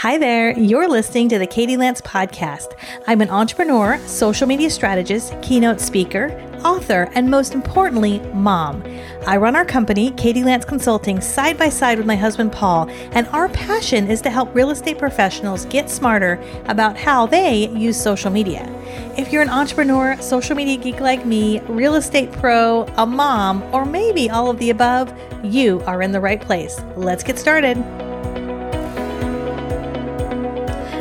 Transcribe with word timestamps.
Hi 0.00 0.16
there, 0.16 0.58
you're 0.58 0.88
listening 0.88 1.28
to 1.28 1.38
the 1.38 1.46
Katie 1.46 1.76
Lance 1.76 2.00
podcast. 2.00 2.72
I'm 3.06 3.20
an 3.20 3.28
entrepreneur, 3.28 3.98
social 4.06 4.46
media 4.46 4.70
strategist, 4.70 5.34
keynote 5.42 5.78
speaker, 5.78 6.30
author, 6.64 7.10
and 7.14 7.30
most 7.30 7.52
importantly, 7.52 8.18
mom. 8.32 8.82
I 9.26 9.36
run 9.36 9.56
our 9.56 9.66
company, 9.66 10.12
Katie 10.12 10.42
Lance 10.42 10.64
Consulting, 10.64 11.20
side 11.20 11.58
by 11.58 11.68
side 11.68 11.98
with 11.98 12.06
my 12.06 12.16
husband 12.16 12.50
Paul, 12.50 12.88
and 13.12 13.28
our 13.28 13.50
passion 13.50 14.10
is 14.10 14.22
to 14.22 14.30
help 14.30 14.54
real 14.54 14.70
estate 14.70 14.96
professionals 14.96 15.66
get 15.66 15.90
smarter 15.90 16.42
about 16.64 16.96
how 16.96 17.26
they 17.26 17.68
use 17.68 18.00
social 18.00 18.30
media. 18.30 18.66
If 19.18 19.30
you're 19.30 19.42
an 19.42 19.50
entrepreneur, 19.50 20.16
social 20.22 20.56
media 20.56 20.78
geek 20.78 21.00
like 21.00 21.26
me, 21.26 21.60
real 21.68 21.96
estate 21.96 22.32
pro, 22.32 22.84
a 22.96 23.04
mom, 23.04 23.62
or 23.64 23.84
maybe 23.84 24.30
all 24.30 24.48
of 24.48 24.58
the 24.60 24.70
above, 24.70 25.12
you 25.44 25.82
are 25.82 26.00
in 26.00 26.10
the 26.10 26.20
right 26.20 26.40
place. 26.40 26.80
Let's 26.96 27.22
get 27.22 27.38
started. 27.38 27.76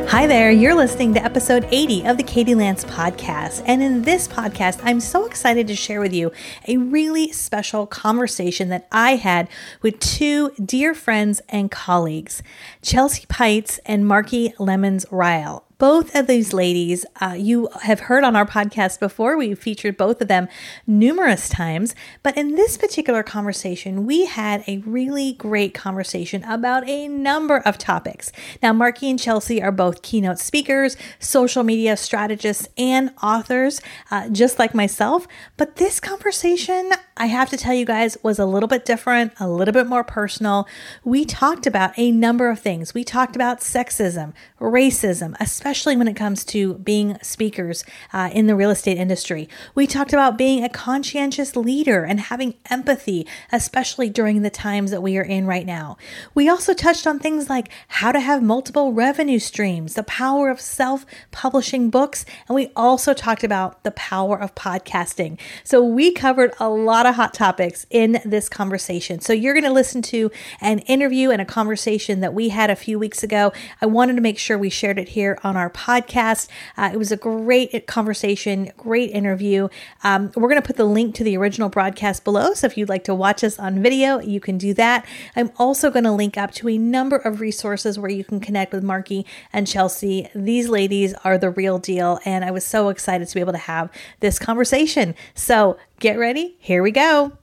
Hi 0.10 0.26
there, 0.26 0.50
you're 0.50 0.74
listening 0.74 1.14
to 1.14 1.24
episode 1.24 1.68
80 1.70 2.08
of 2.08 2.18
the 2.18 2.24
Katie 2.24 2.56
Lance 2.56 2.84
podcast. 2.84 3.62
And 3.68 3.84
in 3.84 4.02
this 4.02 4.28
podcast, 4.28 4.80
I'm 4.84 5.00
so 5.00 5.28
excited 5.28 5.68
to 5.68 5.76
share 5.76 6.02
with 6.02 6.14
you 6.16 6.32
a 6.68 6.78
really 6.78 7.32
special 7.32 7.86
conversation 7.86 8.70
that 8.70 8.88
I 8.92 9.18
had 9.18 9.48
with 9.84 10.00
two 10.00 10.50
dear 10.54 10.96
friends 10.96 11.44
and 11.48 11.70
colleagues, 11.70 12.42
Chelsea 12.82 13.28
Peitz 13.28 13.78
and 13.86 14.04
Marki 14.04 14.52
Lemons-Ryhal 14.58 15.69
both 15.80 16.14
of 16.14 16.28
these 16.28 16.54
ladies 16.54 17.06
uh, 17.22 17.36
you 17.38 17.70
have 17.82 18.02
heard 18.02 18.24
on 18.24 18.36
our 18.36 18.46
podcast 18.46 19.00
before. 19.00 19.38
We've 19.38 19.58
featured 19.58 19.98
both 19.98 20.22
of 20.22 20.28
them 20.28 20.48
numerous 20.86 21.50
times. 21.50 21.96
But 22.22 22.38
in 22.38 22.56
this 22.56 22.78
particular 22.78 23.24
conversation, 23.24 24.06
we 24.06 24.26
had 24.26 24.64
a 24.68 24.80
really 24.80 25.34
great 25.34 25.74
conversation 25.74 26.44
about 26.44 26.88
a 26.88 27.08
number 27.08 27.60
of 27.60 27.78
topics. 27.78 28.32
Now, 28.62 28.74
Marki 28.74 29.10
and 29.10 29.18
Chelsea 29.18 29.64
are 29.64 29.72
both 29.72 30.02
keynote 30.02 30.40
speakers, 30.40 30.98
social 31.18 31.64
media 31.64 31.96
strategists, 31.96 32.68
and 32.78 33.12
authors, 33.24 33.82
uh, 34.12 34.30
just 34.30 34.60
like 34.60 34.76
myself. 34.76 35.28
But 35.56 35.78
this 35.78 36.02
conversation, 36.02 36.92
I 37.22 37.26
have 37.26 37.50
to 37.50 37.58
tell 37.58 37.74
you 37.74 37.84
guys, 37.84 38.18
was 38.24 38.40
a 38.40 38.46
little 38.46 38.70
bit 38.70 38.86
different, 38.86 39.34
a 39.42 39.50
little 39.50 39.74
bit 39.74 39.88
more 39.88 40.06
personal. 40.06 40.66
We 41.04 41.26
talked 41.26 41.68
about 41.68 41.92
a 41.98 42.14
number 42.14 42.50
of 42.50 42.60
things. 42.60 42.94
We 42.94 43.04
talked 43.04 43.36
about 43.36 43.60
sexism, 43.60 44.32
racism, 44.58 45.36
especially 45.38 45.98
when 45.98 46.08
it 46.08 46.16
comes 46.16 46.46
to 46.46 46.76
being 46.76 47.18
speakers 47.22 47.84
uh, 48.14 48.30
in 48.32 48.48
the 48.48 48.56
real 48.56 48.70
estate 48.70 48.98
industry. 48.98 49.50
We 49.76 49.86
talked 49.86 50.14
about 50.14 50.38
being 50.38 50.64
a 50.64 50.70
conscientious 50.70 51.58
leader 51.58 52.06
and 52.06 52.22
having 52.22 52.54
empathy, 52.70 53.28
especially 53.52 54.10
during 54.10 54.42
the 54.42 54.50
times 54.50 54.90
that 54.92 55.04
we 55.04 55.18
are 55.18 55.24
in 55.24 55.46
right 55.46 55.66
now. 55.66 55.98
We 56.34 56.48
also 56.48 56.74
touched 56.74 57.06
on 57.06 57.20
things 57.20 57.50
like 57.50 57.68
how 57.90 58.14
to 58.14 58.22
have 58.22 58.42
multiple 58.42 58.94
revenue 58.94 59.40
streams, 59.40 59.96
the 59.96 60.04
power 60.04 60.50
of 60.50 60.62
self 60.62 61.06
publishing 61.32 61.90
books, 61.90 62.24
and 62.48 62.56
we 62.56 62.72
also 62.78 63.14
talked 63.14 63.44
about 63.44 63.84
the 63.84 63.92
power 63.92 64.40
of 64.40 64.56
podcasting. 64.56 65.38
So 65.66 65.84
we 65.84 66.14
covered 66.14 66.54
a 66.62 66.70
lot 66.70 67.06
of 67.06 67.09
hot 67.12 67.34
topics 67.34 67.86
in 67.90 68.22
this 68.26 68.50
conversation. 68.50 69.20
So 69.20 69.34
you're 69.34 69.54
going 69.54 69.64
to 69.64 69.72
listen 69.72 70.02
to 70.04 70.32
an 70.62 70.80
interview 70.80 71.32
and 71.32 71.42
a 71.42 71.46
conversation 71.46 72.20
that 72.22 72.34
we 72.34 72.50
had 72.50 72.70
a 72.70 72.76
few 72.76 73.00
weeks 73.00 73.24
ago. 73.24 73.52
I 73.82 73.86
wanted 73.86 74.16
to 74.16 74.22
make 74.22 74.38
sure 74.38 74.58
we 74.58 74.70
shared 74.70 75.00
it 75.00 75.10
here 75.10 75.38
on 75.44 75.58
our 75.58 75.70
podcast. 75.70 76.48
Uh, 76.78 76.90
it 76.94 76.98
was 76.98 77.12
a 77.12 77.18
great 77.18 77.88
conversation, 77.88 78.72
great 78.78 79.12
interview. 79.12 79.70
Um, 80.04 80.32
we're 80.36 80.50
going 80.50 80.62
to 80.62 80.66
put 80.66 80.78
the 80.78 80.86
link 80.86 81.16
to 81.16 81.24
the 81.24 81.38
original 81.38 81.70
broadcast 81.70 82.24
below. 82.24 82.54
So 82.54 82.68
if 82.68 82.78
you'd 82.78 82.90
like 82.90 83.04
to 83.06 83.16
watch 83.16 83.44
us 83.44 83.60
on 83.60 83.82
video, 83.82 84.20
you 84.20 84.40
can 84.40 84.58
do 84.58 84.74
that. 84.76 85.06
I'm 85.36 85.52
also 85.58 85.90
going 85.92 86.06
to 86.06 86.12
link 86.12 86.38
up 86.38 86.52
to 86.54 86.70
a 86.70 86.78
number 86.78 87.18
of 87.18 87.42
resources 87.42 87.98
where 87.98 88.12
you 88.12 88.24
can 88.24 88.40
connect 88.40 88.74
with 88.74 88.84
Marki 88.84 89.26
and 89.54 89.68
Chelsea. 89.68 90.30
These 90.34 90.70
ladies 90.70 91.14
are 91.24 91.38
the 91.38 91.50
real 91.50 91.78
deal. 91.78 92.20
And 92.26 92.46
I 92.46 92.52
was 92.52 92.66
so 92.66 92.90
excited 92.90 93.28
to 93.28 93.34
be 93.34 93.40
able 93.40 93.54
to 93.54 93.58
have 93.60 93.92
this 94.20 94.40
conversation. 94.40 95.16
So 95.34 95.78
get 96.00 96.18
ready. 96.18 96.56
Here 96.60 96.82
we 96.82 96.92
go. 96.92 97.34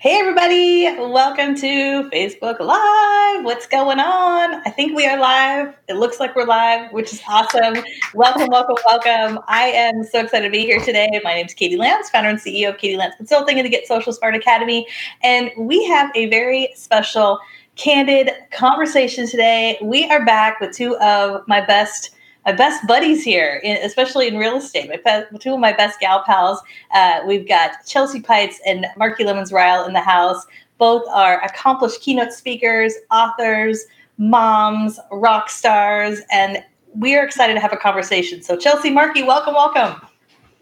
Hey, 0.00 0.18
everybody, 0.18 0.84
welcome 0.98 1.54
to 1.54 2.10
Facebook 2.10 2.58
Live. 2.58 3.44
What's 3.44 3.68
going 3.68 4.00
on? 4.00 4.54
I 4.66 4.70
think 4.70 4.96
we 4.96 5.06
are 5.06 5.16
live. 5.16 5.72
It 5.88 5.94
looks 5.94 6.18
like 6.18 6.34
we're 6.34 6.46
live, 6.46 6.92
which 6.92 7.12
is 7.12 7.22
awesome. 7.28 7.76
Welcome, 8.12 8.48
welcome, 8.50 8.76
welcome. 8.84 9.38
I 9.46 9.68
am 9.68 10.02
so 10.02 10.20
excited 10.20 10.46
to 10.46 10.50
be 10.50 10.62
here 10.62 10.80
today. 10.80 11.08
My 11.22 11.34
name 11.34 11.46
is 11.46 11.54
Katie 11.54 11.76
Lance, 11.76 12.10
founder 12.10 12.28
and 12.28 12.40
CEO 12.40 12.70
of 12.70 12.78
Katie 12.78 12.96
Lance 12.96 13.14
Consulting 13.16 13.58
and 13.58 13.64
the 13.64 13.70
Get 13.70 13.86
Social 13.86 14.12
Smart 14.12 14.34
Academy. 14.34 14.84
And 15.22 15.52
we 15.56 15.84
have 15.86 16.10
a 16.16 16.28
very 16.28 16.72
special, 16.74 17.38
candid 17.76 18.30
conversation 18.50 19.26
today. 19.28 19.78
We 19.80 20.04
are 20.10 20.24
back 20.24 20.60
with 20.60 20.76
two 20.76 20.96
of 20.98 21.46
my 21.46 21.64
best 21.64 22.13
my 22.44 22.52
best 22.52 22.86
buddies 22.86 23.24
here, 23.24 23.60
especially 23.82 24.28
in 24.28 24.36
real 24.36 24.56
estate. 24.56 24.88
My 24.88 25.24
two 25.38 25.54
of 25.54 25.60
my 25.60 25.72
best 25.72 26.00
gal 26.00 26.22
pals. 26.24 26.60
Uh, 26.92 27.20
we've 27.26 27.48
got 27.48 27.72
Chelsea 27.86 28.20
Peitz 28.20 28.56
and 28.66 28.86
Marki 28.98 29.24
Lemons-Ryhal 29.24 29.86
in 29.86 29.92
the 29.94 30.00
house. 30.00 30.44
Both 30.78 31.04
are 31.08 31.42
accomplished 31.42 32.00
keynote 32.00 32.32
speakers, 32.32 32.92
authors, 33.10 33.84
moms, 34.18 34.98
rock 35.10 35.48
stars, 35.48 36.20
and 36.30 36.62
we 36.96 37.16
are 37.16 37.24
excited 37.24 37.54
to 37.54 37.60
have 37.60 37.72
a 37.72 37.76
conversation. 37.76 38.42
So, 38.42 38.56
Chelsea, 38.56 38.90
Marki, 38.90 39.26
welcome, 39.26 39.54
welcome. 39.54 40.00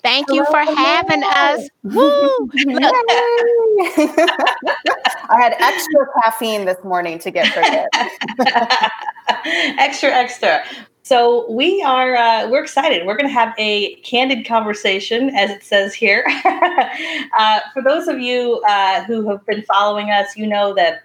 Thank 0.03 0.29
you 0.33 0.45
for 0.47 0.59
having 0.59 1.23
us. 1.23 1.69
Woo! 1.85 2.51
I 5.29 5.41
had 5.41 5.55
extra 5.61 6.07
caffeine 6.21 6.65
this 6.65 6.83
morning 6.83 7.21
to 7.21 7.31
get 7.31 7.53
prepared. 7.53 7.89
extra, 9.79 10.11
extra. 10.11 10.65
So 11.05 11.51
we 11.51 11.83
are 11.83 12.15
uh, 12.15 12.49
we're 12.49 12.63
excited. 12.63 13.07
We're 13.07 13.17
going 13.17 13.29
to 13.29 13.35
have 13.35 13.55
a 13.59 13.97
candid 13.97 14.47
conversation, 14.47 15.35
as 15.35 15.51
it 15.51 15.65
says 15.65 15.95
here. 15.95 16.25
uh, 16.45 17.61
for 17.75 17.83
those 17.83 18.07
of 18.07 18.21
you 18.21 18.63
uh, 18.69 19.03
who 19.05 19.29
have 19.29 19.45
been 19.45 19.63
following 19.63 20.11
us, 20.11 20.37
you 20.37 20.47
know 20.47 20.75
that 20.75 21.03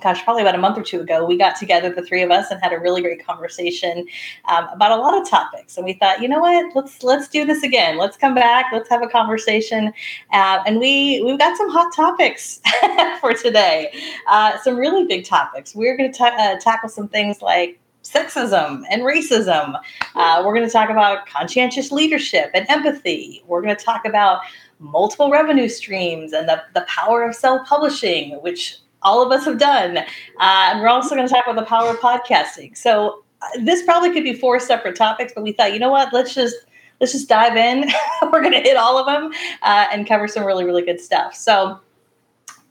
gosh, 0.00 0.22
probably 0.24 0.42
about 0.42 0.54
a 0.54 0.58
month 0.58 0.78
or 0.78 0.82
two 0.82 1.00
ago, 1.00 1.24
we 1.24 1.36
got 1.36 1.56
together, 1.56 1.90
the 1.90 2.02
three 2.02 2.22
of 2.22 2.30
us, 2.30 2.50
and 2.50 2.60
had 2.62 2.72
a 2.72 2.78
really 2.78 3.00
great 3.00 3.24
conversation 3.24 4.06
um, 4.44 4.68
about 4.72 4.92
a 4.92 4.96
lot 4.96 5.20
of 5.20 5.28
topics. 5.28 5.76
And 5.76 5.86
we 5.86 5.94
thought, 5.94 6.20
you 6.20 6.28
know 6.28 6.40
what, 6.40 6.74
let's 6.74 7.02
let's 7.02 7.28
do 7.28 7.44
this 7.44 7.62
again. 7.62 7.96
Let's 7.98 8.16
come 8.16 8.34
back. 8.34 8.66
Let's 8.72 8.88
have 8.88 9.02
a 9.02 9.08
conversation. 9.08 9.92
Uh, 10.32 10.62
and 10.66 10.78
we 10.78 11.22
we've 11.24 11.38
got 11.38 11.56
some 11.56 11.70
hot 11.70 11.92
topics 11.94 12.60
for 13.20 13.32
today. 13.32 13.92
Uh, 14.28 14.58
some 14.62 14.76
really 14.76 15.04
big 15.04 15.24
topics. 15.24 15.74
We're 15.74 15.96
going 15.96 16.12
to 16.12 16.16
ta- 16.16 16.36
uh, 16.38 16.60
tackle 16.60 16.88
some 16.88 17.08
things 17.08 17.42
like 17.42 17.80
sexism 18.10 18.82
and 18.90 19.02
racism. 19.02 19.80
Uh, 20.14 20.42
we're 20.44 20.54
going 20.54 20.66
to 20.66 20.72
talk 20.72 20.90
about 20.90 21.26
conscientious 21.26 21.90
leadership 21.92 22.50
and 22.54 22.66
empathy. 22.68 23.42
We're 23.46 23.62
going 23.62 23.76
to 23.76 23.84
talk 23.84 24.04
about 24.04 24.40
multiple 24.78 25.30
revenue 25.30 25.68
streams 25.68 26.32
and 26.32 26.48
the, 26.48 26.62
the 26.74 26.82
power 26.82 27.22
of 27.22 27.34
self 27.34 27.66
publishing, 27.66 28.32
which 28.42 28.78
all 29.02 29.24
of 29.24 29.30
us 29.32 29.44
have 29.44 29.58
done. 29.58 29.98
Uh, 29.98 30.04
and 30.38 30.80
we're 30.80 30.88
also 30.88 31.14
going 31.14 31.26
to 31.26 31.32
talk 31.32 31.46
about 31.46 31.56
the 31.56 31.66
power 31.66 31.90
of 31.90 31.96
podcasting. 31.98 32.76
So 32.76 33.22
uh, 33.42 33.46
this 33.62 33.82
probably 33.84 34.12
could 34.12 34.24
be 34.24 34.34
four 34.34 34.58
separate 34.58 34.96
topics, 34.96 35.32
but 35.34 35.42
we 35.42 35.52
thought, 35.52 35.72
you 35.72 35.78
know 35.78 35.90
what? 35.90 36.12
Let's 36.12 36.34
just 36.34 36.56
let's 37.00 37.12
just 37.12 37.28
dive 37.28 37.56
in. 37.56 37.90
we're 38.22 38.40
going 38.40 38.52
to 38.52 38.60
hit 38.60 38.76
all 38.76 38.98
of 38.98 39.06
them 39.06 39.32
uh, 39.62 39.86
and 39.92 40.06
cover 40.06 40.28
some 40.28 40.44
really 40.44 40.64
really 40.64 40.82
good 40.82 41.00
stuff. 41.00 41.34
So 41.34 41.80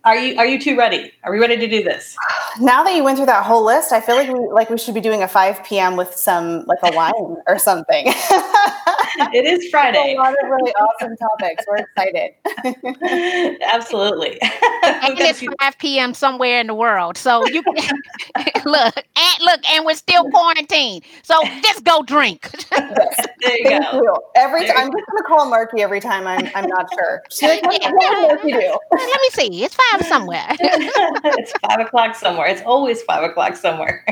are 0.05 0.15
you 0.15 0.37
are 0.37 0.45
you 0.45 0.59
two 0.59 0.77
ready? 0.77 1.11
Are 1.23 1.31
we 1.31 1.39
ready 1.39 1.57
to 1.57 1.67
do 1.67 1.83
this? 1.83 2.15
Now 2.59 2.83
that 2.83 2.95
you 2.95 3.03
went 3.03 3.17
through 3.17 3.25
that 3.25 3.43
whole 3.43 3.65
list, 3.65 3.91
I 3.91 4.01
feel 4.01 4.15
like 4.15 4.29
we 4.29 4.39
like 4.51 4.69
we 4.69 4.77
should 4.77 4.93
be 4.93 5.01
doing 5.01 5.23
a 5.23 5.27
5 5.27 5.63
p.m. 5.65 5.95
with 5.95 6.15
some 6.15 6.63
like 6.65 6.79
a 6.83 6.95
wine 6.95 7.37
or 7.47 7.57
something. 7.57 8.05
it 9.33 9.45
is 9.45 9.69
Friday. 9.71 10.13
a 10.15 10.17
lot 10.17 10.33
of 10.43 10.49
really 10.49 10.71
awesome 10.79 11.15
topics. 11.17 11.63
We're 11.67 11.77
excited. 11.77 12.31
Absolutely. 13.73 14.39
and 14.41 15.19
it's 15.19 15.41
5 15.61 15.77
p.m. 15.79 16.13
somewhere 16.13 16.59
in 16.59 16.67
the 16.67 16.75
world. 16.75 17.17
So 17.17 17.45
you 17.47 17.61
can 17.63 17.75
look 18.65 18.95
and 18.97 19.43
look, 19.43 19.69
and 19.71 19.85
we're 19.85 19.95
still 19.95 20.29
quarantined. 20.29 21.03
So 21.23 21.35
just 21.61 21.83
go 21.83 22.03
drink. 22.03 22.49
yes. 22.71 23.25
There 23.41 23.57
you 23.57 23.69
Thank 23.69 23.83
go. 23.91 24.01
You. 24.01 24.15
Every 24.35 24.65
time 24.67 24.77
I'm 24.77 24.91
just 24.91 25.05
gonna 25.07 25.23
call 25.27 25.51
Marki 25.51 25.79
every 25.79 25.99
time 25.99 26.27
I'm 26.27 26.49
I'm 26.55 26.67
not 26.67 26.87
sure. 26.93 27.21
She's 27.29 27.61
like, 27.63 27.81
yeah. 27.83 28.75
Let 28.91 29.21
me 29.21 29.29
see. 29.31 29.63
It's 29.63 29.75
five 29.91 30.05
somewhere. 30.05 30.45
it's 30.59 31.51
five 31.67 31.79
o'clock 31.79 32.15
somewhere. 32.15 32.47
It's 32.47 32.61
always 32.63 33.01
five 33.03 33.23
o'clock 33.23 33.55
somewhere. 33.55 34.05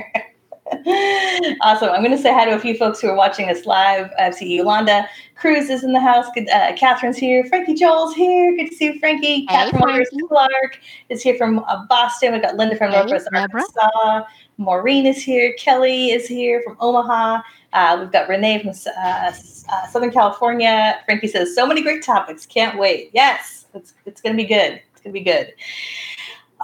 awesome. 1.62 1.90
I'm 1.90 2.04
going 2.04 2.16
to 2.16 2.18
say 2.18 2.34
hi 2.34 2.46
to 2.46 2.56
a 2.56 2.60
few 2.60 2.76
folks 2.78 3.02
who 3.02 3.10
are 3.10 3.16
watching 3.16 3.50
us 3.50 3.66
live. 3.66 4.10
I 4.18 4.32
see 4.32 4.56
Yolanda 4.56 5.08
Cruz 5.36 5.70
is 5.70 5.84
in 5.84 5.92
the 5.92 6.00
house. 6.00 6.28
Good, 6.34 6.50
uh, 6.50 6.74
Catherine's 6.76 7.18
here. 7.18 7.44
Frankie 7.46 7.74
Joel's 7.74 8.16
here. 8.16 8.56
Good 8.56 8.70
to 8.70 8.76
see 8.76 8.86
you, 8.86 9.00
Frankie. 9.00 9.42
Hey, 9.42 9.46
Catherine 9.48 9.82
Frankie. 9.82 10.18
Clark 10.28 10.80
is 11.10 11.22
here 11.22 11.36
from 11.36 11.60
uh, 11.60 11.86
Boston. 11.88 12.32
We've 12.32 12.42
got 12.42 12.56
Linda 12.56 12.78
from 12.78 12.92
hey, 12.92 13.00
Northwest 13.00 13.28
Arkansas. 13.34 14.24
Maureen 14.58 15.06
is 15.06 15.22
here. 15.22 15.54
Kelly 15.54 16.12
is 16.12 16.28
here 16.28 16.62
from 16.64 16.78
Omaha. 16.80 17.42
Uh, 17.74 17.98
we've 18.00 18.12
got 18.12 18.30
Renee 18.30 18.60
from 18.60 18.70
uh, 18.70 19.32
uh, 19.70 19.88
Southern 19.88 20.12
California. 20.12 21.00
Frankie 21.06 21.28
says, 21.28 21.54
so 21.54 21.68
many 21.68 21.82
great 21.82 22.04
topics. 22.04 22.46
Can't 22.46 22.80
wait. 22.80 23.10
Yes, 23.14 23.66
it's, 23.74 23.94
it's 24.06 24.22
going 24.22 24.38
to 24.38 24.42
be 24.42 24.48
good. 24.48 24.82
It's 24.94 25.02
going 25.02 25.14
to 25.14 25.20
be 25.20 25.24
good. 25.24 25.54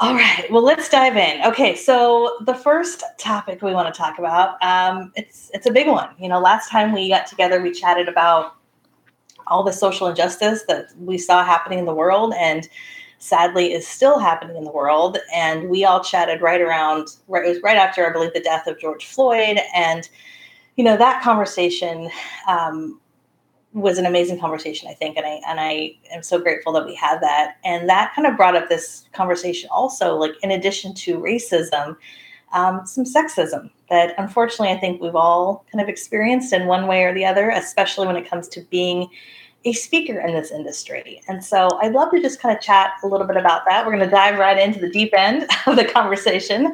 All 0.02 0.14
right. 0.14 0.50
Well, 0.50 0.64
let's 0.64 0.88
dive 0.88 1.18
in. 1.18 1.44
Okay, 1.46 1.76
so 1.76 2.38
the 2.46 2.54
first 2.54 3.04
topic 3.18 3.62
we 3.62 3.74
want 3.74 3.94
to 3.94 3.98
talk 3.98 4.18
about, 4.18 4.56
um, 4.64 5.12
it's 5.18 5.52
it's 5.54 5.66
a 5.66 5.72
big 5.72 5.88
one. 5.88 6.16
You 6.18 6.30
know, 6.30 6.40
last 6.40 6.70
time 6.70 6.94
we 6.94 7.10
got 7.10 7.28
together, 7.28 7.62
we 7.62 7.72
chatted 7.74 8.08
about 8.08 8.56
all 9.48 9.62
the 9.62 9.74
social 9.74 10.08
injustice 10.08 10.64
that 10.70 10.88
we 10.98 11.18
saw 11.18 11.44
happening 11.44 11.80
in 11.80 11.86
the 11.86 11.94
world, 11.94 12.34
and 12.38 12.70
sadly 13.18 13.74
is 13.74 13.86
still 13.86 14.20
happening 14.20 14.56
in 14.56 14.64
the 14.64 14.72
world. 14.72 15.18
And 15.36 15.70
we 15.70 15.84
all 15.84 16.02
chatted 16.02 16.42
right 16.42 16.62
around. 16.62 17.18
Right, 17.28 17.46
it 17.46 17.50
was 17.50 17.62
right 17.62 17.76
after, 17.76 18.08
I 18.10 18.14
believe, 18.14 18.34
the 18.34 18.40
death 18.40 18.68
of 18.68 18.80
George 18.80 19.06
Floyd, 19.06 19.60
and 19.76 20.10
you 20.78 20.86
know 20.86 20.96
that 20.96 21.22
conversation 21.22 22.10
um, 22.48 23.02
was 23.74 23.98
an 23.98 24.06
amazing 24.06 24.40
conversation, 24.40 24.90
I 24.90 24.94
think, 24.94 25.18
and 25.18 25.26
I 25.26 25.42
and 25.48 25.60
I 25.60 25.96
am 26.12 26.24
so 26.24 26.40
grateful 26.40 26.74
that 26.74 26.86
we 26.86 26.96
had 26.96 27.20
that. 27.22 27.58
And 27.64 27.88
that 27.88 28.14
kind 28.16 28.28
of 28.28 28.36
brought 28.36 28.56
up 28.56 28.70
this 28.70 29.06
conversation 29.14 29.70
also, 29.72 30.16
like 30.16 30.34
in 30.42 30.52
addition 30.52 30.94
to 30.96 31.20
racism, 31.20 31.96
um, 32.52 32.86
some 32.86 33.06
sexism 33.06 33.70
that 33.90 34.16
unfortunately 34.18 34.76
I 34.76 34.80
think 34.80 35.02
we've 35.02 35.16
all 35.16 35.66
kind 35.72 35.82
of 35.82 35.90
experienced 35.90 36.54
in 36.54 36.68
one 36.68 36.88
way 36.88 37.04
or 37.04 37.14
the 37.14 37.26
other, 37.26 37.50
especially 37.50 38.08
when 38.08 38.16
it 38.16 38.30
comes 38.30 38.48
to 38.50 38.62
being 38.62 39.08
a 39.66 39.74
speaker 39.74 40.20
in 40.20 40.34
this 40.34 40.52
industry. 40.52 41.22
And 41.28 41.44
so 41.44 41.70
I'd 41.82 41.92
love 41.92 42.12
to 42.12 42.22
just 42.22 42.40
kind 42.42 42.56
of 42.56 42.64
chat 42.64 42.94
a 43.04 43.08
little 43.08 43.28
bit 43.28 43.36
about 43.36 43.64
that. 43.68 43.86
We're 43.86 43.92
going 43.92 44.06
to 44.08 44.16
dive 44.16 44.40
right 44.40 44.58
into 44.58 44.80
the 44.80 44.90
deep 44.90 45.14
end 45.14 45.50
of 45.68 45.76
the 45.76 45.86
conversation. 45.86 46.68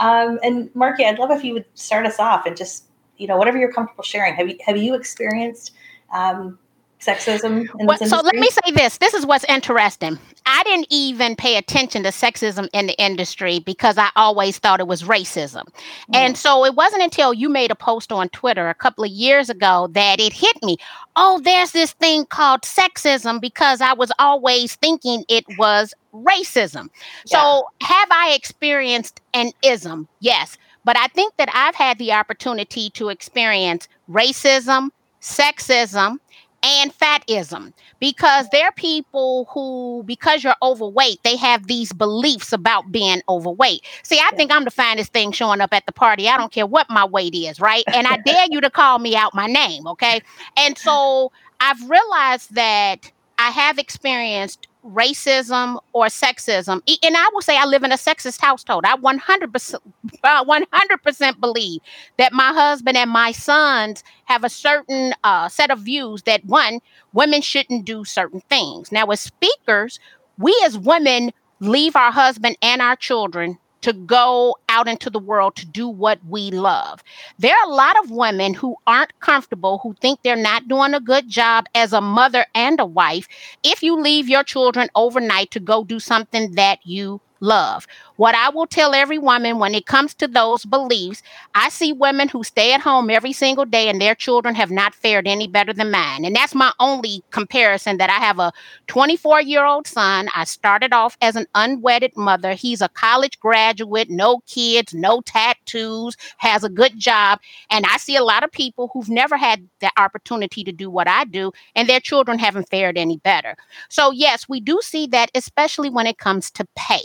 Um, 0.00 0.40
and 0.42 0.72
Marki, 0.74 1.04
I'd 1.04 1.18
love 1.18 1.30
if 1.30 1.44
you 1.44 1.54
would 1.54 1.66
start 1.74 2.04
us 2.04 2.18
off 2.18 2.44
and 2.46 2.56
just, 2.56 2.84
you 3.16 3.28
know, 3.28 3.36
whatever 3.36 3.58
you're 3.58 3.72
comfortable 3.72 4.02
sharing. 4.02 4.34
Have 4.34 4.48
you 4.48 4.56
have 4.66 4.76
you 4.76 4.94
experienced 4.94 5.72
um, 6.12 6.58
sexism 7.02 7.68
well, 7.74 7.98
so 7.98 8.20
let 8.20 8.36
me 8.36 8.48
say 8.48 8.70
this. 8.72 8.98
This 8.98 9.12
is 9.12 9.26
what's 9.26 9.44
interesting. 9.48 10.18
I 10.46 10.62
didn't 10.62 10.86
even 10.90 11.34
pay 11.34 11.56
attention 11.56 12.04
to 12.04 12.10
sexism 12.10 12.68
in 12.72 12.86
the 12.86 13.02
industry 13.02 13.58
because 13.58 13.98
i 13.98 14.08
always 14.14 14.58
thought 14.58 14.80
it 14.80 14.86
was 14.86 15.02
racism. 15.02 15.64
Mm. 15.64 16.14
and 16.14 16.38
so 16.38 16.64
it 16.64 16.74
wasn't 16.74 17.02
until 17.02 17.34
you 17.34 17.48
made 17.48 17.70
a 17.70 17.74
post 17.74 18.12
on 18.12 18.28
twitter 18.28 18.68
a 18.68 18.74
couple 18.74 19.04
of 19.04 19.10
years 19.10 19.50
ago 19.50 19.88
that 19.92 20.20
it 20.20 20.32
hit 20.32 20.56
me. 20.62 20.76
Oh 21.16 21.40
there's 21.40 21.72
this 21.72 21.92
thing 21.92 22.24
called 22.26 22.62
sexism 22.62 23.40
because 23.40 23.80
i 23.80 23.92
was 23.92 24.12
always 24.18 24.76
thinking 24.76 25.24
it 25.28 25.44
was 25.58 25.94
racism. 26.14 26.88
Yeah. 27.26 27.42
so 27.42 27.68
have 27.82 28.08
i 28.12 28.32
experienced 28.36 29.20
an 29.34 29.50
ism? 29.64 30.06
Yes. 30.20 30.56
But 30.84 30.96
i 30.96 31.08
think 31.08 31.36
that 31.36 31.48
i've 31.52 31.74
had 31.74 31.98
the 31.98 32.12
opportunity 32.12 32.90
to 32.90 33.08
experience 33.08 33.88
racism 34.08 34.90
sexism, 35.22 36.18
and 36.62 36.92
fatism. 36.92 37.72
Because 37.98 38.48
there 38.50 38.66
are 38.66 38.72
people 38.72 39.48
who 39.50 40.02
because 40.06 40.44
you're 40.44 40.54
overweight 40.62 41.22
they 41.24 41.36
have 41.36 41.66
these 41.66 41.92
beliefs 41.92 42.52
about 42.52 42.92
being 42.92 43.22
overweight. 43.28 43.82
See 44.02 44.20
i 44.20 44.30
think 44.36 44.52
i'm 44.52 44.64
the 44.64 44.70
finest 44.70 45.12
thing 45.12 45.32
showing 45.32 45.60
up 45.60 45.72
at 45.72 45.86
the 45.86 45.92
party. 45.92 46.28
I 46.28 46.36
don't 46.36 46.52
care 46.52 46.66
what 46.66 46.88
my 46.90 47.04
weight 47.04 47.34
is 47.34 47.60
right? 47.60 47.84
And 47.88 48.06
i 48.06 48.16
dare 48.18 48.46
you 48.50 48.60
to 48.60 48.70
call 48.70 48.98
me 48.98 49.16
out 49.16 49.34
my 49.34 49.46
name 49.46 49.86
okay? 49.88 50.20
And 50.56 50.76
so 50.78 51.32
i've 51.60 51.88
realized 51.88 52.54
that 52.54 53.10
i 53.38 53.50
have 53.50 53.78
experienced 53.78 54.68
racism 54.84 55.78
or 55.92 56.06
sexism. 56.06 56.82
And 57.02 57.16
I 57.16 57.30
will 57.32 57.42
say 57.42 57.56
I 57.56 57.64
live 57.64 57.84
in 57.84 57.92
a 57.92 57.96
sexist 57.96 58.40
household. 58.40 58.84
I 58.84 58.96
100%, 58.96 59.76
100% 60.24 61.40
believe 61.40 61.80
that 62.18 62.32
my 62.32 62.52
husband 62.52 62.96
and 62.96 63.10
my 63.10 63.32
sons 63.32 64.02
have 64.24 64.44
a 64.44 64.48
certain 64.48 65.14
uh, 65.24 65.48
set 65.48 65.70
of 65.70 65.80
views 65.80 66.22
that 66.22 66.44
one, 66.44 66.80
women 67.12 67.42
shouldn't 67.42 67.84
do 67.84 68.04
certain 68.04 68.40
things. 68.48 68.90
Now, 68.90 69.06
as 69.06 69.20
speakers, 69.20 70.00
we 70.38 70.58
as 70.64 70.78
women 70.78 71.32
leave 71.60 71.94
our 71.94 72.10
husband 72.10 72.56
and 72.60 72.82
our 72.82 72.96
children 72.96 73.58
to 73.82 73.92
go 73.92 74.56
out 74.68 74.88
into 74.88 75.10
the 75.10 75.18
world 75.18 75.56
to 75.56 75.66
do 75.66 75.88
what 75.88 76.18
we 76.28 76.50
love. 76.50 77.02
There 77.38 77.54
are 77.54 77.70
a 77.70 77.74
lot 77.74 78.02
of 78.02 78.10
women 78.10 78.54
who 78.54 78.76
aren't 78.86 79.18
comfortable, 79.20 79.78
who 79.82 79.94
think 80.00 80.22
they're 80.22 80.36
not 80.36 80.68
doing 80.68 80.94
a 80.94 81.00
good 81.00 81.28
job 81.28 81.66
as 81.74 81.92
a 81.92 82.00
mother 82.00 82.46
and 82.54 82.80
a 82.80 82.86
wife 82.86 83.28
if 83.62 83.82
you 83.82 84.00
leave 84.00 84.28
your 84.28 84.44
children 84.44 84.88
overnight 84.94 85.50
to 85.52 85.60
go 85.60 85.84
do 85.84 86.00
something 86.00 86.52
that 86.52 86.78
you 86.84 87.20
love. 87.40 87.86
What 88.22 88.36
I 88.36 88.50
will 88.50 88.68
tell 88.68 88.94
every 88.94 89.18
woman 89.18 89.58
when 89.58 89.74
it 89.74 89.86
comes 89.86 90.14
to 90.14 90.28
those 90.28 90.64
beliefs, 90.64 91.24
I 91.56 91.70
see 91.70 91.92
women 91.92 92.28
who 92.28 92.44
stay 92.44 92.72
at 92.72 92.80
home 92.80 93.10
every 93.10 93.32
single 93.32 93.64
day 93.64 93.88
and 93.88 94.00
their 94.00 94.14
children 94.14 94.54
have 94.54 94.70
not 94.70 94.94
fared 94.94 95.26
any 95.26 95.48
better 95.48 95.72
than 95.72 95.90
mine. 95.90 96.24
And 96.24 96.36
that's 96.36 96.54
my 96.54 96.72
only 96.78 97.24
comparison 97.32 97.96
that 97.96 98.10
I 98.10 98.24
have 98.24 98.38
a 98.38 98.52
24 98.86 99.40
year 99.40 99.64
old 99.64 99.88
son. 99.88 100.28
I 100.36 100.44
started 100.44 100.92
off 100.92 101.18
as 101.20 101.34
an 101.34 101.46
unwedded 101.56 102.16
mother. 102.16 102.52
He's 102.52 102.80
a 102.80 102.88
college 102.90 103.40
graduate, 103.40 104.08
no 104.08 104.38
kids, 104.46 104.94
no 104.94 105.20
tattoos, 105.22 106.16
has 106.36 106.62
a 106.62 106.68
good 106.68 106.96
job. 106.96 107.40
And 107.70 107.84
I 107.86 107.96
see 107.96 108.14
a 108.14 108.22
lot 108.22 108.44
of 108.44 108.52
people 108.52 108.88
who've 108.92 109.08
never 109.08 109.36
had 109.36 109.68
the 109.80 109.90
opportunity 109.96 110.62
to 110.62 110.70
do 110.70 110.88
what 110.88 111.08
I 111.08 111.24
do, 111.24 111.50
and 111.74 111.88
their 111.88 111.98
children 111.98 112.38
haven't 112.38 112.70
fared 112.70 112.96
any 112.96 113.16
better. 113.16 113.56
So, 113.88 114.12
yes, 114.12 114.48
we 114.48 114.60
do 114.60 114.78
see 114.80 115.08
that, 115.08 115.32
especially 115.34 115.90
when 115.90 116.06
it 116.06 116.18
comes 116.18 116.52
to 116.52 116.64
pay 116.76 117.02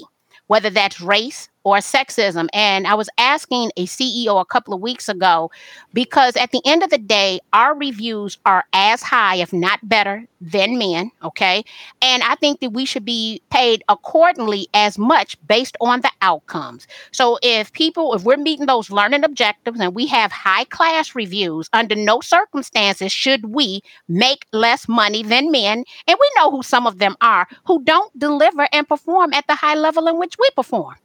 whether 0.47 0.69
that's 0.69 0.99
race 1.01 1.49
or 1.67 1.79
sexism. 1.79 2.47
And 2.53 2.87
I 2.87 2.93
was 2.93 3.09
asking 3.17 3.71
a 3.75 3.85
CEO 3.87 4.39
a 4.39 4.45
couple 4.45 4.73
of 4.73 4.79
weeks 4.79 5.09
ago 5.09 5.51
because 5.93 6.37
at 6.37 6.51
the 6.51 6.61
end 6.65 6.81
of 6.81 6.91
the 6.91 6.97
day, 6.97 7.41
our 7.51 7.75
reviews 7.75 8.37
are 8.45 8.63
as 8.71 9.03
high, 9.03 9.35
if 9.35 9.51
not 9.51 9.79
better, 9.83 10.25
than 10.39 10.77
men. 10.77 11.11
Okay. 11.23 11.65
And 12.01 12.23
I 12.23 12.35
think 12.35 12.61
that 12.61 12.69
we 12.69 12.85
should 12.85 13.03
be 13.03 13.41
paid 13.49 13.83
accordingly 13.89 14.69
as 14.73 14.97
much 14.97 15.35
based 15.45 15.75
on 15.81 15.99
the 15.99 16.11
outcomes. 16.21 16.87
So 17.11 17.37
if 17.43 17.73
people, 17.73 18.13
if 18.13 18.23
we're 18.23 18.37
meeting 18.37 18.67
those 18.67 18.89
learning 18.89 19.25
objectives 19.25 19.81
and 19.81 19.93
we 19.93 20.07
have 20.07 20.31
high 20.31 20.63
class 20.65 21.15
reviews, 21.15 21.69
under 21.73 21.95
no 21.95 22.21
circumstances 22.21 23.11
should 23.11 23.53
we 23.53 23.81
make 24.07 24.45
less 24.53 24.87
money 24.87 25.21
than 25.21 25.51
men. 25.51 25.83
And 26.07 26.17
we 26.17 26.29
know 26.37 26.49
who 26.49 26.63
some 26.63 26.87
of 26.87 26.99
them 26.99 27.17
are 27.19 27.45
who 27.65 27.83
don't 27.83 28.17
deliver 28.17 28.69
and 28.71 28.87
perform 28.87 29.33
at 29.33 29.47
the 29.47 29.55
high 29.55 29.75
level 29.75 30.07
in 30.07 30.17
which 30.17 30.37
we 30.39 30.49
perform. 30.55 30.95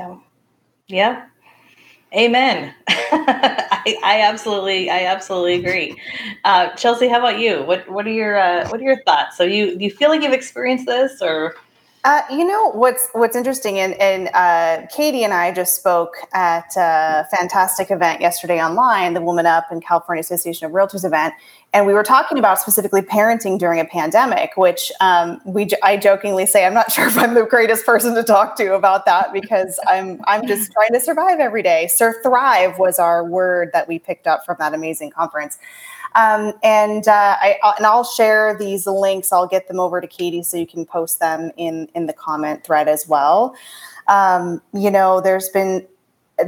Yeah. 0.00 0.16
Yeah. 0.88 1.26
Amen. 2.16 2.74
I, 2.88 3.96
I, 4.02 4.22
absolutely, 4.22 4.88
I 4.90 5.04
absolutely 5.04 5.54
agree. 5.54 6.00
Uh, 6.44 6.70
Chelsea, 6.74 7.06
how 7.06 7.18
about 7.18 7.38
you? 7.38 7.62
What 7.64 7.88
What 7.90 8.06
are 8.06 8.12
your 8.12 8.38
uh, 8.38 8.66
What 8.68 8.80
are 8.80 8.84
your 8.84 9.02
thoughts? 9.04 9.36
So 9.36 9.44
you 9.44 9.78
do 9.78 9.84
you 9.84 9.90
feel 9.90 10.08
like 10.08 10.22
you've 10.22 10.32
experienced 10.32 10.86
this, 10.86 11.20
or 11.20 11.54
uh, 12.02 12.22
you 12.30 12.46
know 12.46 12.70
what's 12.70 13.08
what's 13.12 13.36
interesting, 13.36 13.78
and, 13.78 13.92
and 13.94 14.30
uh, 14.32 14.86
Katie 14.94 15.22
and 15.22 15.34
I 15.34 15.52
just 15.52 15.76
spoke 15.76 16.14
at 16.32 16.74
a 16.74 17.26
fantastic 17.30 17.90
event 17.90 18.22
yesterday 18.22 18.62
online, 18.62 19.12
the 19.12 19.20
Woman 19.20 19.44
Up 19.44 19.66
and 19.70 19.84
California 19.84 20.20
Association 20.20 20.66
of 20.66 20.72
Realtors 20.72 21.04
event, 21.04 21.34
and 21.74 21.86
we 21.86 21.92
were 21.92 22.02
talking 22.02 22.38
about 22.38 22.58
specifically 22.58 23.02
parenting 23.02 23.58
during 23.58 23.80
a 23.80 23.84
pandemic. 23.84 24.52
Which 24.56 24.90
um, 25.02 25.42
we 25.44 25.68
I 25.82 25.98
jokingly 25.98 26.46
say 26.46 26.64
I'm 26.64 26.72
not 26.72 26.90
sure 26.92 27.06
if 27.06 27.18
I'm 27.18 27.34
the 27.34 27.44
greatest 27.44 27.84
person 27.84 28.14
to 28.14 28.22
talk 28.22 28.56
to 28.56 28.74
about 28.74 29.04
that 29.04 29.34
because 29.34 29.78
I'm 29.86 30.22
I'm 30.26 30.46
just 30.46 30.72
trying 30.72 30.94
to 30.94 31.00
survive 31.00 31.38
every 31.38 31.62
day. 31.62 31.86
Sir, 31.86 32.18
thrive 32.22 32.78
was 32.78 32.98
our 32.98 33.22
word 33.22 33.70
that 33.74 33.88
we 33.88 33.98
picked 33.98 34.26
up 34.26 34.46
from 34.46 34.56
that 34.58 34.72
amazing 34.72 35.10
conference. 35.10 35.58
Um, 36.14 36.52
and 36.62 37.06
uh, 37.06 37.36
I 37.40 37.56
and 37.76 37.86
I'll 37.86 38.04
share 38.04 38.56
these 38.58 38.86
links. 38.86 39.32
I'll 39.32 39.46
get 39.46 39.68
them 39.68 39.78
over 39.78 40.00
to 40.00 40.06
Katie 40.06 40.42
so 40.42 40.56
you 40.56 40.66
can 40.66 40.84
post 40.84 41.20
them 41.20 41.50
in 41.56 41.88
in 41.94 42.06
the 42.06 42.12
comment 42.12 42.64
thread 42.64 42.88
as 42.88 43.06
well. 43.08 43.54
Um, 44.08 44.60
you 44.74 44.90
know, 44.90 45.20
there's 45.20 45.48
been 45.50 45.86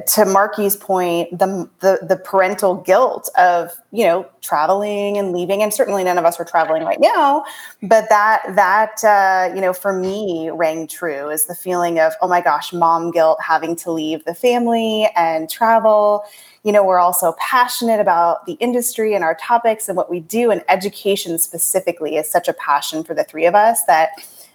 to 0.06 0.24
Marki's 0.24 0.76
point, 0.76 1.38
the, 1.38 1.68
the 1.80 1.98
the 2.02 2.16
parental 2.16 2.76
guilt 2.76 3.28
of 3.36 3.70
you 3.90 4.04
know 4.04 4.26
traveling 4.40 5.18
and 5.18 5.32
leaving, 5.32 5.62
and 5.62 5.72
certainly 5.72 6.04
none 6.04 6.18
of 6.18 6.24
us 6.24 6.38
are 6.38 6.44
traveling 6.44 6.84
right 6.84 7.00
now. 7.00 7.44
But 7.82 8.08
that 8.08 8.42
that 8.54 9.04
uh, 9.04 9.54
you 9.54 9.60
know 9.60 9.72
for 9.72 9.92
me 9.92 10.50
rang 10.52 10.86
true 10.86 11.30
is 11.30 11.46
the 11.46 11.54
feeling 11.54 11.98
of 11.98 12.12
oh 12.20 12.28
my 12.28 12.40
gosh, 12.40 12.72
mom 12.72 13.10
guilt 13.10 13.38
having 13.40 13.76
to 13.76 13.92
leave 13.92 14.24
the 14.24 14.34
family 14.34 15.08
and 15.16 15.48
travel 15.50 16.24
you 16.64 16.70
know, 16.70 16.84
we're 16.84 17.00
also 17.00 17.34
passionate 17.40 17.98
about 17.98 18.46
the 18.46 18.52
industry 18.54 19.14
and 19.14 19.24
our 19.24 19.34
topics 19.34 19.88
and 19.88 19.96
what 19.96 20.08
we 20.08 20.20
do, 20.20 20.50
and 20.50 20.62
education 20.68 21.38
specifically 21.38 22.16
is 22.16 22.30
such 22.30 22.46
a 22.46 22.52
passion 22.52 23.02
for 23.02 23.14
the 23.14 23.24
three 23.24 23.46
of 23.46 23.54
us 23.54 23.84
that 23.86 24.10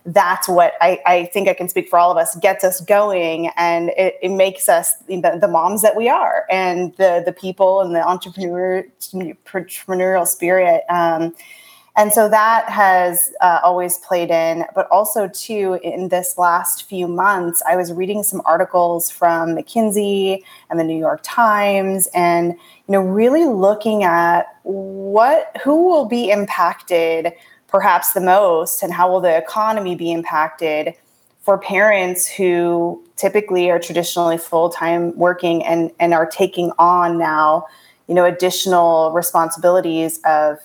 that's 0.08 0.48
what 0.48 0.74
I, 0.80 1.00
I 1.06 1.26
think 1.26 1.50
I 1.50 1.54
can 1.54 1.68
speak 1.68 1.90
for 1.90 2.00
all 2.00 2.10
of 2.12 2.18
us 2.18 2.36
gets 2.38 2.64
us 2.64 2.80
going 2.80 3.50
and 3.58 3.90
it, 3.90 4.16
it 4.22 4.30
makes 4.30 4.70
us 4.70 4.94
the, 5.08 5.38
the, 5.40 5.48
moms 5.50 5.82
that 5.82 5.98
we 5.98 6.08
are 6.08 6.46
and 6.50 6.96
the 6.96 7.22
the 7.26 7.34
people 7.34 7.82
and 7.82 7.94
the 7.94 8.08
entrepreneur 8.08 8.86
entrepreneurial 9.14 10.26
spirit. 10.26 10.84
Um, 10.90 11.36
and 11.98 12.14
so 12.14 12.30
that 12.30 12.70
has 12.70 13.34
uh, 13.42 13.60
always 13.64 13.98
played 13.98 14.30
in 14.30 14.66
but 14.76 14.88
also 14.92 15.28
too 15.28 15.80
in 15.84 16.10
this 16.10 16.38
last 16.38 16.84
few 16.84 17.08
months 17.08 17.62
i 17.68 17.76
was 17.76 17.92
reading 17.92 18.24
some 18.24 18.42
articles 18.46 19.10
from 19.10 19.56
mckinsey 19.56 20.44
and 20.70 20.80
the 20.80 20.84
new 20.84 20.98
york 20.98 21.20
times 21.24 22.08
and 22.14 22.54
you 22.54 22.92
know 22.92 23.02
really 23.02 23.46
looking 23.46 24.04
at 24.04 24.58
what 24.64 25.58
who 25.64 25.88
will 25.88 26.06
be 26.06 26.30
impacted 26.30 27.34
perhaps 27.68 28.14
the 28.14 28.22
most 28.22 28.82
and 28.82 28.94
how 28.94 29.12
will 29.12 29.20
the 29.20 29.36
economy 29.38 29.96
be 29.96 30.12
impacted 30.12 30.94
for 31.42 31.58
parents 31.58 32.28
who 32.28 33.02
typically 33.16 33.70
are 33.70 33.80
traditionally 33.80 34.38
full-time 34.38 35.16
working 35.18 35.64
and 35.66 35.92
and 36.00 36.14
are 36.14 36.26
taking 36.26 36.72
on 36.78 37.18
now 37.18 37.66
you 38.08 38.16
know 38.16 38.26
additional 38.26 39.12
responsibilities 39.12 40.20
of 40.26 40.60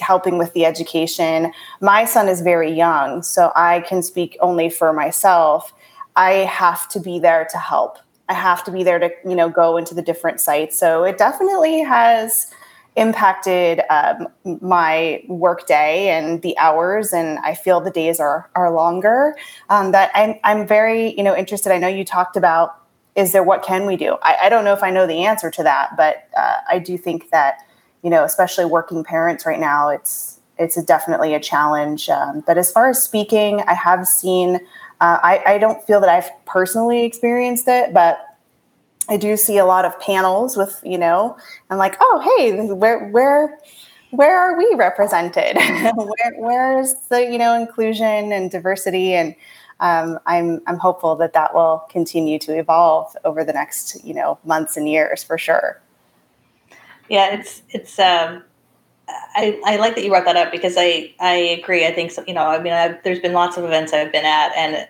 helping 0.00 0.36
with 0.36 0.52
the 0.52 0.64
education? 0.66 1.52
My 1.80 2.04
son 2.04 2.28
is 2.28 2.40
very 2.40 2.72
young 2.72 3.22
so 3.22 3.52
i 3.54 3.80
can 3.80 4.02
speak 4.02 4.36
only 4.40 4.68
for 4.68 4.92
myself. 4.92 5.72
I 6.16 6.30
have 6.62 6.88
to 6.90 7.00
be 7.00 7.18
there 7.18 7.46
to 7.50 7.58
help. 7.58 7.98
I 8.28 8.34
have 8.34 8.64
to 8.64 8.70
be 8.70 8.82
there 8.84 8.98
to 8.98 9.10
you 9.24 9.34
know 9.34 9.48
go 9.48 9.76
into 9.76 9.94
the 9.94 10.02
different 10.02 10.40
sites. 10.40 10.78
So 10.78 11.04
it 11.04 11.18
definitely 11.18 11.82
has 11.82 12.52
impacted 12.96 13.80
um, 13.90 14.28
my 14.60 15.22
work 15.26 15.66
day 15.66 16.10
and 16.10 16.42
the 16.42 16.56
hours 16.58 17.12
and 17.12 17.40
i 17.40 17.52
feel 17.52 17.80
the 17.80 17.90
days 17.90 18.20
are 18.20 18.48
are 18.54 18.70
longer. 18.70 19.36
Um, 19.68 19.90
that 19.92 20.10
I'm, 20.14 20.36
I'm 20.44 20.66
very 20.66 21.14
you 21.16 21.22
know 21.22 21.36
interested. 21.36 21.72
I 21.72 21.78
know 21.78 21.88
you 21.88 22.04
talked 22.04 22.36
about 22.36 22.80
is 23.16 23.32
there 23.32 23.42
what 23.42 23.62
can 23.62 23.86
we 23.86 23.96
do? 23.96 24.16
I, 24.22 24.36
I 24.42 24.48
don't 24.48 24.64
know 24.64 24.72
if 24.72 24.82
i 24.82 24.90
know 24.90 25.06
the 25.06 25.24
answer 25.24 25.50
to 25.50 25.62
that 25.64 25.96
but 25.96 26.28
uh, 26.36 26.56
i 26.68 26.78
do 26.78 26.96
think 26.96 27.30
that 27.30 27.58
you 28.02 28.10
know 28.10 28.24
especially 28.24 28.64
working 28.64 29.02
parents 29.02 29.44
right 29.44 29.60
now 29.60 29.88
it's 29.88 30.40
it's 30.56 30.76
a 30.76 30.84
definitely 30.84 31.34
a 31.34 31.40
challenge. 31.40 32.08
Um, 32.08 32.44
but 32.46 32.56
as 32.58 32.70
far 32.70 32.88
as 32.88 33.02
speaking 33.02 33.62
i 33.66 33.74
have 33.74 34.06
seen 34.06 34.56
uh, 35.00 35.18
I, 35.22 35.42
I 35.46 35.58
don't 35.58 35.82
feel 35.84 36.00
that 36.00 36.08
i've 36.08 36.30
personally 36.46 37.04
experienced 37.04 37.66
it 37.66 37.92
but 37.92 38.33
I 39.08 39.16
do 39.16 39.36
see 39.36 39.58
a 39.58 39.64
lot 39.64 39.84
of 39.84 39.98
panels 40.00 40.56
with, 40.56 40.80
you 40.84 40.98
know, 40.98 41.36
I'm 41.70 41.78
like, 41.78 41.96
oh, 42.00 42.36
hey, 42.38 42.72
where, 42.72 43.08
where, 43.08 43.58
where 44.10 44.38
are 44.38 44.56
we 44.56 44.74
represented? 44.76 45.56
where, 45.96 46.34
where's 46.36 46.94
the, 47.10 47.22
you 47.22 47.38
know, 47.38 47.54
inclusion 47.54 48.32
and 48.32 48.50
diversity? 48.50 49.12
And 49.12 49.34
um, 49.80 50.18
I'm, 50.26 50.62
I'm 50.66 50.78
hopeful 50.78 51.16
that 51.16 51.32
that 51.34 51.54
will 51.54 51.84
continue 51.90 52.38
to 52.40 52.56
evolve 52.56 53.14
over 53.24 53.44
the 53.44 53.52
next, 53.52 54.02
you 54.04 54.14
know, 54.14 54.38
months 54.44 54.76
and 54.76 54.88
years 54.88 55.22
for 55.22 55.36
sure. 55.36 55.80
Yeah, 57.10 57.34
it's, 57.34 57.62
it's, 57.68 57.98
um, 57.98 58.42
I, 59.08 59.60
I 59.66 59.76
like 59.76 59.94
that 59.96 60.04
you 60.04 60.10
brought 60.10 60.24
that 60.24 60.36
up 60.36 60.50
because 60.50 60.76
I, 60.78 61.14
I 61.20 61.34
agree. 61.34 61.86
I 61.86 61.92
think, 61.92 62.10
so, 62.10 62.24
you 62.26 62.32
know, 62.32 62.46
I 62.46 62.62
mean, 62.62 62.72
I've, 62.72 63.02
there's 63.02 63.20
been 63.20 63.34
lots 63.34 63.58
of 63.58 63.64
events 63.64 63.92
I've 63.92 64.12
been 64.12 64.24
at 64.24 64.56
and 64.56 64.88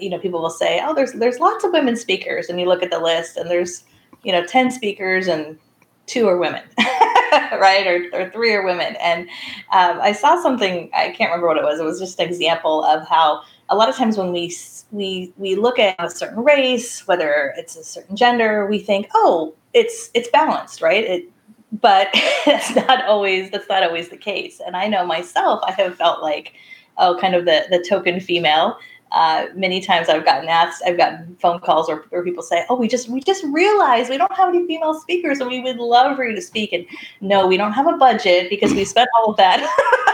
you 0.00 0.10
know, 0.10 0.18
people 0.18 0.40
will 0.42 0.50
say, 0.50 0.80
"Oh, 0.84 0.94
there's 0.94 1.12
there's 1.12 1.38
lots 1.38 1.64
of 1.64 1.72
women 1.72 1.96
speakers," 1.96 2.48
and 2.48 2.60
you 2.60 2.66
look 2.66 2.82
at 2.82 2.90
the 2.90 2.98
list, 2.98 3.36
and 3.36 3.50
there's 3.50 3.84
you 4.22 4.32
know 4.32 4.44
ten 4.44 4.70
speakers 4.70 5.28
and 5.28 5.58
two 6.06 6.26
are 6.26 6.38
women, 6.38 6.62
right? 6.78 7.86
Or, 7.86 8.20
or 8.20 8.30
three 8.30 8.52
are 8.54 8.64
women. 8.64 8.96
And 8.96 9.28
um, 9.72 10.00
I 10.00 10.12
saw 10.12 10.40
something 10.42 10.90
I 10.94 11.10
can't 11.10 11.30
remember 11.30 11.46
what 11.46 11.58
it 11.58 11.62
was. 11.62 11.78
It 11.78 11.84
was 11.84 12.00
just 12.00 12.18
an 12.18 12.26
example 12.26 12.84
of 12.84 13.06
how 13.06 13.42
a 13.68 13.76
lot 13.76 13.88
of 13.88 13.96
times 13.96 14.16
when 14.16 14.32
we 14.32 14.54
we 14.90 15.32
we 15.36 15.54
look 15.54 15.78
at 15.78 15.94
a 15.98 16.10
certain 16.10 16.42
race, 16.42 17.06
whether 17.06 17.54
it's 17.56 17.76
a 17.76 17.84
certain 17.84 18.16
gender, 18.16 18.66
we 18.66 18.78
think, 18.78 19.08
"Oh, 19.14 19.54
it's 19.74 20.10
it's 20.14 20.28
balanced, 20.30 20.82
right?" 20.82 21.04
It 21.04 21.24
but 21.72 22.08
that's 22.46 22.74
not 22.74 23.04
always 23.04 23.50
that's 23.50 23.68
not 23.68 23.82
always 23.82 24.08
the 24.08 24.16
case. 24.16 24.60
And 24.64 24.76
I 24.76 24.88
know 24.88 25.04
myself, 25.04 25.60
I 25.66 25.72
have 25.72 25.96
felt 25.96 26.22
like 26.22 26.54
oh, 26.96 27.16
kind 27.20 27.34
of 27.34 27.44
the 27.44 27.66
the 27.70 27.84
token 27.88 28.20
female 28.20 28.78
uh, 29.12 29.46
many 29.54 29.80
times 29.80 30.08
I've 30.08 30.24
gotten 30.24 30.48
asked, 30.48 30.82
I've 30.86 30.96
gotten 30.96 31.36
phone 31.40 31.60
calls 31.60 31.88
or, 31.88 32.04
or 32.10 32.22
people 32.22 32.42
say, 32.42 32.64
"Oh, 32.68 32.76
we 32.76 32.88
just 32.88 33.08
we 33.08 33.20
just 33.20 33.42
realized 33.44 34.10
we 34.10 34.18
don't 34.18 34.34
have 34.36 34.48
any 34.48 34.66
female 34.66 34.94
speakers, 35.00 35.40
and 35.40 35.48
we 35.48 35.60
would 35.60 35.76
love 35.76 36.16
for 36.16 36.24
you 36.24 36.34
to 36.34 36.42
speak." 36.42 36.72
And 36.72 36.86
no, 37.20 37.46
we 37.46 37.56
don't 37.56 37.72
have 37.72 37.86
a 37.86 37.96
budget 37.96 38.50
because 38.50 38.72
we 38.74 38.84
spent 38.84 39.08
all 39.16 39.30
of 39.30 39.36
that 39.38 39.60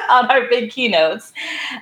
on 0.11 0.31
our 0.31 0.49
big 0.49 0.71
keynotes. 0.71 1.33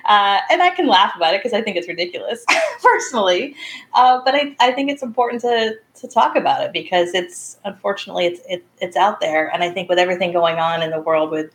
Uh, 0.05 0.39
and 0.49 0.61
I 0.61 0.71
can 0.71 0.87
laugh 0.87 1.15
about 1.15 1.35
it 1.35 1.43
because 1.43 1.53
I 1.53 1.61
think 1.61 1.77
it's 1.77 1.87
ridiculous 1.87 2.43
personally, 2.81 3.55
uh, 3.93 4.21
but 4.25 4.33
I, 4.33 4.55
I 4.59 4.71
think 4.71 4.89
it's 4.89 5.03
important 5.03 5.41
to 5.41 5.75
to 5.95 6.07
talk 6.07 6.35
about 6.35 6.63
it 6.63 6.73
because 6.73 7.13
it's 7.13 7.59
unfortunately 7.63 8.25
it's 8.25 8.41
it, 8.49 8.65
it's 8.81 8.97
out 8.97 9.21
there, 9.21 9.53
and 9.53 9.63
I 9.63 9.69
think 9.69 9.87
with 9.87 9.99
everything 9.99 10.33
going 10.33 10.57
on 10.57 10.81
in 10.81 10.89
the 10.89 11.01
world 11.01 11.29
with 11.29 11.51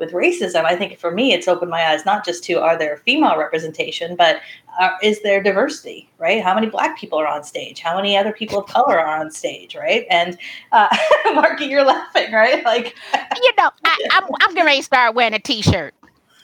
with 0.00 0.12
racism, 0.12 0.64
I 0.64 0.74
think 0.74 0.98
for 0.98 1.12
me, 1.12 1.32
it's 1.32 1.46
opened 1.46 1.70
my 1.70 1.92
eyes 1.92 2.04
not 2.04 2.24
just 2.24 2.42
to 2.44 2.54
are 2.54 2.76
there 2.76 2.96
female 2.96 3.38
representation, 3.38 4.16
but 4.16 4.40
uh, 4.80 4.90
is 5.02 5.22
there 5.22 5.42
diversity, 5.42 6.08
right? 6.18 6.42
How 6.42 6.54
many 6.54 6.68
black 6.68 6.98
people 6.98 7.18
are 7.18 7.26
on 7.26 7.44
stage? 7.44 7.80
How 7.80 7.94
many 7.94 8.16
other 8.16 8.32
people 8.32 8.58
of 8.58 8.66
color 8.66 8.98
are 8.98 9.20
on 9.20 9.30
stage, 9.30 9.76
right? 9.76 10.06
And 10.10 10.38
uh, 10.72 10.88
Marki, 11.26 11.68
you're 11.68 11.84
laughing, 11.84 12.32
right? 12.32 12.64
Like, 12.70 12.94
you 13.42 13.52
know, 13.58 13.70
I, 13.84 13.98
I'm, 14.12 14.24
I'm 14.40 14.54
going 14.54 14.76
to 14.76 14.82
start 14.82 15.14
wearing 15.14 15.34
a 15.34 15.40
t-shirt. 15.40 15.92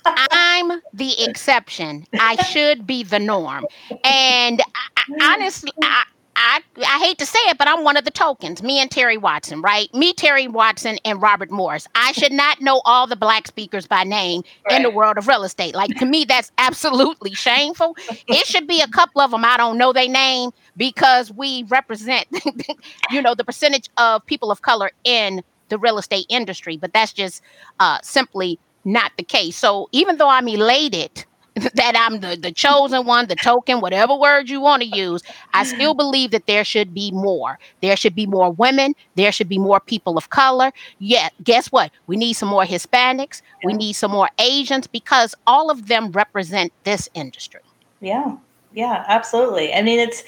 I'm 0.05 0.81
the 0.93 1.25
exception. 1.25 2.05
I 2.15 2.43
should 2.43 2.87
be 2.87 3.05
the 3.05 3.21
norm. 3.21 3.65
And 4.03 4.61
I, 4.75 5.35
honestly, 5.35 5.71
I, 5.83 6.05
I, 6.37 6.61
I 6.87 6.99
hate 6.99 7.19
to 7.19 7.27
say 7.27 7.39
it, 7.49 7.57
but 7.57 7.67
I'm 7.67 7.83
one 7.83 7.97
of 7.97 8.05
the 8.05 8.11
tokens. 8.11 8.63
Me 8.63 8.79
and 8.79 8.91
Terry 8.91 9.17
Watson, 9.17 9.63
right? 9.63 9.93
Me, 9.95 10.13
Terry 10.13 10.47
Watson, 10.47 10.99
and 11.05 11.21
Robert 11.21 11.51
Morris. 11.51 11.89
I 11.95 12.13
should 12.13 12.33
not 12.33 12.61
know 12.61 12.83
all 12.85 13.07
the 13.07 13.17
black 13.17 13.47
speakers 13.47 13.87
by 13.87 14.05
name 14.05 14.43
right. 14.67 14.77
in 14.77 14.83
the 14.83 14.91
world 14.91 15.17
of 15.17 15.27
real 15.27 15.45
estate. 15.45 15.75
Like 15.75 15.97
to 15.97 16.05
me, 16.05 16.27
that's 16.27 16.53
absolutely 16.59 17.33
shameful. 17.33 17.97
It 18.29 18.47
should 18.47 18.67
be 18.67 18.83
a 18.83 18.89
couple 18.89 19.23
of 19.23 19.31
them 19.31 19.45
I 19.45 19.57
don't 19.57 19.79
know 19.79 19.95
their 19.95 20.09
name 20.09 20.51
because 20.77 21.33
we 21.33 21.63
represent, 21.65 22.27
you 23.11 23.23
know, 23.23 23.35
the 23.35 23.45
percentage 23.45 23.89
of 23.97 24.25
people 24.27 24.51
of 24.51 24.61
color 24.61 24.91
in 25.05 25.43
the 25.71 25.79
real 25.79 25.97
estate 25.97 26.27
industry. 26.29 26.77
But 26.77 26.93
that's 26.93 27.15
just 27.15 27.43
uh, 27.81 27.99
simply 28.03 28.59
not 28.85 29.13
the 29.17 29.25
case. 29.25 29.57
So 29.57 29.89
even 29.93 30.19
though 30.19 30.29
I'm 30.29 30.49
elated 30.49 31.25
that 31.57 31.95
I'm 31.97 32.21
the, 32.21 32.37
the 32.37 32.53
chosen 32.53 33.07
one, 33.07 33.29
the 33.29 33.37
token, 33.37 33.81
whatever 33.81 34.15
word 34.15 34.49
you 34.49 34.61
want 34.61 34.83
to 34.83 34.89
use, 34.89 35.23
I 35.55 35.65
still 35.65 35.95
believe 36.05 36.31
that 36.33 36.47
there 36.47 36.65
should 36.65 36.93
be 36.93 37.11
more. 37.13 37.59
There 37.81 37.97
should 37.97 38.15
be 38.15 38.27
more 38.27 38.53
women. 38.53 38.95
There 39.15 39.33
should 39.33 39.49
be 39.49 39.59
more 39.59 39.81
people 39.81 40.19
of 40.19 40.31
color. 40.31 40.73
Yeah, 40.99 41.29
guess 41.43 41.73
what? 41.73 41.91
We 42.07 42.17
need 42.17 42.35
some 42.35 42.49
more 42.49 42.65
Hispanics. 42.65 43.43
Yeah. 43.63 43.67
We 43.67 43.73
need 43.73 43.95
some 43.95 44.11
more 44.11 44.29
Asians 44.39 44.87
because 44.87 45.35
all 45.47 45.71
of 45.71 45.87
them 45.87 46.13
represent 46.13 46.73
this 46.85 47.09
industry. 47.15 47.61
Yeah, 48.01 48.37
yeah, 48.75 49.05
absolutely. 49.09 49.73
I 49.73 49.83
mean, 49.83 49.99
it's 49.99 50.25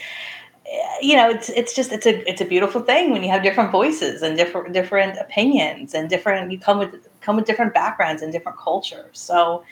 you 1.01 1.17
know 1.17 1.31
it's 1.31 1.49
it's 1.51 1.75
just 1.75 1.93
it's 1.93 2.07
a 2.07 2.29
it's 2.29 2.41
a 2.41 2.45
beautiful 2.45 2.83
thing 2.83 3.11
when 3.11 3.23
you 3.23 3.31
have 3.31 3.43
different 3.43 3.71
voices 3.71 4.21
and 4.23 4.37
different 4.37 4.73
different 4.75 5.19
opinions 5.19 5.95
and 5.95 6.11
different 6.11 6.53
you 6.53 6.59
come 6.59 6.79
with 6.79 7.09
come 7.23 7.37
with 7.37 7.47
different 7.47 7.73
backgrounds 7.73 8.21
and 8.21 8.33
different 8.33 8.59
cultures 8.59 9.19
so 9.19 9.65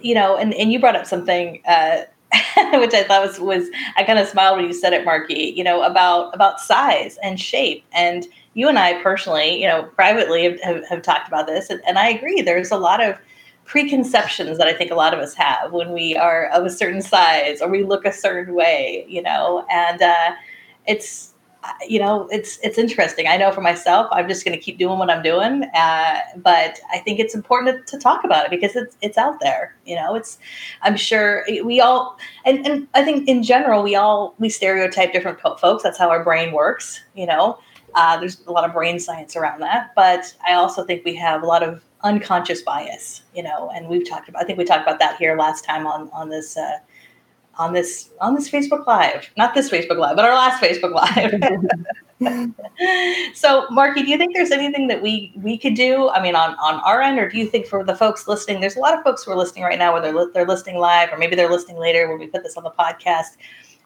you 0.00 0.14
know, 0.14 0.36
and, 0.36 0.54
and 0.54 0.72
you 0.72 0.80
brought 0.80 0.96
up 0.96 1.06
something 1.06 1.62
uh, 1.66 2.02
which 2.74 2.94
I 2.94 3.04
thought 3.04 3.26
was 3.26 3.38
was 3.38 3.68
I 3.96 4.04
kind 4.04 4.18
of 4.18 4.26
smiled 4.26 4.56
when 4.56 4.66
you 4.66 4.72
said 4.72 4.92
it, 4.92 5.06
Marki. 5.06 5.54
You 5.54 5.64
know 5.64 5.82
about 5.82 6.34
about 6.34 6.60
size 6.60 7.18
and 7.22 7.38
shape, 7.38 7.84
and 7.92 8.26
you 8.54 8.68
and 8.68 8.78
I 8.78 9.02
personally, 9.02 9.60
you 9.60 9.68
know, 9.68 9.84
privately 9.94 10.44
have, 10.44 10.60
have, 10.60 10.86
have 10.88 11.02
talked 11.02 11.28
about 11.28 11.46
this, 11.46 11.70
and, 11.70 11.80
and 11.86 11.98
I 11.98 12.08
agree. 12.08 12.40
There's 12.42 12.70
a 12.70 12.76
lot 12.76 13.02
of 13.02 13.16
preconceptions 13.64 14.58
that 14.58 14.66
I 14.66 14.74
think 14.74 14.90
a 14.90 14.94
lot 14.94 15.14
of 15.14 15.20
us 15.20 15.34
have 15.34 15.72
when 15.72 15.92
we 15.92 16.16
are 16.16 16.48
of 16.48 16.64
a 16.66 16.70
certain 16.70 17.00
size 17.00 17.62
or 17.62 17.68
we 17.68 17.82
look 17.82 18.04
a 18.04 18.12
certain 18.12 18.54
way, 18.54 19.06
you 19.08 19.22
know, 19.22 19.66
and 19.70 20.02
uh, 20.02 20.32
it's 20.86 21.33
you 21.86 21.98
know, 21.98 22.28
it's 22.30 22.58
it's 22.62 22.78
interesting. 22.78 23.26
I 23.26 23.36
know 23.36 23.50
for 23.52 23.60
myself, 23.60 24.08
I'm 24.10 24.28
just 24.28 24.44
going 24.44 24.56
to 24.56 24.62
keep 24.62 24.78
doing 24.78 24.98
what 24.98 25.10
I'm 25.10 25.22
doing, 25.22 25.64
uh, 25.74 26.18
but 26.36 26.78
I 26.92 26.98
think 26.98 27.20
it's 27.20 27.34
important 27.34 27.86
to, 27.86 27.96
to, 27.96 28.02
talk 28.02 28.24
about 28.24 28.44
it 28.44 28.50
because 28.50 28.76
it's 28.76 28.96
it's 29.02 29.18
out 29.18 29.40
there. 29.40 29.76
You 29.84 29.96
know, 29.96 30.14
it's 30.14 30.38
I'm 30.82 30.96
sure 30.96 31.44
we 31.64 31.80
all, 31.80 32.18
and 32.44 32.66
and 32.66 32.88
I 32.94 33.02
think 33.02 33.28
in 33.28 33.42
general 33.42 33.82
we 33.82 33.94
all 33.94 34.34
we 34.38 34.48
stereotype 34.48 35.12
different 35.12 35.40
folks. 35.40 35.82
That's 35.82 35.98
how 35.98 36.10
our 36.10 36.24
brain 36.24 36.52
works. 36.52 37.00
You 37.14 37.26
know, 37.26 37.58
uh, 37.94 38.18
there's 38.18 38.40
a 38.46 38.52
lot 38.52 38.64
of 38.64 38.72
brain 38.72 38.98
science 38.98 39.36
around 39.36 39.60
that, 39.60 39.92
but 39.94 40.34
I 40.46 40.54
also 40.54 40.84
think 40.84 41.04
we 41.04 41.14
have 41.16 41.42
a 41.42 41.46
lot 41.46 41.62
of 41.62 41.82
unconscious 42.02 42.62
bias. 42.62 43.22
You 43.34 43.42
know, 43.42 43.70
and 43.74 43.88
we've 43.88 44.08
talked 44.08 44.28
about. 44.28 44.42
I 44.42 44.46
think 44.46 44.58
we 44.58 44.64
talked 44.64 44.86
about 44.86 44.98
that 44.98 45.16
here 45.18 45.36
last 45.36 45.64
time 45.64 45.86
on 45.86 46.10
on 46.12 46.28
this. 46.28 46.56
Uh, 46.56 46.78
on 47.58 47.72
this 47.72 48.10
on 48.20 48.34
this 48.34 48.50
Facebook 48.50 48.86
Live. 48.86 49.30
Not 49.36 49.54
this 49.54 49.70
Facebook 49.70 49.98
Live, 49.98 50.16
but 50.16 50.24
our 50.24 50.34
last 50.34 50.62
Facebook 50.62 50.92
Live. 50.92 51.32
so, 53.34 53.66
Marki, 53.68 53.96
do 53.96 54.10
you 54.10 54.16
think 54.16 54.34
there's 54.34 54.50
anything 54.50 54.86
that 54.88 55.02
we 55.02 55.32
we 55.36 55.58
could 55.58 55.74
do? 55.74 56.08
I 56.10 56.22
mean, 56.22 56.34
on 56.34 56.56
on 56.56 56.80
our 56.80 57.00
end, 57.00 57.18
or 57.18 57.28
do 57.28 57.38
you 57.38 57.46
think 57.46 57.66
for 57.66 57.84
the 57.84 57.94
folks 57.94 58.26
listening, 58.28 58.60
there's 58.60 58.76
a 58.76 58.80
lot 58.80 58.96
of 58.96 59.02
folks 59.02 59.24
who 59.24 59.32
are 59.32 59.36
listening 59.36 59.64
right 59.64 59.78
now, 59.78 59.92
whether 59.92 60.12
they're, 60.12 60.30
they're 60.32 60.46
listening 60.46 60.78
live 60.78 61.10
or 61.12 61.18
maybe 61.18 61.36
they're 61.36 61.50
listening 61.50 61.78
later 61.78 62.08
when 62.08 62.18
we 62.18 62.26
put 62.26 62.42
this 62.42 62.56
on 62.56 62.64
the 62.64 62.70
podcast, 62.70 63.36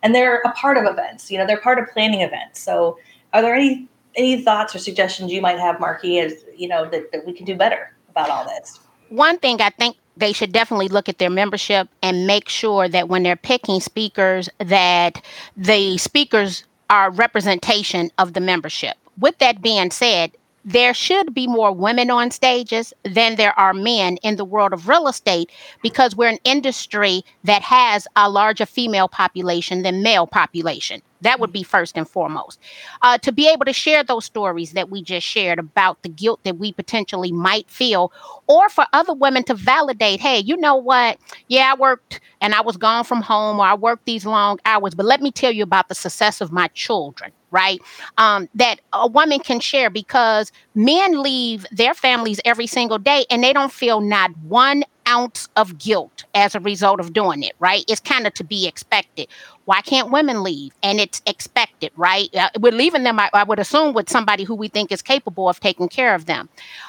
and 0.03 0.15
they're 0.15 0.39
a 0.45 0.53
part 0.53 0.77
of 0.77 0.85
events. 0.85 1.31
You 1.31 1.39
know, 1.39 1.47
they're 1.47 1.61
part 1.61 1.79
of 1.79 1.89
planning 1.89 2.21
events. 2.21 2.61
So, 2.61 2.99
are 3.33 3.43
there 3.43 3.55
any 3.55 3.89
any 4.15 4.43
thoughts 4.43 4.75
or 4.75 4.79
suggestions 4.79 5.33
you 5.33 5.41
might 5.41 5.59
have, 5.59 5.77
Marki, 5.77 6.23
as 6.23 6.45
you 6.57 6.69
know 6.69 6.89
that, 6.91 7.13
that 7.13 7.27
we 7.27 7.33
can 7.33 7.47
do 7.47 7.57
better 7.57 7.95
about 8.11 8.31
all 8.31 8.45
this? 8.45 8.81
One 9.09 9.39
thing 9.39 9.61
I 9.61 9.71
think 9.71 9.97
they 10.19 10.33
should 10.33 10.53
definitely 10.53 10.89
look 10.89 11.09
at 11.09 11.19
their 11.19 11.31
membership 11.31 11.89
and 12.03 12.27
make 12.27 12.49
sure 12.49 12.89
that 12.89 13.09
when 13.09 13.23
they're 13.23 13.37
picking 13.37 13.81
speakers 13.81 14.49
that 14.59 15.25
the 15.57 15.97
speakers 15.99 16.65
are 16.91 17.11
representation 17.11 18.11
of 18.19 18.33
the 18.33 18.41
membership. 18.41 18.97
With 19.19 19.39
that 19.39 19.63
being 19.63 19.91
said 19.91 20.33
there 20.69 20.93
should 20.93 21.33
be 21.33 21.47
more 21.47 21.73
women 21.73 22.11
on 22.11 22.31
stages 22.31 22.93
than 23.03 23.37
there 23.37 23.59
are 23.59 23.73
men 23.73 24.19
in 24.19 24.37
the 24.37 24.45
world 24.45 24.75
of 24.75 24.87
real 24.87 25.09
estate 25.09 25.51
because 25.83 26.15
we're 26.15 26.29
an 26.29 26.39
industry 26.45 27.25
that 27.45 27.63
has 27.63 28.07
a 28.17 28.29
larger 28.29 28.67
female 28.67 29.09
population 29.09 29.81
than 29.83 30.03
male 30.03 30.27
population. 30.27 31.01
That 31.23 31.41
would 31.41 31.53
be 31.53 31.63
first 31.63 31.97
and 31.97 32.07
foremost. 32.07 32.61
Uh, 33.01 33.17
to 33.19 33.33
be 33.33 33.49
able 33.49 33.65
to 33.65 33.73
share 33.73 34.05
those 34.05 34.27
stories 34.27 34.73
that 34.73 34.91
we 34.91 35.03
just 35.03 35.27
shared 35.27 35.59
about 35.59 36.03
the 36.03 36.11
guilt 36.11 36.41
that 36.45 36.59
we 36.59 36.73
potentially 36.75 37.33
might 37.33 37.69
feel, 37.71 38.13
or 38.47 38.69
for 38.69 38.85
other 38.93 39.15
women 39.15 39.45
to 39.45 39.55
validate, 39.55 40.21
hey, 40.21 40.39
you 40.39 40.57
know 40.59 40.77
what? 40.77 41.19
Yeah, 41.49 41.73
I 41.73 41.81
worked 41.81 42.21
and 42.43 42.55
I 42.55 42.61
was 42.61 42.77
gone 42.77 43.05
from 43.05 43.23
home, 43.23 43.59
or 43.59 43.65
I 43.65 43.75
worked 43.75 44.05
these 44.05 44.27
long 44.27 44.61
hours, 44.67 44.95
but 44.95 45.07
let 45.07 45.23
me 45.23 45.33
tell 45.33 45.51
you 45.51 45.63
about 45.63 45.89
the 45.89 45.95
success 45.95 46.43
of 46.43 46.53
my 46.53 46.69
children 46.69 47.33
right? 47.51 47.81
Um, 48.19 48.49
that 48.55 48.81
a 48.93 49.07
woman 49.07 49.41
can 49.41 49.61
share 49.61 49.91
because 49.91 50.53
men 50.75 51.23
leave 51.23 51.67
their 51.71 51.95
families 51.95 52.41
every 52.45 52.67
single 52.67 52.99
day 52.99 53.25
and 53.31 53.43
they 53.43 53.53
don't 53.53 53.73
feel 53.73 54.01
not 54.01 54.37
one 54.39 54.85
ounce 55.09 55.49
of 55.57 55.79
guilt 55.79 56.25
as 56.35 56.55
a 56.55 56.61
result 56.61 57.01
of 57.01 57.13
doing 57.13 57.43
it, 57.43 57.53
right? 57.59 57.85
It's 57.89 58.01
kind 58.01 58.27
of 58.27 58.35
to 58.35 58.45
be 58.45 58.67
expected. 58.67 59.29
Why 59.65 59.81
can't 59.81 60.11
women 60.11 60.43
leave? 60.43 60.73
And 60.83 61.01
it's 61.01 61.23
expected, 61.27 61.93
right? 61.97 62.29
Uh, 62.35 62.51
we're 62.61 62.73
leaving 62.73 63.05
them, 63.05 63.19
I, 63.19 63.31
I, 63.33 63.43
would 63.45 63.59
assume, 63.59 63.95
with 63.95 64.11
somebody 64.11 64.45
who 64.45 64.55
we 64.55 64.69
think 64.69 64.93
is 64.93 65.03
capable 65.03 65.49
of 65.49 65.61
taking 65.61 65.89
care 65.89 66.15
of 66.15 66.27
them. 66.27 66.49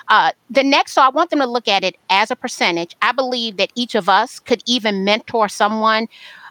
Uh, 0.10 0.32
the 0.50 0.64
next, 0.64 0.94
so 0.94 1.02
I 1.02 1.10
want 1.10 1.30
them 1.30 1.40
to 1.40 1.48
look 1.48 1.68
at 1.68 1.84
it 1.84 1.96
as 2.10 2.30
a 2.30 2.36
percentage. 2.36 2.96
I 3.02 3.14
believe 3.14 3.58
that 3.58 3.72
each 3.76 3.96
of 3.96 4.10
us 4.10 4.40
could 4.40 4.64
even 4.66 5.06
mentor 5.06 5.48
someone 5.48 6.08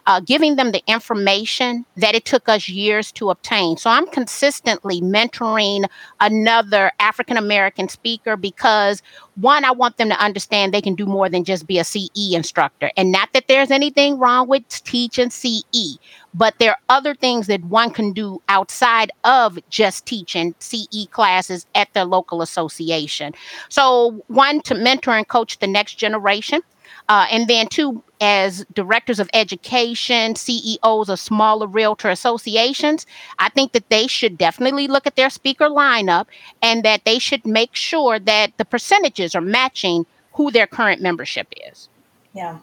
uh, 0.09 0.19
giving 0.19 0.55
them 0.55 0.71
the 0.71 0.81
information 0.87 1.85
that 1.95 2.15
it 2.15 2.25
took 2.25 2.49
us 2.49 2.67
years 2.67 3.11
to 3.11 3.29
obtain. 3.29 3.77
So 3.77 3.91
I'm 3.91 4.07
consistently 4.07 5.01
mentoring 5.01 5.85
another 6.19 6.91
African 6.99 7.37
American 7.37 7.87
speaker 7.87 8.35
because 8.35 9.03
one, 9.35 9.63
I 9.63 9.69
want 9.69 9.97
them 9.97 10.09
to 10.09 10.19
understand 10.19 10.73
they 10.73 10.81
can 10.81 10.95
do 10.95 11.05
more 11.05 11.29
than 11.29 11.43
just 11.43 11.67
be 11.67 11.77
a 11.77 11.83
CE 11.83 12.33
instructor. 12.33 12.91
And 12.97 13.11
not 13.11 13.33
that 13.33 13.47
there's 13.47 13.69
anything 13.69 14.17
wrong 14.17 14.47
with 14.47 14.67
teaching 14.83 15.29
CE, 15.29 15.99
but 16.33 16.55
there 16.57 16.71
are 16.71 16.79
other 16.89 17.13
things 17.13 17.45
that 17.45 17.63
one 17.65 17.91
can 17.91 18.11
do 18.11 18.41
outside 18.49 19.11
of 19.25 19.59
just 19.69 20.07
teaching 20.07 20.55
CE 20.57 21.05
classes 21.11 21.67
at 21.75 21.93
their 21.93 22.05
local 22.05 22.41
association. 22.41 23.33
So, 23.69 24.23
one, 24.25 24.61
to 24.61 24.73
mentor 24.73 25.15
and 25.15 25.27
coach 25.27 25.59
the 25.59 25.67
next 25.67 25.99
generation. 25.99 26.61
Uh, 27.09 27.25
and 27.31 27.47
then 27.47 27.67
two, 27.67 28.03
as 28.21 28.63
directors 28.73 29.19
of 29.19 29.29
education, 29.33 30.35
CEOs 30.35 31.09
of 31.09 31.19
smaller 31.19 31.65
realtor 31.65 32.09
associations, 32.09 33.07
I 33.39 33.49
think 33.49 33.71
that 33.71 33.89
they 33.89 34.05
should 34.05 34.37
definitely 34.37 34.87
look 34.87 35.07
at 35.07 35.15
their 35.15 35.31
speaker 35.31 35.69
lineup 35.69 36.27
and 36.61 36.85
that 36.85 37.05
they 37.05 37.17
should 37.17 37.45
make 37.45 37.75
sure 37.75 38.19
that 38.19 38.55
the 38.57 38.65
percentages 38.65 39.33
are 39.33 39.41
matching 39.41 40.05
who 40.33 40.51
their 40.51 40.67
current 40.67 41.01
membership 41.01 41.51
is. 41.71 41.89
Yeah, 42.33 42.59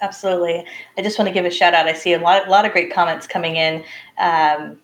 absolutely. 0.00 0.64
I 0.96 1.02
just 1.02 1.18
want 1.18 1.28
to 1.28 1.34
give 1.34 1.44
a 1.44 1.50
shout 1.50 1.74
out. 1.74 1.86
I 1.86 1.94
see 1.94 2.12
a 2.12 2.20
lot, 2.20 2.46
a 2.46 2.50
lot 2.50 2.64
of 2.64 2.72
great 2.72 2.92
comments 2.92 3.26
coming 3.26 3.56
in. 3.56 3.82
Um, 4.18 4.78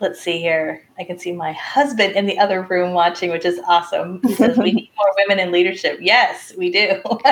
let's 0.00 0.20
see 0.20 0.38
here. 0.38 0.82
I 0.98 1.04
can 1.04 1.18
see 1.18 1.32
my 1.32 1.52
husband 1.52 2.14
in 2.14 2.26
the 2.26 2.38
other 2.38 2.62
room 2.62 2.94
watching, 2.94 3.30
which 3.30 3.44
is 3.44 3.60
awesome. 3.66 4.20
He 4.22 4.34
says, 4.34 4.56
We 4.56 4.72
need 4.72 4.90
more 4.96 5.12
women 5.18 5.38
in 5.38 5.52
leadership. 5.52 5.98
Yes, 6.00 6.52
we 6.56 6.70
do. 6.70 7.00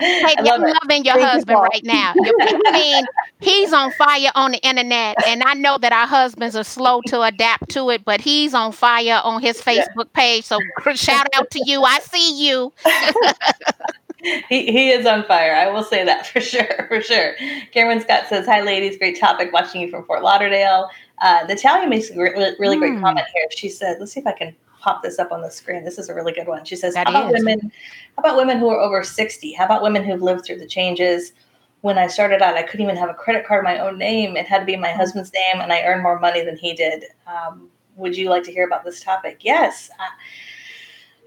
hey, 0.00 0.34
you're 0.44 0.58
loving 0.58 1.04
your 1.04 1.14
Thank 1.14 1.28
husband 1.28 1.58
you, 1.58 1.62
right 1.62 1.84
now. 1.84 2.14
I 2.16 2.70
mean, 2.72 3.04
he's 3.40 3.72
on 3.72 3.92
fire 3.92 4.30
on 4.34 4.52
the 4.52 4.58
internet. 4.58 5.16
And 5.26 5.42
I 5.42 5.54
know 5.54 5.78
that 5.78 5.92
our 5.92 6.06
husbands 6.06 6.54
are 6.56 6.64
slow 6.64 7.00
to 7.08 7.22
adapt 7.22 7.68
to 7.70 7.90
it, 7.90 8.04
but 8.04 8.20
he's 8.20 8.54
on 8.54 8.72
fire 8.72 9.20
on 9.24 9.42
his 9.42 9.60
Facebook 9.60 10.12
page. 10.12 10.44
So 10.44 10.58
shout 10.94 11.26
out 11.34 11.50
to 11.50 11.60
you. 11.66 11.82
I 11.82 11.98
see 11.98 12.46
you. 12.46 12.72
he, 14.48 14.70
he 14.70 14.90
is 14.90 15.04
on 15.06 15.24
fire. 15.24 15.54
I 15.54 15.70
will 15.70 15.84
say 15.84 16.04
that 16.04 16.26
for 16.26 16.40
sure, 16.40 16.86
for 16.88 17.00
sure. 17.00 17.34
Cameron 17.72 18.00
Scott 18.00 18.24
says, 18.28 18.46
"Hi, 18.46 18.60
ladies. 18.62 18.98
Great 18.98 19.18
topic. 19.18 19.52
Watching 19.52 19.80
you 19.80 19.90
from 19.90 20.04
Fort 20.04 20.22
Lauderdale." 20.22 20.88
Uh, 21.20 21.44
Natalia 21.48 21.88
makes 21.88 22.10
a 22.10 22.16
really, 22.16 22.54
really 22.58 22.76
mm. 22.76 22.80
great 22.80 22.94
hmm. 22.94 23.00
comment 23.00 23.26
here. 23.34 23.46
She 23.50 23.68
said, 23.68 23.98
"Let's 23.98 24.12
see 24.12 24.20
if 24.20 24.26
I 24.26 24.32
can 24.32 24.54
pop 24.80 25.02
this 25.02 25.18
up 25.18 25.32
on 25.32 25.42
the 25.42 25.50
screen. 25.50 25.84
This 25.84 25.98
is 25.98 26.08
a 26.08 26.14
really 26.14 26.32
good 26.32 26.46
one." 26.46 26.64
She 26.64 26.76
says, 26.76 26.94
that 26.94 27.08
"How 27.08 27.22
about 27.22 27.32
women? 27.32 27.72
How 28.16 28.20
about 28.20 28.36
women 28.36 28.58
who 28.58 28.68
are 28.68 28.80
over 28.80 29.02
sixty? 29.02 29.52
How 29.52 29.64
about 29.64 29.82
women 29.82 30.04
who've 30.04 30.22
lived 30.22 30.44
through 30.44 30.58
the 30.58 30.66
changes?" 30.66 31.32
When 31.80 31.96
I 31.96 32.08
started 32.08 32.42
out, 32.42 32.56
I 32.56 32.64
couldn't 32.64 32.84
even 32.84 32.96
have 32.96 33.08
a 33.08 33.14
credit 33.14 33.46
card 33.46 33.60
in 33.60 33.64
my 33.64 33.78
own 33.78 33.98
name. 33.98 34.36
It 34.36 34.46
had 34.46 34.60
to 34.60 34.64
be 34.64 34.76
my 34.76 34.92
hmm. 34.92 34.98
husband's 34.98 35.32
name, 35.32 35.60
and 35.60 35.72
I 35.72 35.82
earned 35.82 36.02
more 36.02 36.18
money 36.18 36.44
than 36.44 36.56
he 36.56 36.74
did. 36.74 37.04
Um, 37.26 37.68
would 37.96 38.16
you 38.16 38.30
like 38.30 38.44
to 38.44 38.52
hear 38.52 38.66
about 38.66 38.84
this 38.84 39.00
topic? 39.00 39.38
Yes. 39.42 39.90
Uh, 39.98 40.04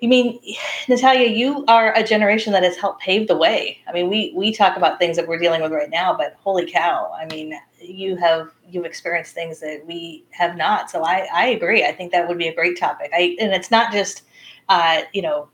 you 0.02 0.10
mean, 0.10 0.40
Natalia, 0.90 1.30
you 1.30 1.64
are 1.68 1.94
a 1.96 2.04
generation 2.04 2.52
that 2.54 2.64
has 2.64 2.76
helped 2.76 3.02
pave 3.02 3.28
the 3.28 3.38
way. 3.38 3.80
I 3.88 3.94
mean, 3.94 4.10
we 4.10 4.34
we 4.36 4.52
talk 4.54 4.76
about 4.76 5.00
things 5.00 5.16
that 5.16 5.28
we're 5.28 5.40
dealing 5.40 5.62
with 5.62 5.72
right 5.72 5.90
now, 5.90 6.16
but 6.18 6.36
holy 6.44 6.70
cow! 6.70 7.14
I 7.18 7.26
mean, 7.28 7.54
you 7.82 8.16
have 8.18 8.52
you've 8.70 8.86
experienced 8.86 9.34
things 9.34 9.60
that 9.60 9.86
we 9.86 10.26
have 10.32 10.56
not. 10.56 10.90
So 10.90 11.04
I 11.04 11.28
I 11.34 11.48
agree. 11.48 11.84
I 11.84 11.92
think 11.92 12.12
that 12.12 12.28
would 12.28 12.38
be 12.38 12.48
a 12.48 12.56
great 12.56 12.80
topic. 12.80 13.12
I 13.14 13.36
and 13.40 13.54
it's 13.54 13.72
not 13.72 13.92
just 13.92 14.24
uh, 14.70 15.02
you 15.14 15.22
know 15.22 15.50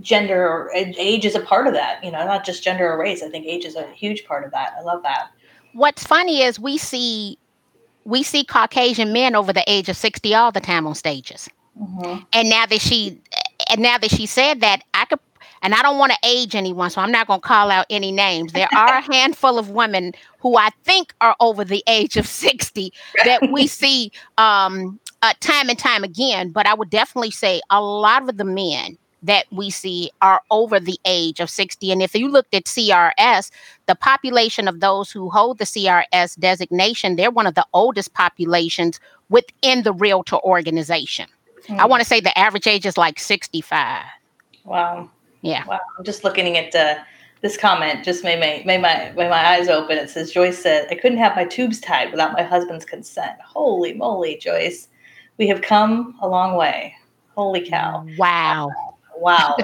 gender 0.00 0.46
or 0.46 0.72
age 0.74 1.24
is 1.24 1.34
a 1.34 1.40
part 1.40 1.66
of 1.66 1.72
that. 1.74 2.02
You 2.04 2.10
know, 2.10 2.24
not 2.24 2.44
just 2.44 2.62
gender 2.62 2.90
or 2.92 2.98
race. 2.98 3.22
I 3.22 3.28
think 3.28 3.46
age 3.46 3.64
is 3.64 3.76
a 3.76 3.86
huge 3.92 4.24
part 4.24 4.44
of 4.44 4.50
that. 4.52 4.72
I 4.78 4.82
love 4.82 5.02
that. 5.02 5.30
What's 5.72 6.04
funny 6.04 6.42
is 6.42 6.58
we 6.58 6.78
see 6.78 7.38
we 8.04 8.22
see 8.22 8.44
Caucasian 8.44 9.12
men 9.12 9.34
over 9.34 9.52
the 9.52 9.64
age 9.66 9.88
of 9.88 9.96
sixty 9.96 10.34
all 10.34 10.52
the 10.52 10.60
time 10.60 10.86
on 10.86 10.94
stages. 10.94 11.48
Mm-hmm. 11.80 12.22
And 12.32 12.50
now 12.50 12.66
that 12.66 12.80
she 12.80 13.20
and 13.70 13.80
now 13.80 13.98
that 13.98 14.10
she 14.10 14.26
said 14.26 14.60
that, 14.60 14.82
I 14.94 15.04
could 15.04 15.20
and 15.62 15.74
I 15.74 15.82
don't 15.82 15.98
want 15.98 16.12
to 16.12 16.18
age 16.22 16.54
anyone, 16.54 16.90
so 16.90 17.00
I'm 17.00 17.12
not 17.12 17.26
going 17.26 17.40
to 17.40 17.46
call 17.46 17.70
out 17.70 17.86
any 17.90 18.12
names. 18.12 18.52
There 18.52 18.68
are 18.74 18.98
a 18.98 19.00
handful 19.12 19.58
of 19.58 19.70
women 19.70 20.12
who 20.40 20.56
I 20.56 20.70
think 20.84 21.14
are 21.20 21.36
over 21.40 21.64
the 21.64 21.82
age 21.86 22.16
of 22.16 22.26
60 22.26 22.92
that 23.24 23.50
we 23.50 23.66
see 23.66 24.12
um, 24.36 24.98
uh, 25.22 25.34
time 25.40 25.68
and 25.68 25.78
time 25.78 26.04
again. 26.04 26.50
But 26.50 26.66
I 26.66 26.74
would 26.74 26.90
definitely 26.90 27.30
say 27.30 27.60
a 27.70 27.82
lot 27.82 28.28
of 28.28 28.36
the 28.36 28.44
men 28.44 28.98
that 29.22 29.46
we 29.50 29.70
see 29.70 30.10
are 30.22 30.40
over 30.50 30.78
the 30.78 30.98
age 31.04 31.40
of 31.40 31.50
60. 31.50 31.90
And 31.90 32.02
if 32.02 32.14
you 32.14 32.28
looked 32.28 32.54
at 32.54 32.64
CRS, 32.64 33.50
the 33.86 33.94
population 33.94 34.68
of 34.68 34.80
those 34.80 35.10
who 35.10 35.28
hold 35.28 35.58
the 35.58 35.64
CRS 35.64 36.38
designation, 36.38 37.16
they're 37.16 37.30
one 37.30 37.46
of 37.46 37.54
the 37.54 37.66
oldest 37.72 38.14
populations 38.14 39.00
within 39.28 39.82
the 39.82 39.92
realtor 39.92 40.36
organization. 40.36 41.26
Mm. 41.66 41.78
I 41.80 41.86
want 41.86 42.00
to 42.00 42.08
say 42.08 42.20
the 42.20 42.36
average 42.38 42.66
age 42.66 42.86
is 42.86 42.96
like 42.96 43.18
65. 43.18 44.04
Wow. 44.64 45.10
Yeah. 45.42 45.64
Wow. 45.66 45.80
I'm 45.98 46.04
just 46.04 46.24
looking 46.24 46.56
at 46.56 46.74
uh, 46.74 46.96
this 47.40 47.56
comment, 47.56 48.04
just 48.04 48.24
made 48.24 48.40
my, 48.40 48.62
made, 48.64 48.80
my, 48.80 49.12
made 49.16 49.30
my 49.30 49.48
eyes 49.48 49.68
open. 49.68 49.96
It 49.96 50.10
says, 50.10 50.32
Joyce 50.32 50.58
said, 50.58 50.88
I 50.90 50.96
couldn't 50.96 51.18
have 51.18 51.36
my 51.36 51.44
tubes 51.44 51.80
tied 51.80 52.10
without 52.10 52.32
my 52.32 52.42
husband's 52.42 52.84
consent. 52.84 53.40
Holy 53.40 53.94
moly, 53.94 54.36
Joyce. 54.36 54.88
We 55.36 55.46
have 55.48 55.62
come 55.62 56.16
a 56.20 56.28
long 56.28 56.56
way. 56.56 56.94
Holy 57.36 57.68
cow. 57.68 58.04
Wow. 58.18 58.70
Wow. 59.16 59.56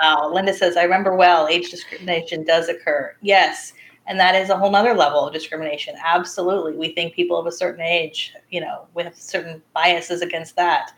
wow. 0.00 0.30
Linda 0.32 0.54
says, 0.54 0.76
I 0.76 0.84
remember 0.84 1.16
well, 1.16 1.48
age 1.48 1.70
discrimination 1.70 2.44
does 2.44 2.68
occur. 2.68 3.14
Yes. 3.22 3.72
And 4.06 4.20
that 4.20 4.36
is 4.36 4.50
a 4.50 4.56
whole 4.56 4.70
nother 4.70 4.94
level 4.94 5.26
of 5.26 5.32
discrimination. 5.32 5.96
Absolutely. 6.04 6.76
We 6.76 6.94
think 6.94 7.14
people 7.14 7.36
of 7.36 7.46
a 7.46 7.52
certain 7.52 7.82
age, 7.82 8.32
you 8.50 8.60
know, 8.60 8.86
with 8.94 9.16
certain 9.16 9.60
biases 9.74 10.22
against 10.22 10.54
that. 10.54 10.92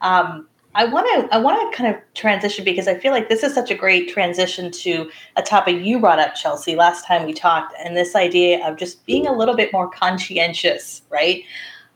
Um, 0.00 0.48
I 0.78 0.84
want 0.84 1.08
to 1.08 1.34
I 1.34 1.38
want 1.38 1.72
to 1.72 1.76
kind 1.76 1.92
of 1.92 2.00
transition 2.14 2.64
because 2.64 2.86
I 2.86 2.96
feel 2.96 3.10
like 3.10 3.28
this 3.28 3.42
is 3.42 3.52
such 3.52 3.68
a 3.72 3.74
great 3.74 4.08
transition 4.08 4.70
to 4.70 5.10
a 5.34 5.42
topic 5.42 5.84
you 5.84 5.98
brought 5.98 6.20
up, 6.20 6.36
Chelsea, 6.36 6.76
last 6.76 7.04
time 7.04 7.26
we 7.26 7.32
talked, 7.32 7.74
and 7.84 7.96
this 7.96 8.14
idea 8.14 8.64
of 8.64 8.76
just 8.76 9.04
being 9.04 9.26
a 9.26 9.32
little 9.32 9.56
bit 9.56 9.72
more 9.72 9.90
conscientious, 9.90 11.02
right, 11.10 11.42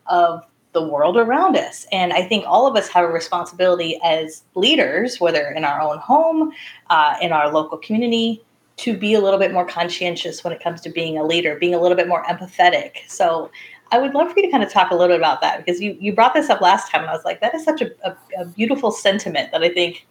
of 0.08 0.44
the 0.72 0.82
world 0.82 1.16
around 1.16 1.56
us. 1.56 1.86
And 1.92 2.12
I 2.12 2.24
think 2.26 2.44
all 2.44 2.66
of 2.66 2.74
us 2.74 2.88
have 2.88 3.04
a 3.04 3.12
responsibility 3.12 4.00
as 4.02 4.42
leaders, 4.56 5.20
whether 5.20 5.50
in 5.50 5.64
our 5.64 5.80
own 5.80 5.98
home, 5.98 6.50
uh, 6.90 7.14
in 7.22 7.30
our 7.30 7.52
local 7.52 7.78
community, 7.78 8.42
to 8.78 8.96
be 8.96 9.14
a 9.14 9.20
little 9.20 9.38
bit 9.38 9.52
more 9.52 9.64
conscientious 9.64 10.42
when 10.42 10.52
it 10.52 10.60
comes 10.60 10.80
to 10.80 10.90
being 10.90 11.16
a 11.18 11.24
leader, 11.24 11.54
being 11.54 11.74
a 11.74 11.80
little 11.80 11.96
bit 11.96 12.08
more 12.08 12.24
empathetic. 12.24 12.96
So 13.06 13.48
I 13.92 13.98
would 13.98 14.14
love 14.14 14.32
for 14.32 14.38
you 14.38 14.46
to 14.46 14.50
kind 14.50 14.64
of 14.64 14.70
talk 14.70 14.90
a 14.90 14.94
little 14.94 15.08
bit 15.08 15.18
about 15.18 15.40
that 15.42 15.64
because 15.64 15.80
you, 15.80 15.96
you 16.00 16.12
brought 16.14 16.34
this 16.34 16.50
up 16.50 16.60
last 16.60 16.90
time 16.90 17.02
and 17.02 17.10
I 17.10 17.12
was 17.12 17.24
like, 17.24 17.40
that 17.40 17.54
is 17.54 17.64
such 17.64 17.82
a, 17.82 17.90
a, 18.04 18.16
a 18.40 18.44
beautiful 18.46 18.90
sentiment 18.90 19.52
that 19.52 19.62
I 19.62 19.68
think 19.68 20.06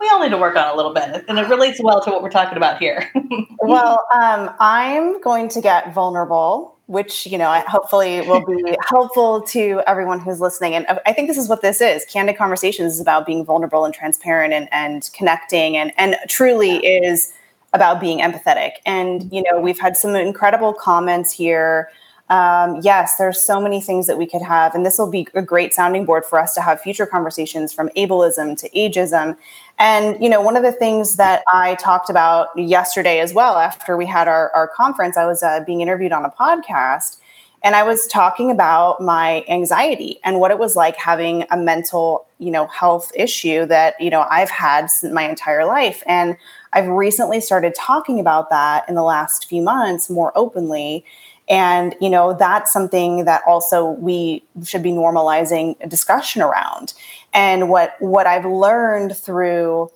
we 0.00 0.08
all 0.08 0.20
need 0.20 0.30
to 0.30 0.38
work 0.38 0.56
on 0.56 0.66
a 0.72 0.76
little 0.76 0.94
bit. 0.94 1.24
And 1.28 1.38
it 1.38 1.48
relates 1.48 1.80
well 1.82 2.02
to 2.02 2.10
what 2.10 2.22
we're 2.22 2.30
talking 2.30 2.56
about 2.56 2.78
here. 2.78 3.10
well, 3.58 4.04
um, 4.14 4.50
I'm 4.58 5.20
going 5.20 5.48
to 5.50 5.60
get 5.60 5.92
vulnerable 5.92 6.78
which 6.88 7.26
you 7.26 7.36
know 7.36 7.52
hopefully 7.68 8.22
will 8.22 8.44
be 8.46 8.74
helpful 8.88 9.42
to 9.42 9.82
everyone 9.86 10.18
who's 10.18 10.40
listening 10.40 10.74
and 10.74 10.86
i 11.06 11.12
think 11.12 11.28
this 11.28 11.36
is 11.36 11.46
what 11.46 11.60
this 11.60 11.80
is 11.80 12.04
candid 12.06 12.36
conversations 12.36 12.94
is 12.94 13.00
about 13.00 13.26
being 13.26 13.44
vulnerable 13.44 13.84
and 13.84 13.94
transparent 13.94 14.52
and, 14.54 14.68
and 14.72 15.10
connecting 15.12 15.76
and, 15.76 15.92
and 15.98 16.16
truly 16.28 16.76
is 16.78 17.32
about 17.74 18.00
being 18.00 18.20
empathetic 18.20 18.72
and 18.86 19.30
you 19.30 19.42
know 19.42 19.60
we've 19.60 19.78
had 19.78 19.96
some 19.98 20.16
incredible 20.16 20.72
comments 20.72 21.30
here 21.30 21.90
um, 22.30 22.80
yes, 22.82 23.16
there's 23.16 23.40
so 23.40 23.60
many 23.60 23.80
things 23.80 24.06
that 24.06 24.18
we 24.18 24.26
could 24.26 24.42
have, 24.42 24.74
and 24.74 24.84
this 24.84 24.98
will 24.98 25.10
be 25.10 25.26
a 25.34 25.40
great 25.40 25.72
sounding 25.72 26.04
board 26.04 26.24
for 26.26 26.38
us 26.38 26.54
to 26.54 26.60
have 26.60 26.80
future 26.80 27.06
conversations 27.06 27.72
from 27.72 27.88
ableism 27.96 28.56
to 28.58 28.68
ageism. 28.70 29.36
And 29.78 30.22
you 30.22 30.28
know, 30.28 30.42
one 30.42 30.56
of 30.56 30.62
the 30.62 30.72
things 30.72 31.16
that 31.16 31.42
I 31.48 31.76
talked 31.76 32.10
about 32.10 32.48
yesterday 32.58 33.20
as 33.20 33.32
well, 33.32 33.56
after 33.56 33.96
we 33.96 34.04
had 34.04 34.28
our, 34.28 34.50
our 34.54 34.68
conference, 34.68 35.16
I 35.16 35.24
was 35.24 35.42
uh, 35.42 35.60
being 35.64 35.80
interviewed 35.80 36.12
on 36.12 36.26
a 36.26 36.30
podcast, 36.30 37.16
and 37.64 37.74
I 37.74 37.82
was 37.82 38.06
talking 38.06 38.50
about 38.50 39.00
my 39.00 39.42
anxiety 39.48 40.20
and 40.22 40.38
what 40.38 40.50
it 40.50 40.58
was 40.58 40.76
like 40.76 40.96
having 40.96 41.46
a 41.50 41.56
mental, 41.56 42.26
you 42.38 42.50
know, 42.50 42.66
health 42.66 43.10
issue 43.14 43.64
that 43.66 43.98
you 43.98 44.10
know 44.10 44.26
I've 44.28 44.50
had 44.50 44.88
my 45.12 45.26
entire 45.26 45.64
life, 45.64 46.02
and 46.04 46.36
I've 46.74 46.88
recently 46.88 47.40
started 47.40 47.74
talking 47.74 48.20
about 48.20 48.50
that 48.50 48.86
in 48.86 48.96
the 48.96 49.02
last 49.02 49.48
few 49.48 49.62
months 49.62 50.10
more 50.10 50.30
openly 50.34 51.06
and 51.48 51.94
you 52.00 52.10
know 52.10 52.34
that's 52.34 52.72
something 52.72 53.24
that 53.24 53.42
also 53.46 53.90
we 53.92 54.44
should 54.64 54.82
be 54.82 54.90
normalizing 54.90 55.76
a 55.80 55.86
discussion 55.86 56.42
around. 56.42 56.94
And 57.34 57.68
what 57.68 57.94
what 58.00 58.26
i've 58.26 58.44
learned 58.44 59.16
through 59.16 59.90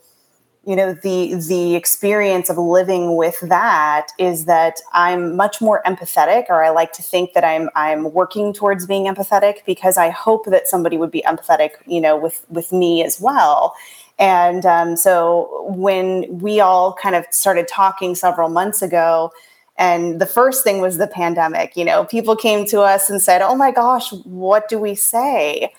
you 0.65 0.77
know 0.77 0.95
the 0.95 1.35
the 1.35 1.75
experience 1.75 2.49
of 2.49 2.57
living 2.57 3.17
with 3.17 3.41
that 3.41 4.09
is 4.19 4.45
that 4.45 4.81
i'm 4.93 5.35
much 5.35 5.61
more 5.61 5.83
empathetic 5.85 6.45
or 6.49 6.63
i 6.63 6.71
like 6.71 6.93
to 6.93 7.03
think 7.03 7.33
that 7.33 7.43
i'm 7.43 7.69
i'm 7.75 8.13
working 8.13 8.53
towards 8.53 8.87
being 8.87 9.07
empathetic 9.07 9.65
because 9.67 9.97
i 9.97 10.09
hope 10.09 10.45
that 10.47 10.69
somebody 10.69 10.97
would 10.97 11.11
be 11.11 11.23
empathetic 11.23 11.71
you 11.87 12.01
know 12.01 12.17
with 12.17 12.45
with 12.49 12.73
me 12.73 13.03
as 13.03 13.21
well. 13.21 13.75
And 14.19 14.65
um, 14.67 14.97
so 14.97 15.67
when 15.69 16.39
we 16.39 16.61
all 16.61 16.93
kind 16.95 17.17
of 17.17 17.25
started 17.31 17.67
talking 17.67 18.15
several 18.15 18.49
months 18.49 18.83
ago 18.83 19.33
and 19.77 20.21
the 20.21 20.27
first 20.27 20.65
thing 20.65 20.81
was 20.81 20.99
the 20.99 21.07
pandemic. 21.07 21.77
You 21.77 21.85
know, 21.85 22.05
people 22.05 22.37
came 22.37 22.67
to 22.67 22.83
us 22.83 23.09
and 23.09 23.21
said, 23.23 23.43
Oh 23.43 23.57
my 23.57 23.71
gosh, 23.71 24.13
what 24.25 24.69
do 24.69 24.79
we 24.79 24.95
say? 24.95 25.73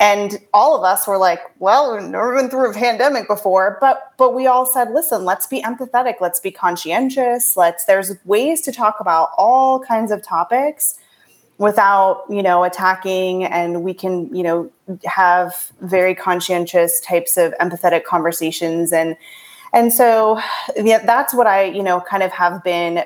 And 0.00 0.38
all 0.54 0.74
of 0.74 0.82
us 0.82 1.06
were 1.06 1.18
like, 1.18 1.40
well, 1.58 1.92
we've 1.92 2.02
never 2.02 2.34
been 2.34 2.48
through 2.48 2.70
a 2.70 2.74
pandemic 2.74 3.28
before, 3.28 3.76
but 3.82 4.14
but 4.16 4.34
we 4.34 4.46
all 4.46 4.64
said, 4.64 4.90
listen, 4.92 5.26
let's 5.26 5.46
be 5.46 5.60
empathetic, 5.60 6.14
let's 6.22 6.40
be 6.40 6.50
conscientious, 6.50 7.54
let's 7.54 7.84
there's 7.84 8.12
ways 8.24 8.62
to 8.62 8.72
talk 8.72 8.96
about 8.98 9.28
all 9.36 9.78
kinds 9.78 10.10
of 10.10 10.22
topics 10.22 10.98
without, 11.58 12.24
you 12.30 12.42
know, 12.42 12.64
attacking 12.64 13.44
and 13.44 13.82
we 13.82 13.92
can, 13.92 14.34
you 14.34 14.42
know, 14.42 14.72
have 15.04 15.70
very 15.82 16.14
conscientious 16.14 16.98
types 17.02 17.36
of 17.36 17.52
empathetic 17.60 18.04
conversations 18.04 18.94
and 18.94 19.18
and 19.74 19.92
so 19.92 20.40
yeah, 20.76 21.04
that's 21.04 21.34
what 21.34 21.46
I, 21.46 21.64
you 21.64 21.82
know, 21.82 22.00
kind 22.00 22.22
of 22.22 22.32
have 22.32 22.64
been 22.64 23.04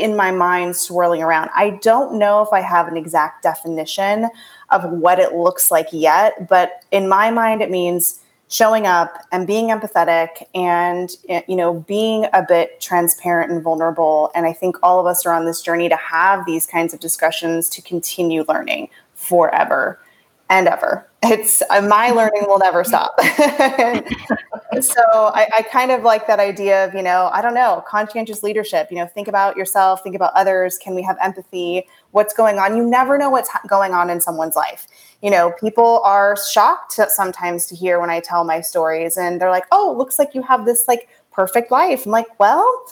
in 0.00 0.16
my 0.16 0.30
mind 0.30 0.76
swirling 0.76 1.22
around. 1.22 1.50
I 1.54 1.78
don't 1.82 2.18
know 2.18 2.42
if 2.42 2.52
I 2.52 2.60
have 2.60 2.88
an 2.88 2.96
exact 2.96 3.42
definition 3.42 4.28
of 4.70 4.90
what 4.90 5.18
it 5.18 5.34
looks 5.34 5.70
like 5.70 5.88
yet, 5.92 6.48
but 6.48 6.84
in 6.90 7.08
my 7.08 7.30
mind, 7.30 7.62
it 7.62 7.70
means 7.70 8.20
showing 8.48 8.86
up 8.86 9.24
and 9.32 9.46
being 9.46 9.68
empathetic 9.68 10.44
and 10.54 11.16
eh, 11.28 11.42
you 11.48 11.56
know 11.56 11.80
being 11.80 12.26
a 12.32 12.44
bit 12.46 12.80
transparent 12.80 13.50
and 13.50 13.60
vulnerable 13.60 14.30
and 14.36 14.46
i 14.46 14.52
think 14.52 14.76
all 14.84 15.00
of 15.00 15.06
us 15.06 15.26
are 15.26 15.34
on 15.34 15.46
this 15.46 15.60
journey 15.60 15.88
to 15.88 15.96
have 15.96 16.46
these 16.46 16.64
kinds 16.64 16.94
of 16.94 17.00
discussions 17.00 17.68
to 17.68 17.82
continue 17.82 18.44
learning 18.48 18.88
forever 19.14 19.98
and 20.48 20.68
ever. 20.68 21.08
It's 21.22 21.62
uh, 21.70 21.80
my 21.80 22.10
learning 22.10 22.44
will 22.46 22.58
never 22.58 22.84
stop. 22.84 23.18
so 24.80 25.02
I, 25.12 25.48
I, 25.56 25.62
kind 25.72 25.90
of 25.90 26.04
like 26.04 26.26
that 26.28 26.38
idea 26.38 26.84
of, 26.84 26.94
you 26.94 27.02
know, 27.02 27.30
I 27.32 27.42
don't 27.42 27.54
know, 27.54 27.82
conscientious 27.88 28.44
leadership, 28.44 28.88
you 28.90 28.96
know, 28.96 29.06
think 29.06 29.26
about 29.26 29.56
yourself, 29.56 30.02
think 30.04 30.14
about 30.14 30.32
others. 30.34 30.78
Can 30.78 30.94
we 30.94 31.02
have 31.02 31.16
empathy? 31.20 31.88
What's 32.12 32.32
going 32.32 32.58
on? 32.58 32.76
You 32.76 32.86
never 32.86 33.18
know 33.18 33.30
what's 33.30 33.50
going 33.66 33.92
on 33.92 34.08
in 34.08 34.20
someone's 34.20 34.54
life. 34.54 34.86
You 35.20 35.30
know, 35.30 35.52
people 35.58 36.00
are 36.04 36.36
shocked 36.52 37.00
sometimes 37.08 37.66
to 37.66 37.74
hear 37.74 37.98
when 37.98 38.10
I 38.10 38.20
tell 38.20 38.44
my 38.44 38.60
stories 38.60 39.16
and 39.16 39.40
they're 39.40 39.50
like, 39.50 39.64
oh, 39.72 39.94
looks 39.98 40.18
like 40.18 40.34
you 40.34 40.42
have 40.42 40.64
this 40.64 40.86
like 40.86 41.08
perfect 41.32 41.72
life. 41.72 42.06
I'm 42.06 42.12
like, 42.12 42.38
well, 42.38 42.84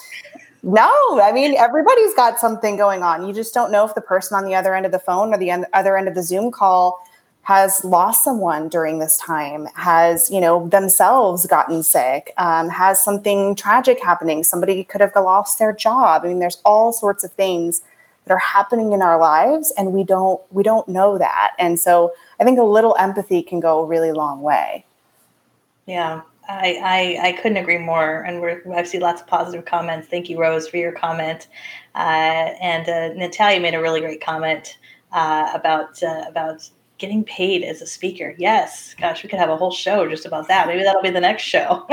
no, 0.61 1.21
I 1.21 1.31
mean, 1.31 1.55
everybody's 1.55 2.15
got 2.15 2.39
something 2.39 2.75
going 2.75 3.03
on. 3.03 3.25
You 3.25 3.33
just 3.33 3.53
don't 3.53 3.71
know 3.71 3.85
if 3.85 3.93
the 3.93 4.01
person 4.01 4.35
on 4.35 4.45
the 4.45 4.55
other 4.55 4.73
end 4.73 4.85
of 4.85 4.91
the 4.91 4.99
phone 4.99 5.33
or 5.33 5.37
the 5.37 5.65
other 5.73 5.95
end 5.95 6.07
of 6.07 6.15
the 6.15 6.23
Zoom 6.23 6.51
call 6.51 6.99
has 7.45 7.85
lost 7.85 8.23
someone 8.23 8.67
during 8.69 8.97
this 8.97 9.17
time, 9.19 9.67
has, 9.75 10.31
you 10.31 10.41
know, 10.41 10.67
themselves 10.67 11.45
gotten 11.45 11.83
sick, 11.83 12.33
um, 12.37 12.69
has 12.69 13.01
something 13.01 13.53
tragic 13.53 14.01
happening. 14.03 14.43
Somebody 14.43 14.83
could 14.83 14.99
have 14.99 15.11
lost 15.15 15.59
their 15.59 15.71
job. 15.71 16.23
I 16.23 16.29
mean, 16.29 16.39
there's 16.39 16.59
all 16.65 16.91
sorts 16.91 17.23
of 17.23 17.31
things 17.33 17.83
that 18.25 18.33
are 18.33 18.39
happening 18.39 18.93
in 18.93 19.03
our 19.03 19.19
lives 19.19 19.71
and 19.77 19.93
we 19.93 20.03
don't 20.03 20.41
we 20.51 20.63
don't 20.63 20.87
know 20.87 21.19
that. 21.19 21.51
And 21.59 21.79
so 21.79 22.13
I 22.39 22.43
think 22.43 22.57
a 22.57 22.63
little 22.63 22.95
empathy 22.97 23.43
can 23.43 23.59
go 23.59 23.83
a 23.83 23.85
really 23.85 24.11
long 24.11 24.41
way. 24.41 24.83
Yeah, 25.85 26.21
I, 26.49 26.79
I, 27.21 27.27
I 27.27 27.31
couldn't 27.33 27.57
agree 27.57 27.77
more. 27.77 28.23
And 28.23 28.41
we're, 28.41 28.63
I've 28.73 28.87
seen 28.87 29.01
lots 29.01 29.21
of 29.21 29.27
positive 29.27 29.65
comments. 29.65 30.07
Thank 30.07 30.31
you, 30.31 30.39
Rose, 30.39 30.67
for 30.67 30.77
your 30.77 30.93
comment. 30.93 31.47
Uh, 31.93 32.57
and 32.59 32.89
uh, 32.89 33.13
Natalia 33.13 33.59
made 33.59 33.75
a 33.75 33.81
really 33.81 34.01
great 34.01 34.19
comment 34.19 34.79
uh, 35.11 35.51
about 35.53 36.01
uh, 36.01 36.23
about 36.27 36.67
getting 36.97 37.23
paid 37.23 37.63
as 37.63 37.81
a 37.81 37.85
speaker. 37.85 38.35
Yes, 38.37 38.95
gosh, 38.99 39.23
we 39.23 39.29
could 39.29 39.39
have 39.39 39.49
a 39.49 39.57
whole 39.57 39.71
show 39.71 40.07
just 40.07 40.25
about 40.25 40.47
that. 40.47 40.67
Maybe 40.67 40.83
that'll 40.83 41.01
be 41.01 41.09
the 41.09 41.19
next 41.19 41.43
show. 41.43 41.85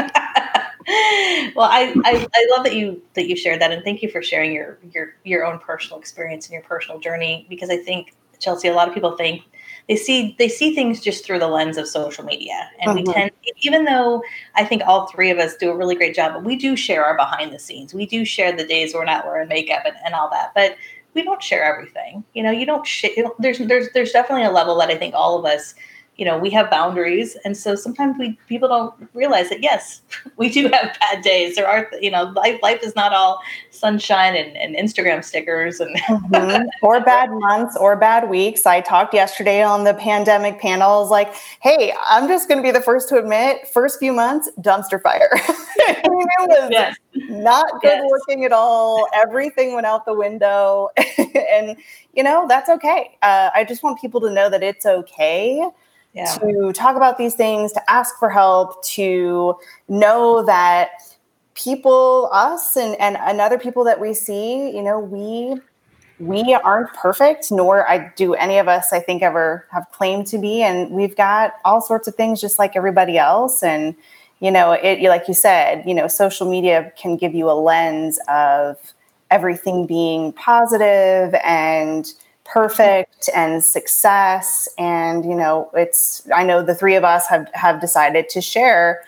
well, 1.55 1.69
I, 1.71 1.95
I, 2.05 2.27
I 2.35 2.47
love 2.55 2.65
that 2.65 2.75
you 2.75 3.03
that 3.15 3.29
you 3.29 3.37
shared 3.37 3.61
that, 3.61 3.73
and 3.73 3.83
thank 3.85 4.03
you 4.03 4.11
for 4.11 4.23
sharing 4.23 4.53
your 4.53 4.79
your 4.93 5.15
your 5.25 5.45
own 5.45 5.59
personal 5.59 5.99
experience 5.99 6.47
and 6.47 6.53
your 6.53 6.63
personal 6.63 7.01
journey. 7.01 7.47
Because 7.49 7.71
I 7.71 7.77
think 7.77 8.15
Chelsea, 8.39 8.69
a 8.69 8.75
lot 8.75 8.89
of 8.89 8.95
people 8.95 9.17
think 9.17 9.43
they 9.89 9.97
see 9.97 10.37
they 10.39 10.49
see 10.49 10.75
things 10.75 11.01
just 11.01 11.25
through 11.25 11.39
the 11.39 11.49
lens 11.49 11.77
of 11.77 11.89
social 11.89 12.25
media, 12.25 12.71
and 12.81 12.91
mm-hmm. 12.91 13.09
we 13.09 13.13
tend, 13.15 13.31
even 13.63 13.85
though 13.85 14.23
I 14.55 14.65
think 14.65 14.83
all 14.87 15.07
three 15.07 15.31
of 15.31 15.39
us 15.39 15.57
do 15.57 15.71
a 15.71 15.77
really 15.77 15.95
great 15.95 16.15
job, 16.15 16.35
but 16.35 16.45
we 16.45 16.57
do 16.57 16.77
share 16.77 17.05
our 17.05 17.17
behind 17.17 17.53
the 17.53 17.59
scenes. 17.59 17.93
We 17.93 18.07
do 18.07 18.25
share 18.25 18.55
the 18.55 18.65
days 18.65 18.95
we're 18.95 19.05
not 19.05 19.27
wearing 19.27 19.49
makeup 19.49 19.83
and, 19.85 19.97
and 20.05 20.15
all 20.15 20.31
that, 20.31 20.53
but 20.55 20.77
we 21.15 21.23
don't 21.23 21.43
share 21.43 21.65
everything. 21.65 22.25
You 22.35 22.43
know, 22.43 22.51
you 22.51 22.67
don't 22.67 22.87
share. 22.87 23.11
There's 23.39 23.59
there's 23.59 23.89
there's 23.93 24.13
definitely 24.13 24.45
a 24.45 24.51
level 24.51 24.77
that 24.79 24.91
I 24.91 24.97
think 24.97 25.15
all 25.15 25.39
of 25.39 25.45
us 25.45 25.75
you 26.23 26.27
know 26.29 26.39
we 26.39 26.51
have 26.51 26.71
boundaries 26.71 27.37
and 27.45 27.57
so 27.57 27.75
sometimes 27.75 28.17
we 28.17 28.39
people 28.47 28.69
don't 28.69 28.95
realize 29.13 29.49
that 29.49 29.61
yes 29.61 30.03
we 30.37 30.49
do 30.49 30.69
have 30.69 30.97
bad 31.01 31.21
days. 31.25 31.57
There 31.57 31.67
are 31.67 31.91
you 32.01 32.13
know 32.13 32.33
life 32.37 32.61
life 32.63 32.79
is 32.85 32.95
not 32.95 33.13
all 33.13 33.41
sunshine 33.71 34.37
and, 34.37 34.57
and 34.57 34.77
instagram 34.77 35.25
stickers 35.25 35.81
and 35.81 35.97
mm-hmm. 35.97 36.63
or 36.81 37.01
bad 37.01 37.29
months 37.49 37.77
or 37.77 37.97
bad 37.97 38.31
weeks. 38.31 38.67
I 38.67 38.83
talked 38.83 39.15
yesterday 39.15 39.65
on 39.65 39.83
the 39.83 39.95
pandemic 39.95 40.61
panel. 40.61 40.93
I 40.93 40.97
was 40.99 41.11
like 41.11 41.35
hey 41.61 41.93
i'm 42.07 42.29
just 42.29 42.47
going 42.47 42.59
to 42.59 42.63
be 42.63 42.71
the 42.71 42.85
first 42.85 43.09
to 43.09 43.17
admit 43.17 43.67
first 43.67 43.99
few 43.99 44.13
months 44.13 44.49
dumpster 44.61 45.03
fire. 45.03 45.31
It 45.85 46.09
was 46.49 46.69
yes. 46.71 46.97
not 47.15 47.81
good 47.81 47.99
yes. 48.03 48.11
working 48.11 48.45
at 48.45 48.53
all. 48.53 49.09
Everything 49.15 49.75
went 49.75 49.87
out 49.87 50.05
the 50.05 50.15
window. 50.15 50.91
And 51.51 51.77
you 52.13 52.23
know 52.23 52.47
that's 52.49 52.69
okay. 52.69 53.17
Uh, 53.23 53.51
i 53.55 53.65
just 53.65 53.83
want 53.83 54.01
people 54.01 54.21
to 54.21 54.31
know 54.31 54.49
that 54.49 54.63
it's 54.63 54.87
okay 54.87 55.69
yeah. 56.13 56.35
to 56.37 56.73
talk 56.73 56.97
about 56.97 57.19
these 57.19 57.35
things, 57.35 57.73
to 57.73 57.91
ask 57.91 58.19
for 58.19 58.31
help, 58.31 58.85
to 58.85 59.57
know 59.89 60.45
that 60.45 60.91
people, 61.55 62.29
us 62.33 62.77
and, 62.77 62.99
and, 63.01 63.17
and 63.17 63.41
other 63.41 63.59
people 63.59 63.85
that 63.85 64.01
we 64.01 64.15
see, 64.15 64.71
you 64.71 64.83
know, 64.83 64.99
we 64.99 65.61
we 66.23 66.55
aren't 66.55 66.93
perfect, 66.95 67.51
nor 67.51 67.89
I 67.89 68.13
do 68.15 68.35
any 68.35 68.59
of 68.59 68.69
us, 68.69 68.93
I 68.93 69.01
think, 69.01 69.23
ever 69.23 69.67
have 69.73 69.91
claimed 69.91 70.29
to 70.29 70.39
be. 70.39 70.63
And 70.63 70.91
we've 70.91 71.17
got 71.17 71.55
all 71.65 71.81
sorts 71.81 72.07
of 72.07 72.15
things 72.15 72.41
just 72.41 72.61
like 72.61 72.77
everybody 72.77 73.19
else. 73.19 73.63
And, 73.63 73.97
you 74.39 74.51
know, 74.51 74.73
it 74.73 75.03
like 75.03 75.27
you 75.27 75.35
said, 75.35 75.83
you 75.85 75.95
know, 75.95 76.07
social 76.07 76.49
media 76.49 76.93
can 76.97 77.17
give 77.17 77.35
you 77.35 77.51
a 77.51 77.59
lens 77.59 78.21
of 78.29 78.77
everything 79.31 79.87
being 79.87 80.33
positive 80.35 81.35
and 81.45 82.13
perfect 82.45 83.31
and 83.35 83.65
success. 83.65 84.69
And 84.79 85.25
you 85.25 85.35
know 85.35 85.71
it's 85.75 86.27
i 86.35 86.45
know 86.45 86.63
the 86.63 86.75
three 86.75 86.95
of 86.97 87.05
us 87.05 87.27
have 87.29 87.49
have 87.55 87.81
decided 87.81 88.29
to 88.31 88.41
share 88.41 89.03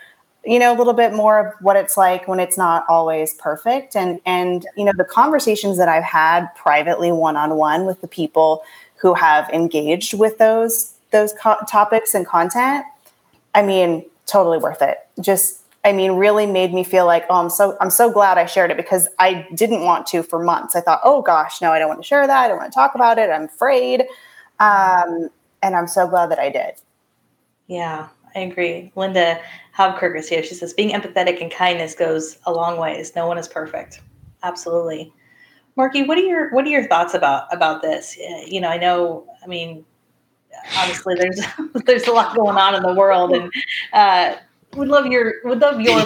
you 0.45 0.59
know 0.59 0.75
a 0.75 0.77
little 0.77 0.93
bit 0.93 1.13
more 1.13 1.47
of 1.47 1.53
what 1.61 1.75
it's 1.75 1.97
like 1.97 2.27
when 2.27 2.39
it's 2.39 2.57
not 2.57 2.85
always 2.87 3.33
perfect. 3.35 3.95
And 3.95 4.19
and 4.25 4.65
you 4.77 4.85
know 4.85 4.93
the 4.95 5.05
conversations 5.05 5.77
that 5.77 5.89
i've 5.89 6.03
had 6.03 6.47
privately 6.55 7.11
one-on-one 7.11 7.85
with 7.85 8.01
the 8.01 8.07
people 8.07 8.63
who 8.97 9.13
have 9.13 9.49
engaged 9.49 10.13
with 10.13 10.37
those 10.37 10.93
those 11.11 11.33
co- 11.33 11.57
topics 11.69 12.13
and 12.13 12.25
content 12.25 12.85
i 13.53 13.61
mean 13.61 14.03
totally 14.25 14.57
worth 14.57 14.81
it. 14.81 14.99
Just 15.21 15.61
I 15.85 15.91
mean, 15.91 16.13
really 16.13 16.47
made 16.47 16.73
me 16.73 16.83
feel 16.83 17.05
like, 17.05 17.25
oh, 17.29 17.35
I'm 17.35 17.49
so 17.49 17.77
I'm 17.79 17.91
so 17.91 18.11
glad 18.11 18.39
I 18.39 18.47
shared 18.47 18.71
it 18.71 18.77
because 18.77 19.07
I 19.19 19.47
didn't 19.53 19.83
want 19.83 20.07
to 20.07 20.23
for 20.23 20.43
months. 20.43 20.75
I 20.75 20.81
thought, 20.81 20.99
oh 21.03 21.21
gosh, 21.21 21.61
no, 21.61 21.71
I 21.71 21.77
don't 21.77 21.87
want 21.87 22.01
to 22.01 22.07
share 22.07 22.25
that. 22.25 22.45
I 22.45 22.47
don't 22.47 22.57
want 22.57 22.71
to 22.71 22.75
talk 22.75 22.95
about 22.95 23.19
it. 23.19 23.29
I'm 23.29 23.43
afraid, 23.43 24.01
um, 24.59 25.29
and 25.61 25.75
I'm 25.75 25.87
so 25.87 26.07
glad 26.07 26.31
that 26.31 26.39
I 26.39 26.49
did. 26.49 26.73
Yeah, 27.67 28.07
I 28.35 28.39
agree. 28.39 28.91
Linda 28.95 29.39
Hobkirk 29.77 30.17
is 30.17 30.27
here. 30.27 30.41
She 30.41 30.55
says 30.55 30.73
being 30.73 30.89
empathetic 30.89 31.39
and 31.39 31.51
kindness 31.51 31.93
goes 31.93 32.39
a 32.47 32.51
long 32.51 32.79
ways. 32.79 33.15
No 33.15 33.27
one 33.27 33.37
is 33.37 33.47
perfect. 33.47 34.01
Absolutely. 34.41 35.13
Marki, 35.77 36.07
what 36.07 36.17
are 36.17 36.21
your 36.21 36.51
what 36.51 36.65
are 36.65 36.69
your 36.69 36.87
thoughts 36.87 37.13
about 37.13 37.53
about 37.53 37.83
this? 37.83 38.17
You 38.47 38.59
know, 38.59 38.69
I 38.69 38.77
know. 38.77 39.27
I 39.43 39.47
mean, 39.47 39.85
obviously, 40.77 41.13
there's 41.13 41.39
there's 41.85 42.07
a 42.07 42.11
lot 42.11 42.35
going 42.35 42.57
on 42.57 42.73
in 42.73 42.81
the 42.81 42.93
world, 42.95 43.33
and 43.33 43.51
uh, 43.93 44.35
would 44.75 44.87
love 44.87 45.05
your 45.07 45.35
would 45.43 45.59
love 45.59 45.79
your. 45.81 45.99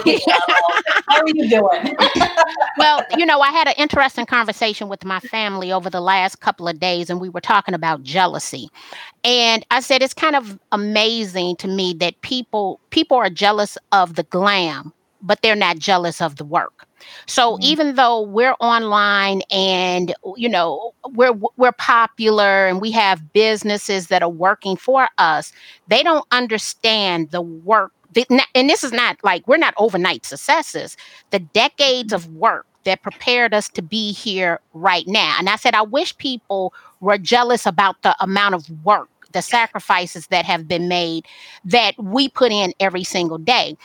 How 1.08 1.20
are 1.20 1.24
you 1.26 1.48
doing? 1.48 1.96
well, 2.78 3.04
you 3.16 3.26
know, 3.26 3.40
I 3.40 3.50
had 3.50 3.68
an 3.68 3.74
interesting 3.76 4.26
conversation 4.26 4.88
with 4.88 5.04
my 5.04 5.20
family 5.20 5.72
over 5.72 5.90
the 5.90 6.00
last 6.00 6.40
couple 6.40 6.68
of 6.68 6.78
days, 6.78 7.10
and 7.10 7.20
we 7.20 7.28
were 7.28 7.40
talking 7.40 7.74
about 7.74 8.02
jealousy. 8.02 8.68
And 9.24 9.64
I 9.70 9.80
said 9.80 10.02
it's 10.02 10.14
kind 10.14 10.36
of 10.36 10.58
amazing 10.72 11.56
to 11.56 11.68
me 11.68 11.94
that 11.94 12.20
people 12.22 12.80
people 12.90 13.16
are 13.16 13.30
jealous 13.30 13.76
of 13.92 14.14
the 14.14 14.22
glam, 14.24 14.92
but 15.22 15.42
they're 15.42 15.56
not 15.56 15.78
jealous 15.78 16.20
of 16.20 16.36
the 16.36 16.44
work. 16.44 16.86
So 17.26 17.54
mm-hmm. 17.54 17.62
even 17.64 17.94
though 17.96 18.20
we're 18.20 18.54
online 18.60 19.42
and 19.50 20.14
you 20.36 20.48
know 20.48 20.94
we're 21.12 21.34
we're 21.56 21.72
popular 21.72 22.66
and 22.66 22.80
we 22.80 22.90
have 22.92 23.32
businesses 23.32 24.08
that 24.08 24.22
are 24.22 24.30
working 24.30 24.76
for 24.76 25.08
us, 25.18 25.52
they 25.88 26.02
don't 26.02 26.26
understand 26.30 27.30
the 27.30 27.42
work 27.42 27.92
and 28.54 28.68
this 28.68 28.82
is 28.84 28.92
not 28.92 29.18
like 29.22 29.46
we're 29.46 29.56
not 29.56 29.74
overnight 29.76 30.26
successes, 30.26 30.96
the 31.30 31.38
decades 31.38 32.12
of 32.12 32.26
work 32.34 32.66
that 32.84 33.02
prepared 33.02 33.52
us 33.54 33.68
to 33.68 33.82
be 33.82 34.12
here 34.12 34.60
right 34.72 35.06
now. 35.06 35.36
And 35.38 35.48
I 35.48 35.56
said, 35.56 35.74
I 35.74 35.82
wish 35.82 36.16
people 36.16 36.72
were 37.00 37.18
jealous 37.18 37.66
about 37.66 38.00
the 38.02 38.16
amount 38.20 38.54
of 38.54 38.68
work, 38.84 39.08
the 39.32 39.42
sacrifices 39.42 40.28
that 40.28 40.44
have 40.44 40.66
been 40.66 40.88
made 40.88 41.26
that 41.64 41.94
we 42.02 42.28
put 42.28 42.52
in 42.52 42.72
every 42.80 43.04
single 43.04 43.38
day. 43.38 43.76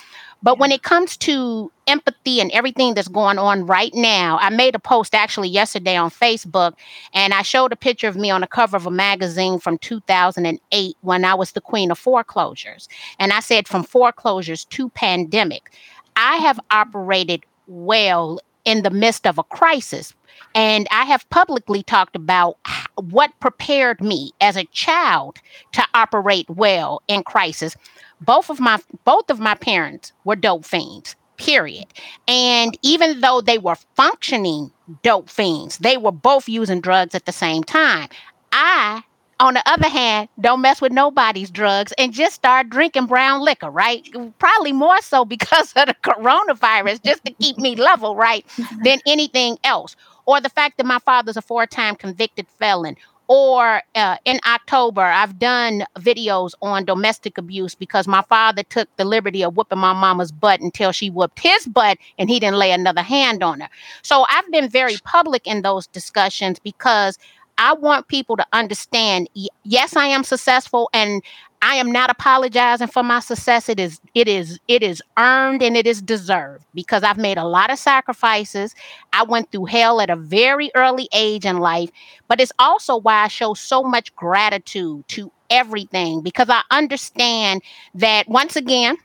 But 0.44 0.60
when 0.60 0.72
it 0.72 0.84
comes 0.84 1.18
to 1.18 1.72
empathy 1.88 2.40
and 2.40 2.52
everything 2.52 2.94
that's 2.94 3.08
going 3.08 3.38
on 3.38 3.66
right 3.66 3.94
now, 3.94 4.38
I 4.40 4.50
made 4.50 4.76
a 4.76 4.80
post 4.80 5.16
actually 5.16 5.50
yesterday 5.50 5.96
on 5.96 6.10
Facebook 6.10 6.74
and 7.14 7.34
I 7.34 7.42
showed 7.42 7.72
a 7.72 7.76
picture 7.76 8.08
of 8.08 8.16
me 8.16 8.30
on 8.30 8.42
the 8.42 8.48
cover 8.48 8.78
of 8.78 8.86
a 8.86 8.92
magazine 8.92 9.60
from 9.60 9.78
2008 9.80 10.98
when 11.02 11.26
I 11.26 11.34
was 11.34 11.54
the 11.54 11.62
queen 11.62 11.92
of 11.92 11.98
foreclosures. 11.98 12.88
And 13.20 13.34
I 13.34 13.40
said, 13.40 13.68
from 13.68 13.84
foreclosures 13.84 14.66
to 14.66 14.90
pandemic, 14.90 15.72
I 16.16 16.38
have 16.38 16.60
operated 16.72 17.44
well 17.68 18.40
in 18.66 18.82
the 18.82 18.90
midst 18.90 19.26
of 19.28 19.38
a 19.38 19.44
crisis. 19.44 20.14
And 20.54 20.88
I 20.92 21.06
have 21.06 21.30
publicly 21.30 21.84
talked 21.84 22.16
about 22.16 22.58
what 22.96 23.32
prepared 23.40 24.02
me 24.02 24.32
as 24.42 24.58
a 24.58 24.66
child 24.66 25.38
to 25.74 25.84
operate 25.94 26.50
well 26.50 27.02
in 27.08 27.24
crisis 27.24 27.76
both 28.26 28.50
of 28.50 28.60
my 28.60 28.80
both 29.04 29.30
of 29.30 29.40
my 29.40 29.56
parents 29.56 30.14
were 30.24 30.36
dope 30.36 30.66
fiends 30.66 31.16
period. 31.38 31.86
And 32.28 32.78
even 32.82 33.20
though 33.20 33.42
they 33.42 33.58
were 33.58 33.76
functioning 33.96 34.72
dope 35.04 35.30
fiends 35.30 35.78
they 35.80 35.98
were 35.98 36.12
both 36.12 36.48
using 36.48 36.82
drugs 36.82 37.16
at 37.16 37.26
the 37.26 37.32
same 37.32 37.64
time. 37.64 38.10
I 38.52 39.04
on 39.40 39.56
the 39.56 39.64
other 39.70 39.90
hand 39.90 40.30
don't 40.40 40.62
mess 40.62 40.80
with 40.80 40.94
nobody's 40.94 41.50
drugs 41.52 41.92
and 41.98 42.14
just 42.14 42.36
start 42.36 42.70
drinking 42.70 43.08
brown 43.08 43.42
liquor 43.42 43.70
right? 43.70 44.08
Probably 44.40 44.72
more 44.72 45.02
so 45.02 45.26
because 45.36 45.74
of 45.74 45.88
the 45.88 45.96
coronavirus 46.04 47.04
just 47.04 47.26
to 47.26 47.34
keep 47.34 47.58
me 47.58 47.76
level 47.76 48.16
right 48.16 48.46
than 48.84 49.00
anything 49.06 49.58
else. 49.64 49.96
Or 50.28 50.42
the 50.42 50.50
fact 50.50 50.78
that 50.78 50.88
my 50.88 50.98
father's 51.00 51.38
a 51.38 51.42
four-time 51.42 51.96
convicted 51.98 52.48
felon 52.58 52.96
or 53.28 53.82
uh, 53.96 54.18
in 54.26 54.40
October, 54.46 55.02
I've 55.02 55.40
done 55.40 55.86
videos 55.98 56.54
on 56.62 56.86
domestic 56.86 57.38
abuse 57.38 57.76
because 57.76 58.08
my 58.08 58.24
father 58.30 58.64
took 58.64 58.88
the 58.98 59.06
liberty 59.06 59.44
of 59.44 59.58
whooping 59.58 59.80
my 59.80 59.94
mama's 59.94 60.32
butt 60.32 60.62
until 60.62 60.92
she 60.92 61.10
whooped 61.10 61.40
his 61.40 61.66
butt 61.66 61.98
and 62.20 62.30
he 62.30 62.40
didn't 62.40 62.58
lay 62.58 62.72
another 62.72 63.02
hand 63.02 63.44
on 63.44 63.62
her. 63.62 63.70
So 64.04 64.26
I've 64.30 64.50
been 64.52 64.70
very 64.70 64.98
public 65.04 65.48
in 65.48 65.62
those 65.62 65.88
discussions 65.88 66.60
because 66.60 67.18
I 67.58 67.74
want 67.74 68.08
people 68.08 68.36
to 68.38 68.46
understand 68.54 69.30
yes, 69.64 69.96
I 69.96 70.08
am 70.08 70.24
successful 70.24 70.90
and 70.94 71.24
I 71.62 71.76
am 71.76 71.92
not 71.92 72.10
apologizing 72.10 72.88
for 72.88 73.04
my 73.04 73.20
success. 73.20 73.70
It 73.70 73.80
is 73.80 74.00
it 74.14 74.28
is 74.28 74.60
it 74.68 74.84
is 74.84 75.02
earned 75.18 75.64
and 75.64 75.76
it 75.76 75.88
is 75.88 76.02
deserved 76.02 76.64
because 76.74 77.04
I've 77.04 77.18
made 77.18 77.38
a 77.38 77.46
lot 77.46 77.72
of 77.72 77.80
sacrifices. 77.80 78.76
I 79.14 79.24
went 79.24 79.52
through 79.52 79.66
hell 79.66 80.00
at 80.02 80.10
a 80.10 80.16
very 80.16 80.72
early 80.76 81.10
age 81.14 81.46
in 81.46 81.58
life, 81.58 81.90
but 82.28 82.40
it's 82.40 82.52
also 82.60 82.98
why 82.98 83.24
I 83.24 83.28
show 83.28 83.54
so 83.54 83.84
much 83.84 84.16
gratitude 84.16 85.08
to 85.10 85.32
everything 85.50 86.22
because 86.22 86.50
I 86.50 86.62
understand 86.72 87.62
that 87.96 88.28
once 88.28 88.56
again 88.56 88.98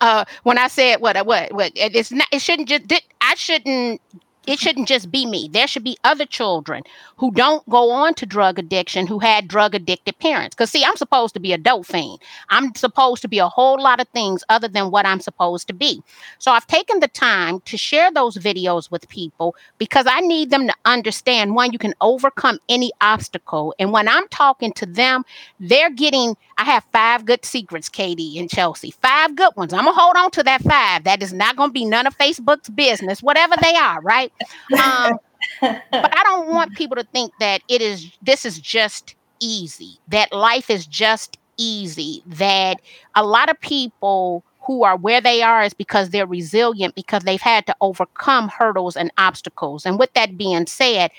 uh 0.00 0.24
when 0.44 0.58
I 0.58 0.68
said 0.68 1.00
what 1.00 1.16
what 1.26 1.52
what 1.52 1.72
it's 1.74 2.12
not 2.12 2.28
it 2.32 2.40
shouldn't 2.40 2.68
just 2.68 2.84
I 3.20 3.34
shouldn't 3.34 4.00
it 4.46 4.58
shouldn't 4.58 4.88
just 4.88 5.10
be 5.10 5.24
me. 5.24 5.48
There 5.52 5.66
should 5.66 5.84
be 5.84 5.96
other 6.04 6.26
children 6.26 6.82
who 7.16 7.30
don't 7.30 7.68
go 7.68 7.90
on 7.90 8.14
to 8.14 8.26
drug 8.26 8.58
addiction 8.58 9.06
who 9.06 9.18
had 9.20 9.46
drug 9.46 9.74
addicted 9.74 10.18
parents. 10.18 10.56
Because, 10.56 10.70
see, 10.70 10.84
I'm 10.84 10.96
supposed 10.96 11.34
to 11.34 11.40
be 11.40 11.52
a 11.52 11.58
dope 11.58 11.86
fiend. 11.86 12.18
I'm 12.48 12.74
supposed 12.74 13.22
to 13.22 13.28
be 13.28 13.38
a 13.38 13.48
whole 13.48 13.80
lot 13.80 14.00
of 14.00 14.08
things 14.08 14.42
other 14.48 14.66
than 14.68 14.90
what 14.90 15.06
I'm 15.06 15.20
supposed 15.20 15.68
to 15.68 15.74
be. 15.74 16.02
So 16.38 16.50
I've 16.50 16.66
taken 16.66 17.00
the 17.00 17.08
time 17.08 17.60
to 17.60 17.76
share 17.76 18.10
those 18.10 18.36
videos 18.36 18.90
with 18.90 19.08
people 19.08 19.54
because 19.78 20.06
I 20.08 20.20
need 20.20 20.50
them 20.50 20.66
to 20.66 20.74
understand 20.84 21.54
one, 21.54 21.72
you 21.72 21.78
can 21.78 21.94
overcome 22.00 22.58
any 22.68 22.90
obstacle. 23.00 23.74
And 23.78 23.92
when 23.92 24.08
I'm 24.08 24.26
talking 24.28 24.72
to 24.74 24.86
them, 24.86 25.24
they're 25.60 25.90
getting, 25.90 26.36
I 26.58 26.64
have 26.64 26.84
five 26.92 27.24
good 27.24 27.44
secrets, 27.44 27.88
Katie 27.88 28.38
and 28.38 28.50
Chelsea, 28.50 28.90
five 28.90 29.34
good 29.36 29.52
ones. 29.56 29.72
I'm 29.72 29.84
going 29.84 29.94
to 29.94 30.00
hold 30.00 30.16
on 30.16 30.30
to 30.32 30.42
that 30.44 30.62
five. 30.62 31.04
That 31.04 31.22
is 31.22 31.32
not 31.32 31.56
going 31.56 31.70
to 31.70 31.74
be 31.74 31.84
none 31.84 32.06
of 32.06 32.16
Facebook's 32.16 32.68
business, 32.70 33.22
whatever 33.22 33.54
they 33.62 33.74
are, 33.74 34.00
right? 34.00 34.32
Um, 34.72 35.18
but 35.60 35.82
I 35.92 36.22
don't 36.24 36.48
want 36.48 36.72
people 36.76 36.96
to 36.96 37.04
think 37.04 37.32
that 37.40 37.62
it 37.68 37.82
is 37.82 38.12
this 38.22 38.44
is 38.44 38.58
just 38.58 39.14
easy, 39.40 39.98
that 40.08 40.32
life 40.32 40.70
is 40.70 40.86
just 40.86 41.38
easy, 41.56 42.22
that 42.26 42.80
a 43.14 43.24
lot 43.24 43.50
of 43.50 43.60
people 43.60 44.44
who 44.60 44.84
are 44.84 44.96
where 44.96 45.20
they 45.20 45.42
are 45.42 45.62
is 45.64 45.74
because 45.74 46.10
they're 46.10 46.26
resilient 46.26 46.94
because 46.94 47.24
they've 47.24 47.40
had 47.40 47.66
to 47.66 47.74
overcome 47.80 48.48
hurdles 48.48 48.96
and 48.96 49.10
obstacles. 49.18 49.84
And 49.84 49.98
with 49.98 50.12
that 50.14 50.38
being 50.38 50.66
said, 50.66 51.10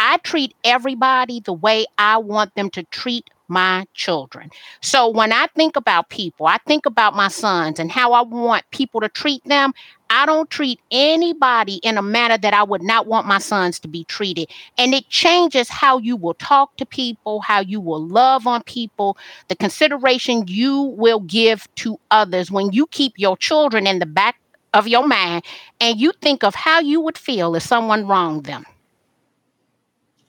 I 0.00 0.18
treat 0.18 0.54
everybody 0.64 1.40
the 1.40 1.52
way 1.52 1.86
I 1.96 2.18
want 2.18 2.54
them 2.54 2.70
to 2.70 2.82
treat 2.84 3.30
my 3.48 3.86
children. 3.94 4.50
So 4.80 5.08
when 5.08 5.32
I 5.32 5.46
think 5.56 5.76
about 5.76 6.10
people, 6.10 6.46
I 6.46 6.58
think 6.66 6.86
about 6.86 7.16
my 7.16 7.28
sons 7.28 7.78
and 7.78 7.90
how 7.90 8.12
I 8.12 8.22
want 8.22 8.64
people 8.70 9.00
to 9.00 9.08
treat 9.08 9.44
them. 9.44 9.72
I 10.10 10.26
don't 10.26 10.48
treat 10.48 10.80
anybody 10.90 11.76
in 11.76 11.98
a 11.98 12.02
manner 12.02 12.38
that 12.38 12.54
I 12.54 12.62
would 12.62 12.82
not 12.82 13.06
want 13.06 13.26
my 13.26 13.38
sons 13.38 13.78
to 13.80 13.88
be 13.88 14.04
treated. 14.04 14.50
And 14.78 14.94
it 14.94 15.08
changes 15.08 15.68
how 15.68 15.98
you 15.98 16.16
will 16.16 16.34
talk 16.34 16.76
to 16.76 16.86
people, 16.86 17.40
how 17.40 17.60
you 17.60 17.80
will 17.80 18.06
love 18.06 18.46
on 18.46 18.62
people, 18.62 19.18
the 19.48 19.56
consideration 19.56 20.44
you 20.46 20.80
will 20.82 21.20
give 21.20 21.66
to 21.76 21.98
others 22.10 22.50
when 22.50 22.72
you 22.72 22.86
keep 22.86 23.14
your 23.18 23.36
children 23.36 23.86
in 23.86 23.98
the 23.98 24.06
back 24.06 24.36
of 24.74 24.86
your 24.86 25.06
mind 25.06 25.44
and 25.80 25.98
you 25.98 26.12
think 26.20 26.44
of 26.44 26.54
how 26.54 26.80
you 26.80 27.00
would 27.00 27.18
feel 27.18 27.54
if 27.54 27.62
someone 27.62 28.06
wronged 28.06 28.44
them. 28.44 28.64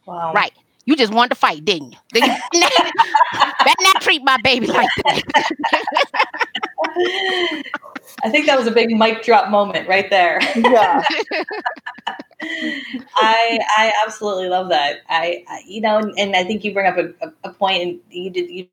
Wow. 0.06 0.34
Right. 0.34 0.54
You 0.90 0.96
just 0.96 1.14
wanted 1.14 1.30
to 1.30 1.36
fight, 1.36 1.64
didn't 1.66 1.92
you? 1.92 1.98
Better 2.14 3.76
not 3.82 4.02
treat 4.02 4.24
my 4.24 4.38
baby 4.44 4.66
like 4.66 4.90
that. 5.06 5.22
I 8.24 8.30
think 8.32 8.48
that 8.48 8.58
was 8.58 8.66
a 8.66 8.72
big 8.72 8.90
mic 8.98 9.22
drop 9.22 9.52
moment 9.52 9.88
right 9.88 10.10
there. 10.10 10.40
Yeah. 10.56 11.04
I 12.42 13.60
I 13.78 13.94
absolutely 14.04 14.50
love 14.50 14.70
that. 14.70 15.02
I, 15.10 15.46
I, 15.48 15.62
you 15.68 15.80
know, 15.80 16.00
and, 16.00 16.18
and, 16.18 16.36
I 16.36 16.44
think 16.44 16.64
you 16.64 16.74
bring 16.74 16.88
up 16.88 16.98
a, 16.98 17.14
a, 17.24 17.32
a 17.44 17.54
point, 17.54 17.84
and 17.84 18.00
you 18.10 18.32
did 18.32 18.50
you. 18.50 18.68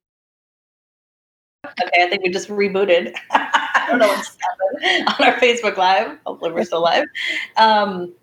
Okay, 1.66 2.02
I 2.02 2.08
think 2.08 2.22
we 2.22 2.30
just 2.30 2.48
rebooted. 2.48 3.14
I 3.30 3.86
don't 3.90 3.98
know 3.98 4.08
what's 4.08 4.38
happened 4.40 5.08
on 5.08 5.26
our 5.26 5.38
Facebook 5.38 5.76
Live. 5.76 6.16
Hopefully, 6.24 6.52
we're 6.52 6.64
still 6.64 6.80
live. 6.80 7.04
Um, 7.58 8.14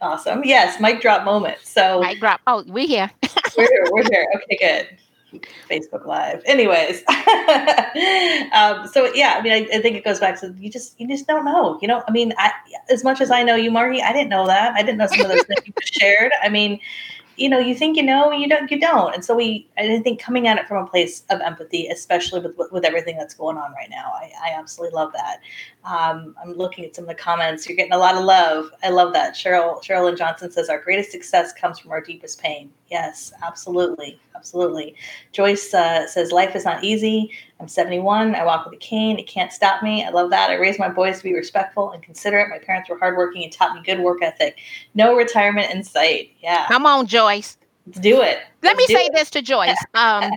awesome. 0.00 0.44
Yes, 0.44 0.80
mic 0.80 1.00
drop 1.00 1.24
moment. 1.24 1.58
So 1.62 2.00
mic 2.00 2.20
drop. 2.20 2.40
Oh, 2.46 2.64
we 2.66 2.86
here. 2.86 3.10
we're 3.56 3.66
here. 3.66 3.86
We're 3.90 4.04
here. 4.10 4.26
Okay, 4.36 4.58
good. 4.60 4.98
Facebook 5.68 6.06
Live. 6.06 6.42
Anyways, 6.46 7.02
um, 8.52 8.88
so 8.88 9.12
yeah, 9.14 9.36
I 9.38 9.42
mean, 9.42 9.52
I, 9.52 9.68
I, 9.76 9.82
think 9.82 9.96
it 9.96 10.04
goes 10.04 10.18
back 10.20 10.40
to 10.40 10.54
you 10.58 10.70
just 10.70 10.98
you 10.98 11.06
just 11.06 11.26
don't 11.26 11.44
know. 11.44 11.78
You 11.82 11.88
know, 11.88 12.02
I 12.08 12.10
mean, 12.10 12.32
I, 12.38 12.50
as 12.90 13.04
much 13.04 13.20
as 13.20 13.30
I 13.30 13.42
know 13.42 13.54
you, 13.54 13.70
Margie, 13.70 14.02
I 14.02 14.12
didn't 14.12 14.30
know 14.30 14.46
that. 14.46 14.72
I 14.74 14.82
didn't 14.82 14.96
know 14.96 15.06
some 15.06 15.20
of 15.20 15.28
those 15.28 15.42
things 15.42 15.60
you 15.66 15.72
just 15.78 15.94
shared. 16.00 16.32
I 16.42 16.48
mean, 16.48 16.80
you 17.38 17.48
know, 17.48 17.58
you 17.58 17.74
think 17.74 17.96
you 17.96 18.02
know, 18.02 18.32
you 18.32 18.48
don't, 18.48 18.70
you 18.70 18.80
don't. 18.80 19.14
And 19.14 19.24
so 19.24 19.34
we, 19.34 19.68
I 19.78 20.00
think 20.00 20.20
coming 20.20 20.48
at 20.48 20.58
it 20.58 20.66
from 20.66 20.84
a 20.84 20.86
place 20.86 21.24
of 21.30 21.40
empathy, 21.40 21.86
especially 21.88 22.40
with 22.40 22.72
with 22.72 22.84
everything 22.84 23.16
that's 23.16 23.34
going 23.34 23.56
on 23.56 23.72
right 23.72 23.90
now, 23.90 24.12
I, 24.14 24.32
I 24.42 24.58
absolutely 24.58 24.96
love 24.96 25.12
that. 25.12 25.40
Um, 25.88 26.34
I'm 26.42 26.52
looking 26.52 26.84
at 26.84 26.94
some 26.94 27.04
of 27.04 27.08
the 27.08 27.14
comments. 27.14 27.66
You're 27.66 27.76
getting 27.76 27.94
a 27.94 27.98
lot 27.98 28.14
of 28.14 28.22
love. 28.22 28.70
I 28.82 28.90
love 28.90 29.14
that. 29.14 29.34
Cheryl 29.34 29.82
Cheryl 29.82 30.08
and 30.08 30.18
Johnson 30.18 30.50
says 30.50 30.68
our 30.68 30.78
greatest 30.78 31.10
success 31.10 31.54
comes 31.54 31.78
from 31.78 31.92
our 31.92 32.02
deepest 32.02 32.42
pain. 32.42 32.70
Yes, 32.90 33.32
absolutely, 33.42 34.20
absolutely. 34.36 34.94
Joyce 35.32 35.72
uh, 35.72 36.06
says 36.06 36.30
life 36.30 36.54
is 36.54 36.66
not 36.66 36.84
easy. 36.84 37.30
I'm 37.58 37.68
71. 37.68 38.34
I 38.34 38.44
walk 38.44 38.66
with 38.66 38.74
a 38.74 38.78
cane. 38.78 39.18
It 39.18 39.26
can't 39.26 39.50
stop 39.50 39.82
me. 39.82 40.04
I 40.04 40.10
love 40.10 40.28
that. 40.30 40.50
I 40.50 40.54
raised 40.54 40.78
my 40.78 40.90
boys 40.90 41.18
to 41.18 41.24
be 41.24 41.34
respectful 41.34 41.92
and 41.92 42.02
considerate. 42.02 42.50
My 42.50 42.58
parents 42.58 42.90
were 42.90 42.98
hardworking 42.98 43.44
and 43.44 43.52
taught 43.52 43.74
me 43.74 43.82
good 43.82 44.00
work 44.00 44.22
ethic. 44.22 44.58
No 44.94 45.16
retirement 45.16 45.72
in 45.72 45.82
sight. 45.82 46.32
Yeah. 46.40 46.66
Come 46.68 46.84
on, 46.84 47.06
Joyce. 47.06 47.56
Let's 47.86 48.00
do 48.00 48.20
it. 48.20 48.40
Let 48.62 48.76
Let's 48.76 48.88
me 48.90 48.94
say 48.94 49.04
it. 49.06 49.12
this 49.14 49.30
to 49.30 49.40
Joyce. 49.42 49.76
Um, 49.94 50.32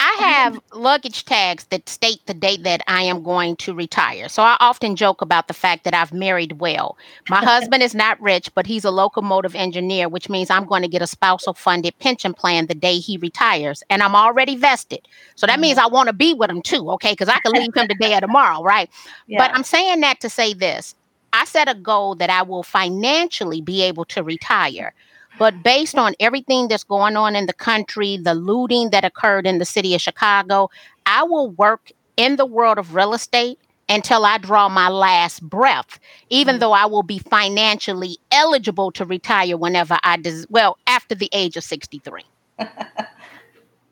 I 0.00 0.16
have 0.20 0.60
luggage 0.72 1.24
tags 1.24 1.64
that 1.66 1.88
state 1.88 2.20
the 2.26 2.34
date 2.34 2.62
that 2.64 2.82
I 2.86 3.02
am 3.02 3.22
going 3.22 3.56
to 3.56 3.74
retire. 3.74 4.28
So 4.28 4.42
I 4.42 4.56
often 4.60 4.96
joke 4.96 5.22
about 5.22 5.48
the 5.48 5.54
fact 5.54 5.84
that 5.84 5.94
I've 5.94 6.12
married 6.12 6.60
well. 6.60 6.96
My 7.28 7.38
husband 7.44 7.82
is 7.82 7.94
not 7.94 8.20
rich, 8.20 8.52
but 8.54 8.66
he's 8.66 8.84
a 8.84 8.90
locomotive 8.90 9.54
engineer, 9.54 10.08
which 10.08 10.28
means 10.28 10.50
I'm 10.50 10.66
going 10.66 10.82
to 10.82 10.88
get 10.88 11.02
a 11.02 11.06
spousal 11.06 11.54
funded 11.54 11.98
pension 11.98 12.34
plan 12.34 12.66
the 12.66 12.74
day 12.74 12.98
he 12.98 13.16
retires. 13.18 13.82
And 13.90 14.02
I'm 14.02 14.14
already 14.14 14.56
vested. 14.56 15.06
So 15.34 15.46
that 15.46 15.60
means 15.60 15.78
I 15.78 15.86
want 15.86 16.08
to 16.08 16.12
be 16.12 16.34
with 16.34 16.50
him 16.50 16.62
too, 16.62 16.90
okay? 16.92 17.12
Because 17.12 17.28
I 17.28 17.38
can 17.40 17.52
leave 17.52 17.74
him 17.74 17.88
today 17.88 18.16
or 18.16 18.20
tomorrow, 18.20 18.62
right? 18.62 18.90
Yeah. 19.26 19.38
But 19.38 19.54
I'm 19.54 19.64
saying 19.64 20.00
that 20.00 20.20
to 20.20 20.30
say 20.30 20.54
this 20.54 20.94
I 21.32 21.44
set 21.44 21.68
a 21.68 21.74
goal 21.74 22.14
that 22.16 22.30
I 22.30 22.42
will 22.42 22.62
financially 22.62 23.60
be 23.60 23.82
able 23.82 24.04
to 24.06 24.22
retire. 24.22 24.94
But 25.38 25.62
based 25.62 25.96
on 25.96 26.14
everything 26.20 26.68
that's 26.68 26.84
going 26.84 27.16
on 27.16 27.36
in 27.36 27.46
the 27.46 27.52
country, 27.52 28.16
the 28.16 28.34
looting 28.34 28.90
that 28.90 29.04
occurred 29.04 29.46
in 29.46 29.58
the 29.58 29.64
city 29.64 29.94
of 29.94 30.00
Chicago, 30.00 30.70
I 31.04 31.22
will 31.24 31.50
work 31.50 31.92
in 32.16 32.36
the 32.36 32.46
world 32.46 32.78
of 32.78 32.94
real 32.94 33.12
estate 33.14 33.58
until 33.88 34.24
I 34.24 34.38
draw 34.38 34.68
my 34.68 34.88
last 34.88 35.42
breath, 35.42 36.00
even 36.30 36.56
Mm. 36.56 36.60
though 36.60 36.72
I 36.72 36.86
will 36.86 37.02
be 37.04 37.18
financially 37.18 38.18
eligible 38.32 38.90
to 38.92 39.04
retire 39.04 39.56
whenever 39.56 39.98
I 40.02 40.16
des- 40.16 40.46
well, 40.48 40.76
after 40.86 41.14
the 41.14 41.28
age 41.32 41.56
of 41.56 41.62
63. 41.64 42.24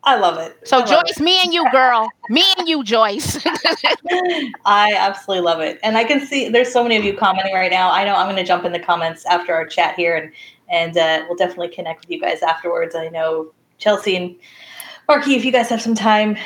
I 0.07 0.17
love 0.17 0.37
it. 0.39 0.59
So 0.65 0.79
love 0.81 0.89
Joyce, 0.89 1.19
me 1.21 1.43
and 1.43 1.55
you, 1.55 1.65
girl. 1.71 2.11
Me 2.29 2.45
and 2.59 2.69
you, 2.69 2.85
Joyce. 2.85 3.39
I 4.67 4.93
absolutely 4.95 5.43
love 5.45 5.61
it. 5.61 5.79
And 5.83 5.97
I 5.97 6.05
can 6.05 6.21
see 6.27 6.49
there's 6.51 6.71
so 6.71 6.83
many 6.83 6.97
of 6.97 7.05
you 7.05 7.17
commenting 7.17 7.55
right 7.55 7.71
now. 7.71 7.91
I 7.91 8.05
know 8.05 8.15
I'm 8.15 8.27
going 8.27 8.37
to 8.37 8.45
jump 8.45 8.65
in 8.67 8.73
the 8.73 8.79
comments 8.81 9.25
after 9.27 9.55
our 9.55 9.65
chat 9.67 9.95
here 9.95 10.15
and 10.17 10.31
and 10.69 10.97
uh, 10.97 11.25
we'll 11.29 11.37
definitely 11.37 11.69
connect 11.69 12.03
with 12.03 12.11
you 12.11 12.21
guys 12.21 12.43
afterwards. 12.43 12.95
I 12.95 13.09
know 13.09 13.53
Chelsea 13.79 14.17
and 14.17 14.37
Marki, 15.09 15.37
if 15.37 15.45
you 15.45 15.53
guys 15.53 15.69
have 15.69 15.83
some 15.83 15.95
time, 15.95 16.37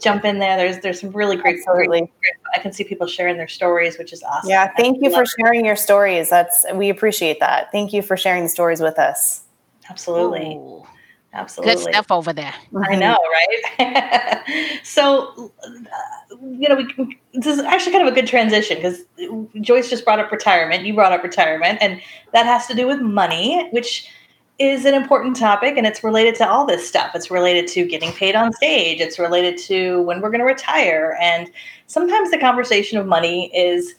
jump 0.00 0.24
in 0.24 0.38
there. 0.38 0.56
There's 0.56 0.80
there's 0.80 1.00
some 1.00 1.10
really 1.10 1.36
great, 1.36 1.64
great 1.64 1.88
Absolutely. 1.88 2.12
I 2.54 2.58
can 2.58 2.72
see 2.72 2.84
people 2.84 3.06
sharing 3.06 3.36
their 3.36 3.48
stories, 3.48 3.98
which 3.98 4.12
is 4.12 4.22
awesome. 4.22 4.50
Yeah, 4.50 4.72
thank 4.76 5.02
you 5.02 5.10
for 5.10 5.18
love 5.18 5.28
sharing 5.38 5.64
your 5.64 5.76
stories. 5.76 6.30
That's 6.30 6.64
we 6.74 6.88
appreciate 6.88 7.38
that. 7.40 7.70
Thank 7.70 7.92
you 7.92 8.02
for 8.02 8.16
sharing 8.16 8.42
the 8.44 8.48
stories 8.48 8.80
with 8.80 8.98
us. 8.98 9.42
Absolutely. 9.88 10.54
Ooh, 10.56 10.86
Absolutely. 11.32 11.74
good 11.74 11.82
stuff 11.82 12.10
over 12.10 12.32
there. 12.32 12.54
I 12.88 12.96
know, 12.96 13.16
right? 13.78 14.80
so, 14.82 15.52
uh, 15.62 16.36
you 16.42 16.68
know, 16.68 16.74
we 16.74 16.92
can, 16.92 17.14
this 17.34 17.46
is 17.46 17.60
actually 17.60 17.92
kind 17.92 18.06
of 18.06 18.12
a 18.12 18.14
good 18.14 18.26
transition 18.26 18.78
because 18.78 19.02
Joyce 19.60 19.88
just 19.88 20.04
brought 20.04 20.18
up 20.18 20.32
retirement. 20.32 20.84
You 20.84 20.94
brought 20.94 21.12
up 21.12 21.22
retirement, 21.22 21.78
and 21.80 22.00
that 22.32 22.46
has 22.46 22.66
to 22.66 22.74
do 22.74 22.86
with 22.86 23.00
money, 23.00 23.68
which 23.70 24.08
is 24.58 24.84
an 24.84 24.94
important 24.94 25.36
topic, 25.36 25.76
and 25.76 25.86
it's 25.86 26.02
related 26.02 26.34
to 26.36 26.48
all 26.48 26.66
this 26.66 26.86
stuff. 26.86 27.12
It's 27.14 27.30
related 27.30 27.68
to 27.68 27.86
getting 27.86 28.12
paid 28.12 28.34
on 28.34 28.52
stage. 28.52 29.00
It's 29.00 29.18
related 29.18 29.56
to 29.66 30.02
when 30.02 30.20
we're 30.20 30.30
going 30.30 30.40
to 30.40 30.46
retire, 30.46 31.16
and 31.20 31.48
sometimes 31.86 32.32
the 32.32 32.38
conversation 32.38 32.98
of 32.98 33.06
money 33.06 33.54
is 33.56 33.94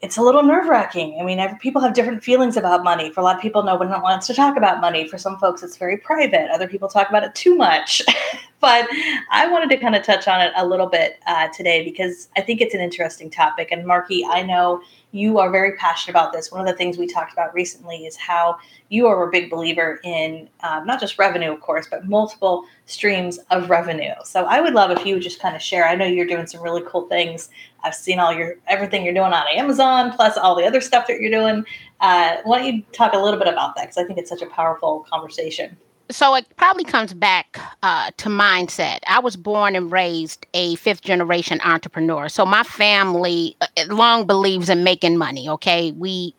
it's 0.00 0.16
a 0.16 0.22
little 0.22 0.42
nerve 0.42 0.68
wracking. 0.68 1.18
I 1.20 1.24
mean, 1.24 1.58
people 1.58 1.80
have 1.82 1.94
different 1.94 2.22
feelings 2.22 2.56
about 2.56 2.84
money. 2.84 3.10
For 3.10 3.20
a 3.20 3.24
lot 3.24 3.36
of 3.36 3.42
people, 3.42 3.62
no 3.64 3.76
one 3.76 3.88
wants 3.88 4.26
to 4.28 4.34
talk 4.34 4.56
about 4.56 4.80
money. 4.80 5.08
For 5.08 5.18
some 5.18 5.38
folks, 5.38 5.62
it's 5.62 5.76
very 5.76 5.96
private. 5.96 6.50
Other 6.50 6.68
people 6.68 6.88
talk 6.88 7.08
about 7.08 7.24
it 7.24 7.34
too 7.34 7.56
much. 7.56 8.02
but 8.60 8.88
I 9.30 9.46
wanted 9.48 9.70
to 9.70 9.76
kind 9.76 9.94
of 9.94 10.02
touch 10.02 10.26
on 10.26 10.40
it 10.40 10.52
a 10.56 10.66
little 10.66 10.88
bit 10.88 11.20
uh, 11.26 11.48
today 11.48 11.84
because 11.84 12.28
I 12.36 12.40
think 12.40 12.60
it's 12.60 12.74
an 12.74 12.80
interesting 12.80 13.30
topic. 13.30 13.68
And 13.70 13.84
Marki, 13.84 14.22
I 14.28 14.42
know 14.42 14.82
you 15.12 15.38
are 15.38 15.50
very 15.50 15.76
passionate 15.76 16.12
about 16.12 16.32
this. 16.32 16.50
One 16.50 16.60
of 16.60 16.66
the 16.66 16.74
things 16.74 16.98
we 16.98 17.06
talked 17.06 17.32
about 17.32 17.54
recently 17.54 18.04
is 18.04 18.16
how 18.16 18.58
you 18.88 19.06
are 19.06 19.28
a 19.28 19.30
big 19.30 19.48
believer 19.48 20.00
in 20.02 20.48
um, 20.64 20.86
not 20.86 20.98
just 20.98 21.18
revenue, 21.18 21.52
of 21.52 21.60
course, 21.60 21.86
but 21.88 22.06
multiple 22.06 22.64
streams 22.86 23.38
of 23.50 23.70
revenue. 23.70 24.14
So 24.24 24.44
I 24.44 24.60
would 24.60 24.74
love 24.74 24.90
if 24.90 25.06
you 25.06 25.14
would 25.14 25.22
just 25.22 25.40
kind 25.40 25.54
of 25.54 25.62
share. 25.62 25.86
I 25.86 25.94
know 25.94 26.04
you're 26.04 26.26
doing 26.26 26.46
some 26.48 26.60
really 26.60 26.82
cool 26.86 27.06
things. 27.08 27.50
I've 27.84 27.94
seen 27.94 28.18
all 28.18 28.32
your 28.32 28.56
everything 28.66 29.04
you're 29.04 29.14
doing 29.14 29.32
on 29.32 29.46
Amazon, 29.54 30.12
plus 30.12 30.36
all 30.36 30.56
the 30.56 30.64
other 30.64 30.80
stuff 30.80 31.06
that 31.06 31.20
you're 31.20 31.30
doing. 31.30 31.64
Uh, 32.00 32.38
why 32.42 32.58
don't 32.58 32.74
you 32.74 32.82
talk 32.92 33.12
a 33.12 33.18
little 33.18 33.38
bit 33.38 33.48
about 33.48 33.76
that? 33.76 33.82
Because 33.82 33.98
I 33.98 34.04
think 34.04 34.18
it's 34.18 34.30
such 34.30 34.42
a 34.42 34.46
powerful 34.46 35.06
conversation. 35.08 35.76
So 36.10 36.34
it 36.34 36.46
probably 36.56 36.84
comes 36.84 37.12
back 37.12 37.58
uh, 37.82 38.10
to 38.16 38.28
mindset. 38.28 39.00
I 39.06 39.20
was 39.20 39.36
born 39.36 39.76
and 39.76 39.90
raised 39.92 40.46
a 40.54 40.74
fifth 40.76 41.02
generation 41.02 41.60
entrepreneur. 41.62 42.28
So 42.28 42.46
my 42.46 42.62
family 42.62 43.56
uh, 43.60 43.66
long 43.88 44.26
believes 44.26 44.68
in 44.68 44.84
making 44.84 45.18
money. 45.18 45.48
Okay, 45.48 45.92
we 45.92 46.34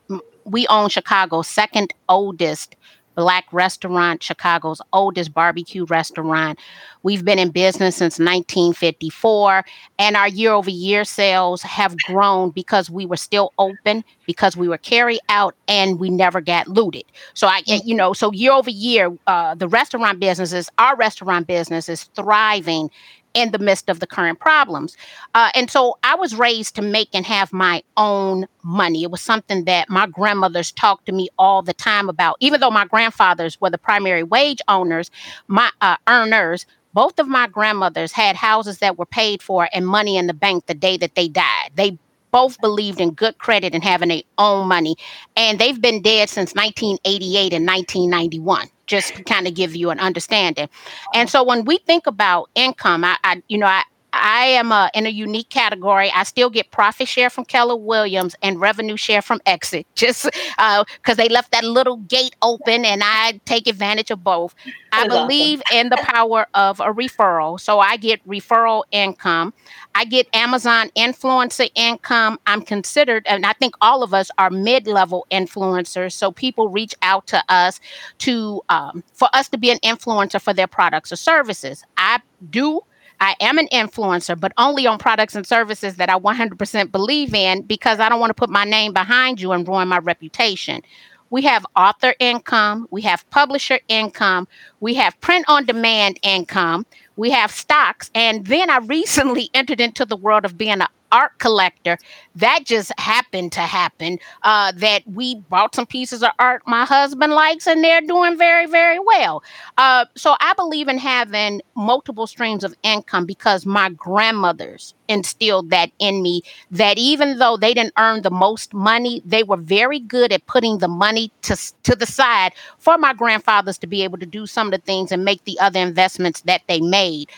we 0.46 0.66
own 0.68 0.90
Chicago's 0.90 1.48
second 1.48 1.94
oldest 2.08 2.76
black 3.16 3.46
restaurant, 3.52 4.24
Chicago's 4.24 4.82
oldest 4.94 5.34
barbecue 5.34 5.86
restaurant. 5.86 6.60
We've 7.04 7.24
been 7.24 7.40
in 7.40 7.50
business 7.52 7.96
since 7.96 8.20
1954, 8.20 9.66
and 9.98 10.16
our 10.16 10.28
year 10.28 10.52
over 10.52 10.70
year 10.70 11.04
sales 11.04 11.62
have 11.62 11.98
grown 12.00 12.52
because 12.52 12.90
we 12.90 13.06
were 13.06 13.18
still 13.18 13.54
open, 13.58 14.04
because 14.26 14.58
we 14.58 14.68
were 14.68 14.78
carry 14.78 15.20
out, 15.30 15.56
and 15.68 16.00
we 16.00 16.10
never 16.10 16.42
got 16.42 16.68
looted. 16.68 17.04
So 17.34 17.48
I, 17.48 17.62
you 17.66 17.96
know, 17.96 18.14
so 18.14 18.32
year 18.32 18.52
over 18.52 18.70
year, 18.70 19.12
uh, 19.28 19.56
the 19.56 19.68
restaurant 19.68 20.20
businesses, 20.20 20.70
our 20.78 20.96
restaurant 20.96 21.48
business 21.48 21.90
is 21.90 22.04
thriving 22.16 22.90
in 23.34 23.52
the 23.52 23.60
midst 23.60 23.90
of 23.90 24.00
the 24.00 24.08
current 24.08 24.40
problems. 24.40 24.98
Uh, 25.36 25.50
and 25.56 25.70
so 25.70 25.98
I 26.04 26.16
was 26.16 26.36
raised 26.36 26.76
to 26.76 26.82
make 26.82 27.10
and 27.14 27.26
have 27.26 27.54
my 27.54 27.84
own 27.98 28.48
money. 28.64 29.04
It 29.04 29.12
was 29.12 29.22
something 29.22 29.66
that 29.66 29.90
my 29.90 30.08
grandmothers 30.08 30.72
talked 30.72 31.06
to 31.08 31.12
me 31.12 31.30
all 31.38 31.62
the 31.62 31.74
time 31.74 32.10
about. 32.10 32.38
Even 32.40 32.60
though 32.60 32.72
my 32.72 32.86
grandfathers 32.86 33.60
were 33.62 33.70
the 33.70 33.78
primary 33.78 34.24
wage 34.24 34.60
owners, 34.68 35.12
my 35.48 35.70
uh, 35.82 35.98
earners, 36.08 36.66
both 36.94 37.20
of 37.20 37.28
my 37.28 37.48
grandmothers 37.48 38.12
had 38.12 38.36
houses 38.36 38.80
that 38.80 38.98
were 38.98 39.06
paid 39.06 39.42
for 39.42 39.70
and 39.74 39.88
money 39.88 40.18
in 40.18 40.28
the 40.28 40.34
bank 40.34 40.66
the 40.66 40.74
day 40.74 40.98
that 40.98 41.16
they 41.16 41.28
died. 41.28 41.72
They 41.76 41.98
both 42.32 42.60
believed 42.62 43.00
in 43.00 43.12
good 43.12 43.38
credit 43.38 43.74
and 43.74 43.84
having 43.84 44.10
their 44.10 44.22
own 44.38 44.68
money. 44.68 44.96
And 45.36 45.60
they've 45.60 45.80
been 45.80 46.02
dead 46.02 46.30
since 46.30 46.54
1988 46.54 47.54
and 47.54 47.66
1991, 47.66 48.68
just 48.90 49.24
kind 49.26 49.48
of 49.48 49.54
give 49.54 49.76
you 49.76 49.92
an 49.92 50.00
understanding. 50.00 50.68
And 51.14 51.30
so 51.30 51.44
when 51.44 51.64
we 51.64 51.78
think 51.78 52.08
about 52.08 52.50
income, 52.56 53.06
I, 53.06 53.18
I 53.24 53.42
you 53.48 53.58
know, 53.58 53.68
I, 53.68 53.84
I 54.14 54.46
am 54.46 54.72
uh, 54.72 54.90
in 54.94 55.06
a 55.06 55.10
unique 55.10 55.50
category. 55.50 56.12
I 56.16 56.24
still 56.24 56.50
get 56.50 56.72
profit 56.72 57.08
share 57.08 57.30
from 57.30 57.46
Keller 57.46 57.76
Williams 57.76 58.36
and 58.42 58.60
revenue 58.60 58.98
share 58.98 59.22
from 59.22 59.42
Exit, 59.46 59.86
just 59.96 60.30
because 60.58 61.18
they 61.18 61.30
left 61.30 61.52
that 61.52 61.64
little 61.64 61.98
gate 61.98 62.36
open, 62.42 62.86
and 62.86 63.02
I 63.04 63.40
take 63.46 63.68
advantage 63.68 64.12
of 64.12 64.24
both. 64.24 64.56
I 64.92 65.04
That's 65.04 65.14
awesome. 65.14 65.28
believe 65.28 65.62
in 65.72 65.90
the 65.90 65.98
power 65.98 66.48
of 66.54 66.80
a 66.80 66.94
referral, 66.94 67.60
so 67.60 67.80
I 67.80 67.98
get 67.98 68.26
referral 68.28 68.84
income. 68.92 69.54
I 69.96 70.06
get 70.06 70.28
Amazon 70.34 70.90
influencer 70.98 71.70
income. 71.76 72.40
I'm 72.48 72.62
considered, 72.62 73.26
and 73.28 73.46
I 73.46 73.54
think 73.54 73.76
all 73.82 74.04
of 74.04 74.14
us 74.14 74.32
are 74.38 74.50
mid-level 74.50 75.28
influencers. 75.32 76.14
So 76.14 76.32
people 76.32 76.70
reach 76.70 76.96
out 77.02 77.28
to 77.28 77.44
us 77.50 77.80
to 78.20 78.62
um, 78.70 79.04
for 79.14 79.28
us 79.34 79.50
to 79.50 79.58
be 79.58 79.70
an 79.72 79.80
influencer 79.80 80.42
for 80.42 80.54
their 80.54 80.68
products 80.68 81.12
or 81.12 81.16
services. 81.16 81.84
I 81.98 82.20
do 82.50 82.82
I 83.22 83.36
am 83.42 83.58
an 83.58 83.68
influencer, 83.72 84.40
but 84.40 84.54
only 84.58 84.88
on 84.88 84.98
products 84.98 85.36
and 85.36 85.46
services 85.46 85.96
that 85.96 86.10
I 86.10 86.18
100% 86.18 86.92
believe 86.92 87.34
in 87.34 87.64
because 87.64 88.00
I 88.00 88.10
don't 88.10 88.20
want 88.20 88.30
to 88.30 88.36
put 88.36 88.50
my 88.50 88.64
name 88.64 88.94
behind 88.94 89.42
you 89.42 89.52
and 89.52 89.68
ruin 89.68 89.88
my 89.88 90.00
reputation. 90.00 90.82
We 91.30 91.44
have 91.44 91.66
author 91.76 92.16
income, 92.20 92.88
we 92.90 93.02
have 93.04 93.30
publisher 93.30 93.80
income, 93.88 94.48
we 94.80 94.96
have 94.96 95.20
print 95.22 95.46
on 95.48 95.66
demand 95.66 96.20
income, 96.24 96.86
we 97.18 97.30
have 97.30 97.52
stocks, 97.52 98.10
and 98.16 98.48
then 98.48 98.70
I 98.70 98.78
recently 98.78 99.50
entered 99.54 99.80
into 99.80 100.06
the 100.06 100.18
world 100.18 100.46
of 100.46 100.58
being 100.58 100.72
an 100.82 100.88
art 101.12 101.38
collector. 101.40 101.98
That 102.36 102.62
just 102.66 102.92
happened 103.00 103.52
to 103.54 103.62
happen. 103.62 104.20
Uh, 104.44 104.72
that 104.76 105.04
we 105.08 105.36
bought 105.36 105.76
some 105.76 105.86
pieces 105.86 106.24
of 106.24 106.32
art 106.40 106.64
my 106.68 106.86
husband 106.86 107.34
likes, 107.34 107.68
and 107.68 107.84
they're 107.84 108.02
doing 108.02 108.38
very, 108.38 108.66
very 108.66 109.00
well. 109.00 109.44
Uh, 109.78 110.06
so 110.16 110.36
I 110.40 110.54
believe 110.54 110.88
in 110.88 110.98
having 110.98 111.62
multiple 111.76 112.28
streams 112.28 112.64
of 112.64 112.76
income 112.84 113.26
because 113.26 113.66
my 113.66 113.90
grandmothers 113.90 114.94
instilled 115.08 115.70
that 115.72 115.92
in 116.00 116.22
me. 116.22 116.42
That 116.72 116.98
even 116.98 117.40
though 117.40 117.58
they 117.58 117.74
didn't 117.74 117.94
earn 117.98 118.22
the 118.22 118.32
most 118.32 118.74
money, 118.74 119.22
they 119.26 119.44
were 119.44 119.58
very 119.58 120.00
good 120.00 120.32
at 120.32 120.46
putting 120.46 120.78
the 120.78 120.88
money 120.88 121.32
to 121.44 121.56
to 121.84 121.96
the 121.96 122.06
side 122.06 122.54
for 122.78 122.98
my 122.98 123.14
grandfathers 123.14 123.78
to 123.80 123.88
be 123.88 124.04
able 124.04 124.18
to 124.20 124.26
do 124.26 124.46
some 124.46 124.68
of 124.68 124.72
the 124.72 124.86
things 124.86 125.12
and 125.12 125.26
make 125.26 125.44
the 125.46 125.60
other 125.60 125.80
investments 125.80 126.42
that 126.42 126.62
they 126.68 126.80
made. 126.80 127.30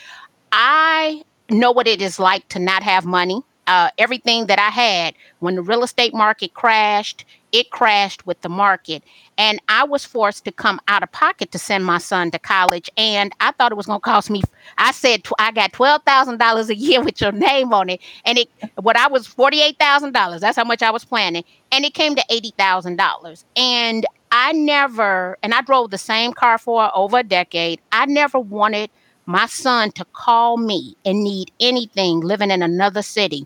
I 0.52 1.24
know 1.50 1.72
what 1.72 1.88
it 1.88 2.02
is 2.02 2.20
like 2.20 2.48
to 2.50 2.60
not 2.60 2.84
have 2.84 3.06
money. 3.06 3.42
Uh, 3.72 3.90
everything 3.98 4.48
that 4.48 4.60
I 4.60 4.70
had 4.70 5.16
when 5.40 5.56
the 5.56 5.62
real 5.62 5.84
estate 5.84 6.14
market 6.14 6.54
crashed. 6.54 7.26
It 7.54 7.70
crashed 7.70 8.26
with 8.26 8.42
the 8.42 8.50
market, 8.50 9.04
and 9.38 9.62
I 9.68 9.84
was 9.84 10.06
forced 10.06 10.46
to 10.46 10.54
come 10.54 10.80
out 10.88 11.04
of 11.04 11.12
pocket 11.12 11.52
to 11.52 11.60
send 11.60 11.86
my 11.86 11.98
son 11.98 12.32
to 12.32 12.40
college. 12.40 12.90
And 12.98 13.34
I 13.42 13.52
thought 13.52 13.74
it 13.74 13.76
was 13.76 13.88
going 13.88 14.00
to 14.00 14.04
cost 14.04 14.30
me. 14.30 14.42
I 14.78 14.92
said 14.94 15.26
I 15.38 15.52
got 15.52 15.74
twelve 15.74 16.04
thousand 16.04 16.38
dollars 16.38 16.70
a 16.70 16.76
year 16.76 17.04
with 17.04 17.20
your 17.20 17.34
name 17.34 17.74
on 17.74 17.90
it, 17.90 18.00
and 18.26 18.38
it 18.38 18.50
what 18.82 18.98
I 18.98 19.08
was 19.08 19.28
forty 19.28 19.62
eight 19.62 19.78
thousand 19.80 20.14
dollars. 20.14 20.42
That's 20.42 20.58
how 20.58 20.64
much 20.64 20.82
I 20.82 20.92
was 20.92 21.04
planning, 21.06 21.44
and 21.74 21.84
it 21.86 21.94
came 21.94 22.16
to 22.16 22.24
eighty 22.30 22.54
thousand 22.58 22.98
dollars. 22.98 23.46
And 23.58 24.06
I 24.32 24.54
never, 24.54 25.38
and 25.44 25.54
I 25.54 25.62
drove 25.62 25.92
the 25.92 25.98
same 25.98 26.34
car 26.34 26.58
for 26.58 26.90
over 26.96 27.20
a 27.20 27.24
decade. 27.24 27.82
I 27.92 28.06
never 28.06 28.40
wanted 28.40 28.90
my 29.26 29.46
son 29.48 29.92
to 29.94 30.06
call 30.14 30.58
me 30.58 30.96
and 31.06 31.24
need 31.24 31.52
anything 31.60 32.22
living 32.22 32.52
in 32.52 32.62
another 32.64 33.02
city. 33.02 33.46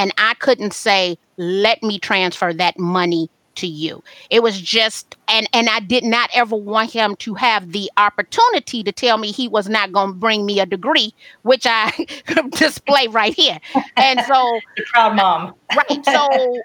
And 0.00 0.14
I 0.16 0.32
couldn't 0.32 0.72
say, 0.72 1.18
let 1.36 1.82
me 1.82 1.98
transfer 1.98 2.54
that 2.54 2.78
money 2.78 3.28
to 3.56 3.66
you. 3.66 4.02
It 4.30 4.42
was 4.42 4.58
just 4.58 5.14
and 5.28 5.46
and 5.52 5.68
I 5.68 5.80
did 5.80 6.04
not 6.04 6.30
ever 6.32 6.56
want 6.56 6.90
him 6.90 7.16
to 7.16 7.34
have 7.34 7.72
the 7.72 7.90
opportunity 7.98 8.82
to 8.82 8.92
tell 8.92 9.18
me 9.18 9.30
he 9.30 9.46
was 9.46 9.68
not 9.68 9.92
going 9.92 10.08
to 10.08 10.14
bring 10.14 10.46
me 10.46 10.58
a 10.58 10.64
degree, 10.64 11.12
which 11.42 11.66
I 11.68 11.92
display 12.52 13.08
right 13.08 13.34
here. 13.34 13.58
And 13.96 14.22
so 14.22 14.60
proud 14.86 15.16
mom. 15.16 15.54
right. 15.76 16.04
So 16.06 16.62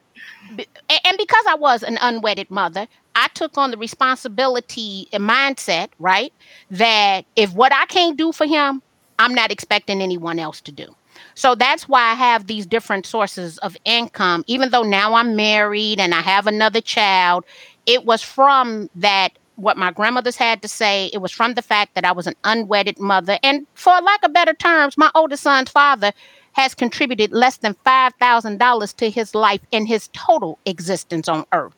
and 0.49 1.17
because 1.17 1.43
I 1.49 1.55
was 1.59 1.83
an 1.83 1.97
unwedded 1.99 2.49
mother, 2.49 2.87
I 3.15 3.27
took 3.33 3.57
on 3.57 3.71
the 3.71 3.77
responsibility 3.77 5.09
and 5.11 5.23
mindset, 5.29 5.89
right? 5.99 6.31
That 6.71 7.25
if 7.35 7.53
what 7.53 7.73
I 7.73 7.85
can't 7.87 8.15
do 8.15 8.31
for 8.31 8.45
him, 8.45 8.81
I'm 9.19 9.33
not 9.35 9.51
expecting 9.51 10.01
anyone 10.01 10.39
else 10.39 10.61
to 10.61 10.71
do. 10.71 10.95
So 11.35 11.55
that's 11.55 11.87
why 11.87 12.01
I 12.01 12.13
have 12.13 12.47
these 12.47 12.65
different 12.65 13.05
sources 13.05 13.57
of 13.59 13.75
income. 13.85 14.43
Even 14.47 14.69
though 14.69 14.83
now 14.83 15.13
I'm 15.13 15.35
married 15.35 15.99
and 15.99 16.13
I 16.13 16.21
have 16.21 16.47
another 16.47 16.81
child, 16.81 17.45
it 17.85 18.05
was 18.05 18.21
from 18.21 18.89
that 18.95 19.37
what 19.55 19.77
my 19.77 19.91
grandmothers 19.91 20.35
had 20.35 20.61
to 20.61 20.67
say. 20.67 21.09
It 21.13 21.19
was 21.19 21.31
from 21.31 21.53
the 21.53 21.61
fact 21.61 21.95
that 21.95 22.05
I 22.05 22.11
was 22.11 22.27
an 22.27 22.35
unwedded 22.43 22.99
mother. 22.99 23.39
And 23.43 23.65
for 23.73 23.99
lack 24.01 24.23
of 24.23 24.33
better 24.33 24.53
terms, 24.53 24.97
my 24.97 25.09
oldest 25.15 25.43
son's 25.43 25.69
father 25.69 26.11
has 26.53 26.73
contributed 26.73 27.31
less 27.31 27.57
than 27.57 27.75
$5,000 27.85 28.95
to 28.95 29.09
his 29.09 29.35
life 29.35 29.61
in 29.71 29.85
his 29.85 30.09
total 30.13 30.57
existence 30.65 31.27
on 31.27 31.45
earth 31.51 31.73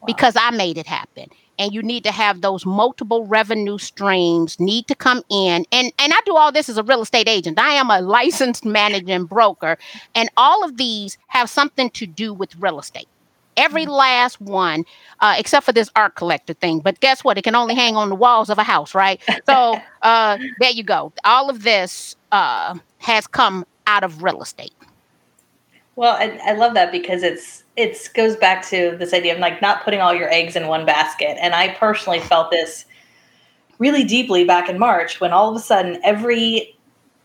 wow. 0.00 0.06
because 0.06 0.34
I 0.36 0.50
made 0.50 0.78
it 0.78 0.86
happen. 0.86 1.28
And 1.62 1.72
you 1.72 1.80
need 1.80 2.02
to 2.02 2.10
have 2.10 2.40
those 2.40 2.66
multiple 2.66 3.24
revenue 3.24 3.78
streams 3.78 4.58
need 4.58 4.88
to 4.88 4.96
come 4.96 5.22
in. 5.30 5.64
And 5.70 5.92
and 5.96 6.12
I 6.12 6.18
do 6.26 6.34
all 6.34 6.50
this 6.50 6.68
as 6.68 6.76
a 6.76 6.82
real 6.82 7.02
estate 7.02 7.28
agent. 7.28 7.56
I 7.56 7.74
am 7.74 7.88
a 7.88 8.00
licensed 8.00 8.64
managing 8.64 9.26
broker. 9.26 9.78
And 10.16 10.28
all 10.36 10.64
of 10.64 10.76
these 10.76 11.18
have 11.28 11.48
something 11.48 11.88
to 11.90 12.04
do 12.04 12.34
with 12.34 12.56
real 12.56 12.80
estate. 12.80 13.06
Every 13.56 13.82
mm-hmm. 13.82 13.92
last 13.92 14.40
one, 14.40 14.84
uh, 15.20 15.36
except 15.38 15.64
for 15.64 15.72
this 15.72 15.88
art 15.94 16.16
collector 16.16 16.52
thing. 16.54 16.80
But 16.80 16.98
guess 16.98 17.22
what? 17.22 17.38
It 17.38 17.42
can 17.42 17.54
only 17.54 17.76
hang 17.76 17.94
on 17.94 18.08
the 18.08 18.16
walls 18.16 18.50
of 18.50 18.58
a 18.58 18.64
house, 18.64 18.92
right? 18.92 19.20
So 19.46 19.78
uh, 20.02 20.38
there 20.58 20.70
you 20.70 20.82
go. 20.82 21.12
All 21.24 21.48
of 21.48 21.62
this 21.62 22.16
uh, 22.32 22.76
has 22.98 23.28
come 23.28 23.64
out 23.86 24.02
of 24.02 24.24
real 24.24 24.42
estate. 24.42 24.74
Well, 25.94 26.16
I, 26.16 26.40
I 26.44 26.52
love 26.54 26.74
that 26.74 26.90
because 26.90 27.22
it's 27.22 27.61
it 27.76 28.10
goes 28.14 28.36
back 28.36 28.66
to 28.68 28.96
this 28.98 29.14
idea 29.14 29.34
of 29.34 29.40
like 29.40 29.62
not 29.62 29.82
putting 29.84 30.00
all 30.00 30.14
your 30.14 30.30
eggs 30.30 30.56
in 30.56 30.68
one 30.68 30.84
basket. 30.84 31.38
And 31.40 31.54
I 31.54 31.68
personally 31.74 32.20
felt 32.20 32.50
this 32.50 32.84
really 33.78 34.04
deeply 34.04 34.44
back 34.44 34.68
in 34.68 34.78
March 34.78 35.20
when 35.20 35.32
all 35.32 35.50
of 35.50 35.56
a 35.56 35.60
sudden 35.60 35.98
every 36.04 36.78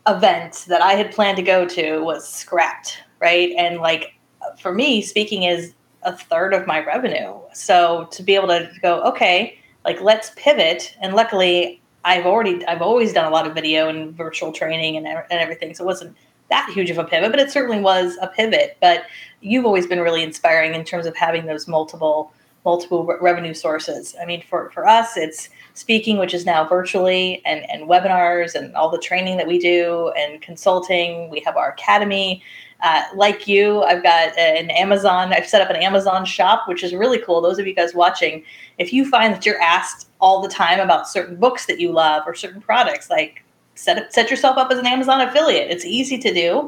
event 0.06 0.64
that 0.68 0.80
I 0.80 0.94
had 0.94 1.12
planned 1.12 1.36
to 1.36 1.42
go 1.42 1.66
to 1.66 2.00
was 2.00 2.26
scrapped, 2.26 3.02
right? 3.20 3.52
And 3.56 3.78
like 3.78 4.14
for 4.58 4.74
me, 4.74 5.02
speaking 5.02 5.42
is 5.42 5.74
a 6.02 6.16
third 6.16 6.54
of 6.54 6.66
my 6.66 6.84
revenue. 6.84 7.34
So 7.52 8.08
to 8.12 8.22
be 8.22 8.34
able 8.34 8.48
to 8.48 8.70
go, 8.80 9.02
okay, 9.02 9.58
like 9.84 10.00
let's 10.00 10.32
pivot. 10.36 10.96
And 11.00 11.14
luckily, 11.14 11.82
I've 12.04 12.26
already 12.26 12.64
I've 12.66 12.80
always 12.80 13.12
done 13.12 13.26
a 13.26 13.30
lot 13.30 13.46
of 13.46 13.54
video 13.54 13.88
and 13.88 14.16
virtual 14.16 14.52
training 14.52 14.96
and 14.96 15.06
and 15.06 15.24
everything, 15.30 15.74
so 15.74 15.84
it 15.84 15.86
wasn't 15.86 16.16
that 16.50 16.70
huge 16.72 16.90
of 16.90 16.98
a 16.98 17.04
pivot, 17.04 17.30
but 17.30 17.40
it 17.40 17.50
certainly 17.50 17.80
was 17.80 18.16
a 18.20 18.28
pivot. 18.28 18.76
But 18.80 19.04
you've 19.40 19.66
always 19.66 19.86
been 19.86 20.00
really 20.00 20.22
inspiring 20.22 20.74
in 20.74 20.84
terms 20.84 21.06
of 21.06 21.16
having 21.16 21.46
those 21.46 21.68
multiple 21.68 22.32
multiple 22.64 23.06
re- 23.06 23.16
revenue 23.20 23.54
sources. 23.54 24.14
I 24.20 24.26
mean, 24.26 24.42
for 24.42 24.70
for 24.70 24.86
us, 24.86 25.16
it's 25.16 25.48
speaking, 25.74 26.18
which 26.18 26.34
is 26.34 26.44
now 26.44 26.66
virtually, 26.66 27.42
and 27.44 27.68
and 27.70 27.88
webinars, 27.88 28.54
and 28.54 28.74
all 28.74 28.90
the 28.90 28.98
training 28.98 29.36
that 29.36 29.46
we 29.46 29.58
do, 29.58 30.12
and 30.16 30.40
consulting. 30.42 31.30
We 31.30 31.40
have 31.40 31.56
our 31.56 31.70
academy. 31.70 32.42
Uh, 32.80 33.02
like 33.16 33.48
you, 33.48 33.82
I've 33.82 34.04
got 34.04 34.38
an 34.38 34.70
Amazon. 34.70 35.32
I've 35.32 35.48
set 35.48 35.60
up 35.60 35.68
an 35.68 35.82
Amazon 35.82 36.24
shop, 36.24 36.68
which 36.68 36.84
is 36.84 36.94
really 36.94 37.18
cool. 37.18 37.40
Those 37.40 37.58
of 37.58 37.66
you 37.66 37.74
guys 37.74 37.92
watching, 37.92 38.44
if 38.78 38.92
you 38.92 39.08
find 39.08 39.34
that 39.34 39.44
you're 39.44 39.60
asked 39.60 40.08
all 40.20 40.40
the 40.40 40.48
time 40.48 40.78
about 40.78 41.08
certain 41.08 41.34
books 41.34 41.66
that 41.66 41.80
you 41.80 41.90
love 41.90 42.22
or 42.24 42.36
certain 42.36 42.60
products, 42.60 43.10
like 43.10 43.42
set 43.78 44.12
set 44.12 44.30
yourself 44.30 44.58
up 44.58 44.70
as 44.70 44.78
an 44.78 44.86
Amazon 44.86 45.20
affiliate. 45.20 45.70
It's 45.70 45.84
easy 45.84 46.18
to 46.18 46.34
do, 46.34 46.60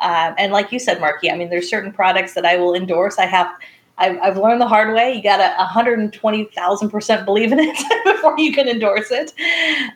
um, 0.00 0.34
and 0.38 0.52
like 0.52 0.72
you 0.72 0.78
said, 0.78 0.98
Marki, 0.98 1.30
I 1.32 1.36
mean, 1.36 1.50
there's 1.50 1.68
certain 1.68 1.92
products 1.92 2.34
that 2.34 2.46
I 2.46 2.56
will 2.56 2.74
endorse. 2.74 3.18
I 3.18 3.26
have. 3.26 3.48
I've, 3.96 4.18
I've 4.20 4.36
learned 4.36 4.60
the 4.60 4.66
hard 4.66 4.92
way. 4.92 5.14
You 5.14 5.22
got 5.22 5.36
to 5.36 5.54
120,000 5.56 6.90
percent 6.90 7.24
believe 7.24 7.52
in 7.52 7.60
it 7.60 8.04
before 8.04 8.34
you 8.36 8.52
can 8.52 8.66
endorse 8.66 9.12
it. 9.12 9.32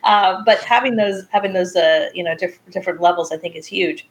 Uh, 0.05 0.41
but 0.45 0.59
having 0.59 0.95
those 0.95 1.25
having 1.31 1.51
those 1.51 1.75
uh, 1.75 2.09
you 2.13 2.23
know 2.23 2.33
diff- 2.35 2.59
different 2.71 3.01
levels, 3.01 3.33
I 3.33 3.37
think, 3.37 3.55
is 3.55 3.65
huge. 3.65 4.07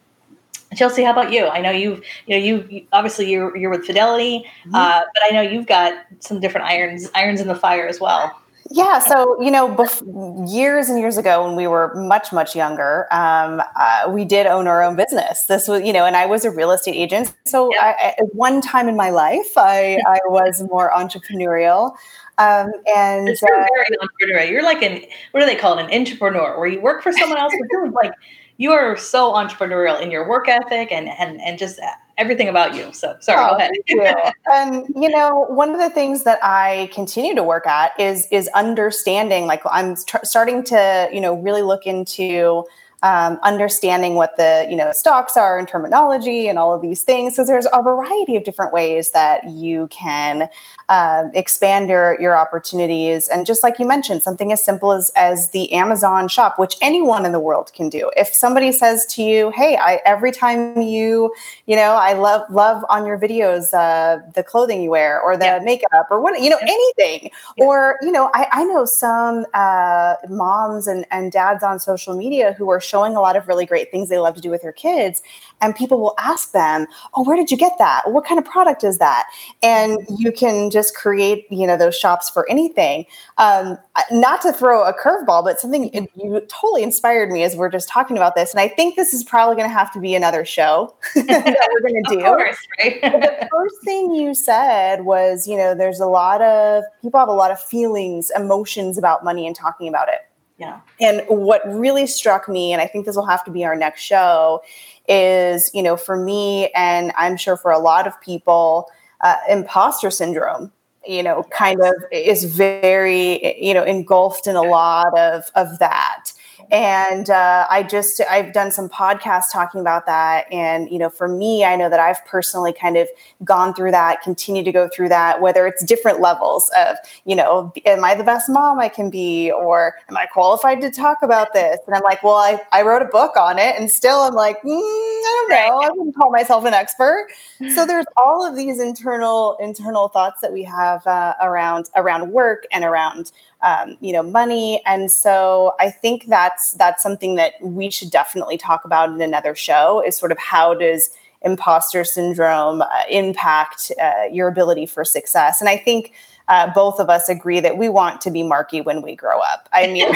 Chelsea, 0.76 1.02
how 1.02 1.12
about 1.12 1.32
you? 1.32 1.46
I 1.46 1.62
know 1.62 1.70
you've, 1.70 2.04
you 2.26 2.38
know, 2.38 2.44
you, 2.44 2.66
you 2.68 2.86
obviously 2.92 3.30
you're 3.30 3.56
you're 3.56 3.70
with 3.70 3.86
Fidelity, 3.86 4.44
mm-hmm. 4.66 4.74
uh, 4.74 5.00
but 5.14 5.22
I 5.22 5.30
know 5.30 5.40
you've 5.40 5.66
got 5.66 6.04
some 6.20 6.40
different 6.40 6.66
irons 6.66 7.09
irons 7.14 7.40
in 7.40 7.48
the 7.48 7.54
fire 7.54 7.86
as 7.86 7.98
well. 7.98 8.38
Yeah, 8.71 8.99
so 8.99 9.41
you 9.41 9.51
know, 9.51 9.69
bef- 9.69 10.53
years 10.53 10.89
and 10.89 10.99
years 10.99 11.16
ago, 11.16 11.45
when 11.47 11.57
we 11.57 11.66
were 11.66 11.95
much 11.95 12.33
much 12.33 12.55
younger, 12.55 13.07
um, 13.11 13.62
uh, 13.77 14.11
we 14.11 14.25
did 14.25 14.47
own 14.47 14.66
our 14.66 14.83
own 14.83 14.95
business. 14.95 15.45
This 15.45 15.69
was, 15.69 15.83
you 15.83 15.93
know, 15.93 16.05
and 16.05 16.16
I 16.16 16.27
was 16.27 16.45
a 16.45 16.51
real 16.51 16.71
estate 16.73 16.95
agent. 16.95 17.33
So 17.47 17.71
I, 17.81 17.89
I, 17.89 18.14
at 18.19 18.35
one 18.35 18.61
time 18.61 18.89
in 18.89 18.97
my 18.97 19.11
life, 19.11 19.57
I, 19.57 19.99
I 20.07 20.19
was 20.27 20.62
more 20.71 20.91
entrepreneurial. 20.91 21.97
Um, 22.37 22.71
and 22.95 23.27
you're 23.27 23.61
uh, 23.61 23.66
very 23.75 23.97
entrepreneurial. 23.97 24.51
You're 24.51 24.62
like 24.62 24.83
an 24.83 25.03
what 25.31 25.41
do 25.41 25.47
they 25.47 25.57
call 25.57 25.79
it? 25.79 25.85
An 25.85 25.91
entrepreneur, 25.91 26.59
where 26.59 26.69
you 26.69 26.81
work 26.81 27.03
for 27.03 27.12
someone 27.12 27.39
else, 27.39 27.55
but 27.59 27.69
you're 27.71 27.91
like 27.91 28.12
you 28.59 28.72
are 28.72 28.96
so 28.96 29.32
entrepreneurial 29.32 30.00
in 30.00 30.11
your 30.11 30.28
work 30.28 30.48
ethic 30.48 30.92
and 30.92 31.09
and 31.09 31.40
and 31.40 31.59
just 31.59 31.80
everything 32.18 32.48
about 32.48 32.74
you. 32.74 32.92
So 32.92 33.16
sorry, 33.20 33.44
oh, 33.44 33.50
go 33.50 33.56
ahead. 33.56 33.72
you. 33.86 34.04
And 34.52 34.86
you 34.94 35.09
know, 35.09 35.46
one 35.48 35.70
of 35.70 35.78
the 35.78 35.88
things 35.90 36.24
that 36.24 36.40
I 36.42 36.90
continue 36.92 37.34
to 37.34 37.42
work 37.42 37.66
at 37.66 37.98
is 37.98 38.26
is 38.30 38.48
understanding. 38.48 39.46
Like 39.46 39.62
I'm 39.70 39.94
tr- 39.94 40.24
starting 40.24 40.64
to 40.64 41.09
you 41.12 41.20
know 41.20 41.34
really 41.34 41.62
look 41.62 41.86
into 41.86 42.66
um, 43.03 43.38
understanding 43.42 44.14
what 44.16 44.36
the 44.36 44.66
you 44.68 44.76
know 44.76 44.90
stocks 44.92 45.36
are 45.36 45.59
and 45.59 45.68
terminology 45.68 46.49
and 46.49 46.59
all 46.59 46.74
of 46.74 46.82
these 46.82 47.03
things. 47.03 47.36
So 47.36 47.44
there's 47.44 47.66
a 47.72 47.82
variety 47.82 48.36
of 48.36 48.44
different 48.44 48.72
ways 48.72 49.11
that 49.12 49.49
you 49.49 49.86
can 49.88 50.49
uh, 50.88 51.24
expand 51.34 51.88
your 51.88 52.20
your 52.20 52.36
opportunities. 52.36 53.28
And 53.28 53.46
just 53.46 53.62
like 53.62 53.78
you 53.78 53.86
mentioned 53.86 54.22
something 54.22 54.53
as 54.53 54.64
simple 54.64 54.92
as 54.92 55.12
as 55.14 55.51
the 55.51 55.72
amazon 55.72 56.28
shop 56.28 56.59
which 56.59 56.76
anyone 56.82 57.24
in 57.24 57.32
the 57.32 57.40
world 57.40 57.72
can 57.72 57.88
do. 57.88 58.11
If 58.16 58.34
somebody 58.34 58.72
says 58.72 59.07
to 59.14 59.22
you 59.22 59.51
hey 59.51 59.76
I, 59.76 60.01
every 60.05 60.32
time 60.32 60.80
you 60.80 61.32
you 61.66 61.76
know 61.76 61.92
i 61.92 62.14
love 62.14 62.42
love 62.51 62.84
on 62.88 63.07
your 63.07 63.18
videos 63.18 63.72
uh, 63.72 64.20
the 64.34 64.42
clothing 64.42 64.82
you 64.82 64.90
wear 64.90 65.20
or 65.20 65.36
the 65.36 65.44
yeah. 65.44 65.61
makeup 65.62 66.09
or 66.11 66.20
what 66.20 66.40
you 66.40 66.51
know 66.51 66.59
anything. 66.62 67.30
Yeah. 67.57 67.64
or 67.64 67.99
you 68.03 68.11
know 68.11 68.30
i, 68.34 68.49
I 68.51 68.64
know 68.64 68.84
some 68.84 69.46
uh, 69.55 70.14
moms 70.28 70.86
and, 70.86 71.07
and 71.11 71.30
dads 71.30 71.62
on 71.62 71.78
social 71.78 72.16
media 72.16 72.55
who 72.55 72.70
are 72.70 72.80
showing 72.89 73.14
a 73.14 73.20
lot 73.20 73.36
of 73.36 73.47
really 73.49 73.66
great 73.66 73.91
things 73.91 74.09
they 74.09 74.18
love 74.18 74.34
to 74.36 74.41
do 74.41 74.51
with 74.51 74.62
their 74.62 74.72
kids. 74.72 75.22
And 75.61 75.74
people 75.74 76.01
will 76.01 76.14
ask 76.18 76.53
them, 76.53 76.86
Oh, 77.14 77.24
where 77.24 77.36
did 77.36 77.51
you 77.51 77.57
get 77.57 77.72
that? 77.78 78.11
What 78.11 78.24
kind 78.24 78.39
of 78.39 78.45
product 78.45 78.84
is 78.84 78.99
that? 78.99 79.28
And 79.62 79.99
you 80.16 80.32
can 80.32 80.70
just 80.70 80.95
create, 80.95 81.47
you 81.51 81.66
know, 81.66 81.76
those 81.76 81.97
shops 81.97 82.30
for 82.30 82.49
anything. 82.51 83.07
Um, 83.36 83.78
not 84.11 84.41
to 84.43 84.53
throw 84.53 84.84
a 84.84 84.95
curveball, 84.95 85.45
but 85.45 85.61
something 85.61 85.93
you 86.14 86.41
totally 86.49 86.82
inspired 86.82 87.30
me 87.30 87.43
as 87.43 87.57
we're 87.57 87.70
just 87.70 87.89
talking 87.89 88.16
about 88.16 88.34
this. 88.34 88.53
And 88.53 88.61
I 88.61 88.68
think 88.68 88.97
this 88.97 89.12
is 89.12 89.24
probably 89.24 89.57
going 89.57 89.68
to 89.68 89.74
have 89.74 89.93
to 89.93 90.01
be 90.01 90.14
another 90.14 90.45
show 90.45 90.95
that 91.14 91.68
we're 91.72 91.89
going 91.89 92.05
to 92.05 92.16
do. 92.16 92.22
Course, 92.22 92.59
right? 92.78 93.01
the 93.03 93.49
first 93.51 93.76
thing 93.84 94.14
you 94.14 94.34
said 94.34 95.05
was, 95.05 95.47
you 95.47 95.57
know, 95.57 95.74
there's 95.74 96.01
a 96.01 96.07
lot 96.07 96.41
of 96.43 96.84
people 97.03 97.18
have 97.20 97.28
a 97.28 97.32
lot 97.32 97.51
of 97.51 97.61
feelings, 97.61 98.30
emotions 98.36 98.99
about 98.99 99.24
money 99.24 99.47
and 99.47 99.57
talking 99.57 99.89
about 99.89 100.09
it. 100.09 100.28
Yeah. 100.59 100.80
And 101.00 101.22
what 101.28 101.62
really 101.66 102.06
struck 102.06 102.48
me, 102.48 102.72
and 102.72 102.82
I 102.82 102.86
think 102.86 103.06
this 103.06 103.16
will 103.16 103.26
have 103.26 103.44
to 103.44 103.50
be 103.50 103.64
our 103.64 103.76
next 103.76 104.02
show, 104.02 104.61
is, 105.09 105.70
you 105.72 105.82
know, 105.82 105.96
for 105.96 106.16
me, 106.16 106.68
and 106.74 107.12
I'm 107.16 107.36
sure 107.36 107.56
for 107.56 107.70
a 107.70 107.78
lot 107.78 108.06
of 108.06 108.20
people, 108.20 108.90
uh, 109.20 109.36
imposter 109.48 110.11
syndrome 110.11 110.72
you 111.06 111.22
know 111.22 111.42
kind 111.50 111.80
of 111.80 111.94
is 112.12 112.44
very 112.44 113.56
you 113.64 113.72
know 113.72 113.82
engulfed 113.82 114.46
in 114.46 114.56
a 114.56 114.62
lot 114.62 115.16
of 115.18 115.44
of 115.54 115.78
that 115.78 116.32
and 116.71 117.31
uh, 117.31 117.66
i 117.71 117.83
just 117.83 118.21
i've 118.31 118.53
done 118.53 118.71
some 118.71 118.89
podcasts 118.89 119.51
talking 119.53 119.81
about 119.81 120.07
that. 120.07 120.47
And 120.53 120.91
you 120.91 120.99
know 120.99 121.09
for 121.09 121.29
me 121.29 121.64
i 121.64 121.77
know 121.77 121.89
that 121.89 122.01
i've 122.01 122.25
personally 122.27 122.73
kind 122.73 122.97
of 122.97 123.09
gone 123.45 123.75
through 123.75 123.91
that 123.93 124.23
continue 124.23 124.62
to 124.62 124.73
go 124.73 124.89
through 124.89 125.09
that 125.09 125.41
whether 125.41 125.66
it's 125.66 125.85
different 125.85 126.21
levels 126.21 126.71
of 126.77 126.97
you 127.25 127.35
know 127.35 127.73
am 127.87 128.05
i 128.05 128.14
the 128.14 128.25
best 128.25 128.49
mom 128.49 128.79
i 128.81 128.89
can 128.89 129.11
be? 129.11 129.51
Or 129.51 129.95
am 130.09 130.16
i 130.16 130.27
qualified 130.27 130.81
to 130.83 130.91
talk 130.91 131.19
about 131.23 131.53
this? 131.53 131.79
And 131.87 131.95
i'm 131.95 132.03
like 132.03 132.23
well 132.23 132.37
i, 132.37 132.61
I 132.73 132.83
wrote 132.83 133.03
a 133.03 133.07
book 133.07 133.37
on 133.37 133.59
it. 133.59 133.77
And 133.79 133.91
still 133.91 134.21
i'm 134.21 134.35
like 134.35 134.61
mm, 134.62 134.69
i 134.69 135.47
don't 135.49 135.51
know. 135.51 135.81
I 135.81 135.91
wouldn't 135.91 136.16
call 136.16 136.31
myself 136.31 136.64
an 136.64 136.75
expert. 136.75 137.29
So 137.75 137.87
there's 137.87 138.07
all 138.16 138.47
of 138.47 138.57
these 138.57 138.81
internal 138.81 139.57
internal 139.61 140.09
thoughts 140.09 140.41
that 140.41 140.53
we 140.53 140.62
have 140.64 141.07
uh, 141.07 141.35
around 141.41 141.89
around 141.97 142.31
work 142.33 142.66
and 142.73 142.85
around 142.85 143.33
um, 143.62 143.96
you 144.00 144.12
know 144.12 144.22
money. 144.22 144.82
And 144.86 145.11
so 145.11 145.74
i 145.80 145.90
think 145.90 146.26
that's 146.26 146.72
that's 146.72 147.02
something 147.02 147.34
that 147.36 147.54
we 147.61 147.90
should 147.90 148.11
definitely 148.11 148.59
talk 148.59 148.84
about 148.84 149.11
in 149.11 149.20
another 149.20 149.54
show 149.54 150.02
is 150.06 150.16
sort 150.16 150.32
of 150.32 150.38
how 150.38 150.74
does 150.74 151.11
imposter 151.42 152.04
syndrome 152.04 152.82
uh, 152.82 152.86
impact 153.09 153.92
uh, 154.02 154.24
your 154.30 154.48
ability 154.48 154.86
for 154.86 155.04
success. 155.04 155.61
And 155.61 155.68
i 155.68 155.76
think 155.76 156.12
uh, 156.49 156.72
both 156.72 156.99
of 156.99 157.11
us 157.11 157.28
agree 157.28 157.61
that 157.61 157.76
we 157.76 157.88
want 157.88 158.20
to 158.22 158.30
be 158.30 158.42
Marki 158.42 158.84
when 158.84 159.03
we 159.03 159.14
grow 159.14 159.40
up. 159.40 159.68
I 159.72 159.86
mean, 159.86 160.07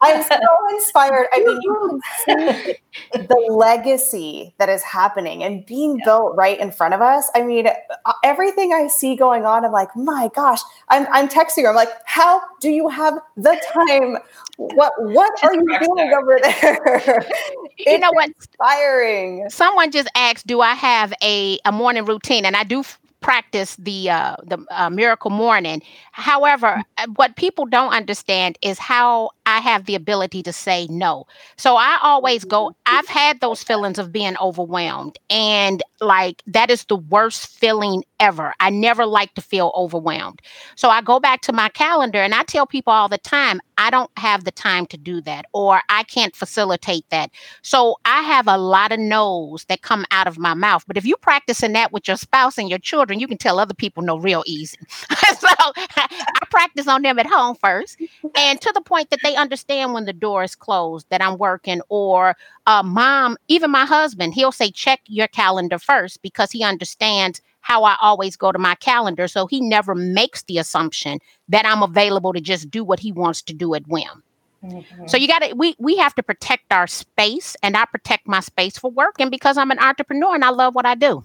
I'm 0.00 0.22
so 0.22 0.38
inspired. 0.74 1.28
I 1.32 1.38
mean, 1.40 1.58
you 1.62 2.00
can 2.26 2.64
see 2.64 2.74
the 3.12 3.46
legacy 3.50 4.54
that 4.58 4.68
is 4.68 4.82
happening 4.82 5.42
and 5.42 5.64
being 5.66 5.98
yeah. 5.98 6.04
built 6.04 6.36
right 6.36 6.58
in 6.58 6.72
front 6.72 6.94
of 6.94 7.00
us. 7.00 7.30
I 7.34 7.42
mean, 7.42 7.66
uh, 7.68 8.12
everything 8.24 8.72
I 8.72 8.88
see 8.88 9.14
going 9.14 9.44
on, 9.44 9.64
I'm 9.64 9.72
like, 9.72 9.94
my 9.94 10.30
gosh, 10.34 10.60
I'm, 10.88 11.06
I'm 11.12 11.28
texting 11.28 11.62
her. 11.62 11.68
I'm 11.68 11.76
like, 11.76 11.90
how 12.04 12.40
do 12.60 12.70
you 12.70 12.88
have 12.88 13.14
the 13.36 13.60
time? 13.72 14.18
What 14.56 14.92
what 14.98 15.44
are 15.44 15.54
you 15.54 15.78
doing 15.80 16.12
over 16.12 16.38
there? 16.42 17.26
you 17.78 17.98
know 17.98 18.10
what? 18.12 18.28
Inspiring. 18.28 19.48
Someone 19.48 19.90
just 19.90 20.08
asked, 20.14 20.46
"Do 20.46 20.60
I 20.60 20.74
have 20.74 21.12
a 21.22 21.58
a 21.64 21.72
morning 21.72 22.04
routine?" 22.04 22.44
And 22.44 22.54
I 22.54 22.62
do 22.62 22.84
practice 23.22 23.76
the 23.76 24.10
uh, 24.10 24.36
the 24.44 24.58
uh, 24.70 24.90
miracle 24.90 25.30
morning. 25.30 25.82
However, 26.12 26.66
mm. 26.78 26.84
uh, 26.98 27.06
what 27.16 27.36
people 27.36 27.64
don't 27.66 27.92
understand 27.92 28.58
is 28.60 28.78
how 28.78 29.30
I 29.46 29.60
have 29.60 29.86
the 29.86 29.94
ability 29.94 30.42
to 30.42 30.52
say 30.52 30.86
no. 30.90 31.26
So 31.56 31.76
I 31.76 31.98
always 32.02 32.44
go. 32.44 32.74
I've 32.92 33.08
had 33.08 33.40
those 33.40 33.62
feelings 33.62 33.98
of 33.98 34.12
being 34.12 34.36
overwhelmed, 34.36 35.18
and 35.30 35.82
like 36.00 36.42
that 36.46 36.70
is 36.70 36.84
the 36.84 36.96
worst 36.96 37.46
feeling 37.46 38.04
ever. 38.20 38.52
I 38.60 38.68
never 38.70 39.06
like 39.06 39.34
to 39.34 39.40
feel 39.40 39.72
overwhelmed. 39.74 40.40
So 40.76 40.90
I 40.90 41.00
go 41.00 41.18
back 41.18 41.40
to 41.42 41.52
my 41.52 41.70
calendar 41.70 42.20
and 42.22 42.34
I 42.34 42.42
tell 42.42 42.66
people 42.66 42.92
all 42.92 43.08
the 43.08 43.18
time, 43.18 43.60
I 43.78 43.90
don't 43.90 44.10
have 44.16 44.44
the 44.44 44.52
time 44.52 44.86
to 44.86 44.98
do 44.98 45.20
that, 45.22 45.46
or 45.54 45.80
I 45.88 46.02
can't 46.04 46.36
facilitate 46.36 47.04
that. 47.10 47.30
So 47.62 47.96
I 48.04 48.22
have 48.22 48.46
a 48.46 48.58
lot 48.58 48.92
of 48.92 49.00
no's 49.00 49.64
that 49.64 49.82
come 49.82 50.04
out 50.10 50.26
of 50.26 50.38
my 50.38 50.54
mouth. 50.54 50.84
But 50.86 50.96
if 50.98 51.06
you're 51.06 51.16
practicing 51.16 51.72
that 51.72 51.92
with 51.92 52.06
your 52.06 52.16
spouse 52.16 52.58
and 52.58 52.68
your 52.68 52.78
children, 52.78 53.18
you 53.18 53.26
can 53.26 53.38
tell 53.38 53.58
other 53.58 53.74
people 53.74 54.02
no 54.02 54.18
real 54.18 54.44
easy. 54.46 54.78
so 55.38 55.48
I 55.96 56.46
practice 56.50 56.86
on 56.86 57.02
them 57.02 57.18
at 57.18 57.26
home 57.26 57.56
first, 57.56 57.98
and 58.36 58.60
to 58.60 58.70
the 58.74 58.80
point 58.82 59.10
that 59.10 59.20
they 59.24 59.34
understand 59.34 59.94
when 59.94 60.04
the 60.04 60.12
door 60.12 60.44
is 60.44 60.54
closed 60.54 61.06
that 61.10 61.22
I'm 61.22 61.38
working, 61.38 61.80
or 61.88 62.36
uh, 62.66 62.82
mom, 62.82 63.36
even 63.48 63.70
my 63.70 63.84
husband, 63.84 64.34
he'll 64.34 64.52
say, 64.52 64.70
check 64.70 65.00
your 65.06 65.28
calendar 65.28 65.78
first 65.78 66.22
because 66.22 66.50
he 66.50 66.62
understands 66.62 67.40
how 67.60 67.84
I 67.84 67.96
always 68.00 68.36
go 68.36 68.52
to 68.52 68.58
my 68.58 68.74
calendar. 68.76 69.28
So 69.28 69.46
he 69.46 69.60
never 69.60 69.94
makes 69.94 70.42
the 70.44 70.58
assumption 70.58 71.18
that 71.48 71.64
I'm 71.66 71.82
available 71.82 72.32
to 72.32 72.40
just 72.40 72.70
do 72.70 72.84
what 72.84 73.00
he 73.00 73.12
wants 73.12 73.42
to 73.42 73.54
do 73.54 73.74
at 73.74 73.86
whim. 73.86 74.22
Mm-hmm. 74.64 75.06
So 75.06 75.16
you 75.16 75.26
got 75.26 75.40
to 75.40 75.54
we 75.54 75.74
we 75.78 75.96
have 75.96 76.14
to 76.14 76.22
protect 76.22 76.72
our 76.72 76.86
space, 76.86 77.56
and 77.64 77.76
I 77.76 77.84
protect 77.84 78.28
my 78.28 78.38
space 78.38 78.78
for 78.78 78.92
work, 78.92 79.16
and 79.18 79.28
because 79.28 79.56
I'm 79.56 79.72
an 79.72 79.80
entrepreneur 79.80 80.36
and 80.36 80.44
I 80.44 80.50
love 80.50 80.76
what 80.76 80.86
I 80.86 80.94
do. 80.94 81.24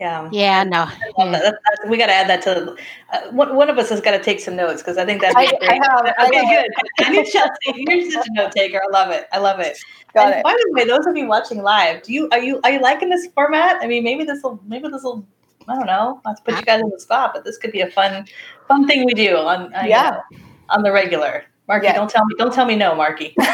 Yeah. 0.00 0.28
Yeah, 0.32 0.64
no. 0.64 0.88
Yeah. 1.18 1.30
That. 1.30 1.58
we 1.88 1.96
got 1.96 2.06
to 2.06 2.12
add 2.12 2.28
that 2.28 2.42
to 2.42 2.74
uh, 3.12 3.30
one, 3.30 3.54
one 3.54 3.70
of 3.70 3.78
us 3.78 3.90
has 3.90 4.00
got 4.00 4.10
to 4.10 4.22
take 4.22 4.40
some 4.40 4.56
notes 4.56 4.82
because 4.82 4.98
I 4.98 5.04
think 5.04 5.20
that's 5.20 5.36
I, 5.36 5.52
I 5.62 5.74
have, 5.74 6.28
okay, 6.28 6.40
I 6.40 6.62
good. 6.62 7.06
I 7.06 7.10
need 7.10 7.26
Chelsea. 7.26 7.50
You're 7.76 8.10
such 8.10 8.26
a 8.26 8.32
note 8.32 8.52
taker. 8.52 8.80
I 8.84 8.90
love 8.90 9.10
it. 9.12 9.28
I 9.32 9.38
love 9.38 9.60
it. 9.60 9.78
Got 10.12 10.26
and 10.26 10.34
it. 10.36 10.42
By 10.42 10.52
the 10.52 10.72
way, 10.72 10.84
those 10.84 11.06
of 11.06 11.16
you 11.16 11.28
watching 11.28 11.62
live, 11.62 12.02
do 12.02 12.12
you 12.12 12.28
are 12.32 12.40
you 12.40 12.60
are 12.64 12.72
you 12.72 12.80
liking 12.80 13.08
this 13.08 13.28
format? 13.34 13.76
I 13.82 13.86
mean, 13.86 14.02
maybe 14.02 14.24
this 14.24 14.42
will 14.42 14.60
maybe 14.66 14.88
this 14.88 15.04
will 15.04 15.24
I 15.68 15.76
don't 15.76 15.86
know. 15.86 16.20
Not 16.24 16.38
to 16.38 16.42
put 16.42 16.58
you 16.58 16.62
guys 16.62 16.82
on 16.82 16.90
the 16.90 16.98
spot, 16.98 17.32
but 17.32 17.44
this 17.44 17.56
could 17.56 17.70
be 17.70 17.82
a 17.82 17.90
fun 17.90 18.26
fun 18.66 18.88
thing 18.88 19.04
we 19.04 19.14
do 19.14 19.36
on 19.36 19.72
uh, 19.74 19.84
yeah 19.86 20.20
you 20.30 20.38
know, 20.38 20.44
on 20.70 20.82
the 20.82 20.90
regular. 20.90 21.44
Marki, 21.68 21.84
yeah. 21.84 21.94
don't 21.94 22.10
tell 22.10 22.24
me 22.24 22.34
don't 22.36 22.52
tell 22.52 22.66
me 22.66 22.74
no, 22.74 22.92
Marki. 22.92 23.32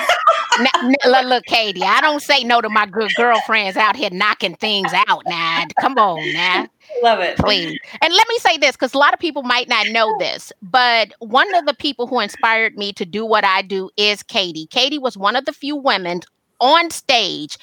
look, 0.59 1.25
look, 1.27 1.45
Katie, 1.45 1.83
I 1.83 2.01
don't 2.01 2.23
say 2.23 2.45
no 2.45 2.61
to 2.61 2.69
my 2.69 2.87
good 2.87 3.13
girlfriends 3.17 3.77
out 3.77 3.97
here 3.97 4.11
knocking 4.11 4.55
things 4.57 4.93
out 4.93 5.23
now. 5.27 5.65
Come 5.81 5.99
on 5.99 6.33
now. 6.33 6.67
Love 7.03 7.21
it. 7.21 7.37
Please. 7.39 7.79
And 8.03 8.13
let 8.13 8.29
me 8.29 8.39
say 8.39 8.59
this 8.59 8.73
because 8.73 8.95
a 8.95 8.99
lot 8.99 9.15
of 9.15 9.21
people 9.21 9.43
might 9.43 9.69
not 9.69 9.89
know 9.89 10.13
this, 10.19 10.53
but 10.61 11.13
one 11.21 11.53
of 11.55 11.67
the 11.67 11.75
people 11.75 12.07
who 12.07 12.21
inspired 12.21 12.77
me 12.77 12.93
to 12.95 13.07
do 13.07 13.25
what 13.25 13.45
I 13.45 13.63
do 13.63 13.91
is 13.97 14.23
Katie. 14.23 14.67
Katie 14.67 14.99
was 14.99 15.17
one 15.17 15.37
of 15.37 15.45
the 15.45 15.53
few 15.53 15.77
women 15.77 16.21
on 16.61 16.91
stage 16.91 17.59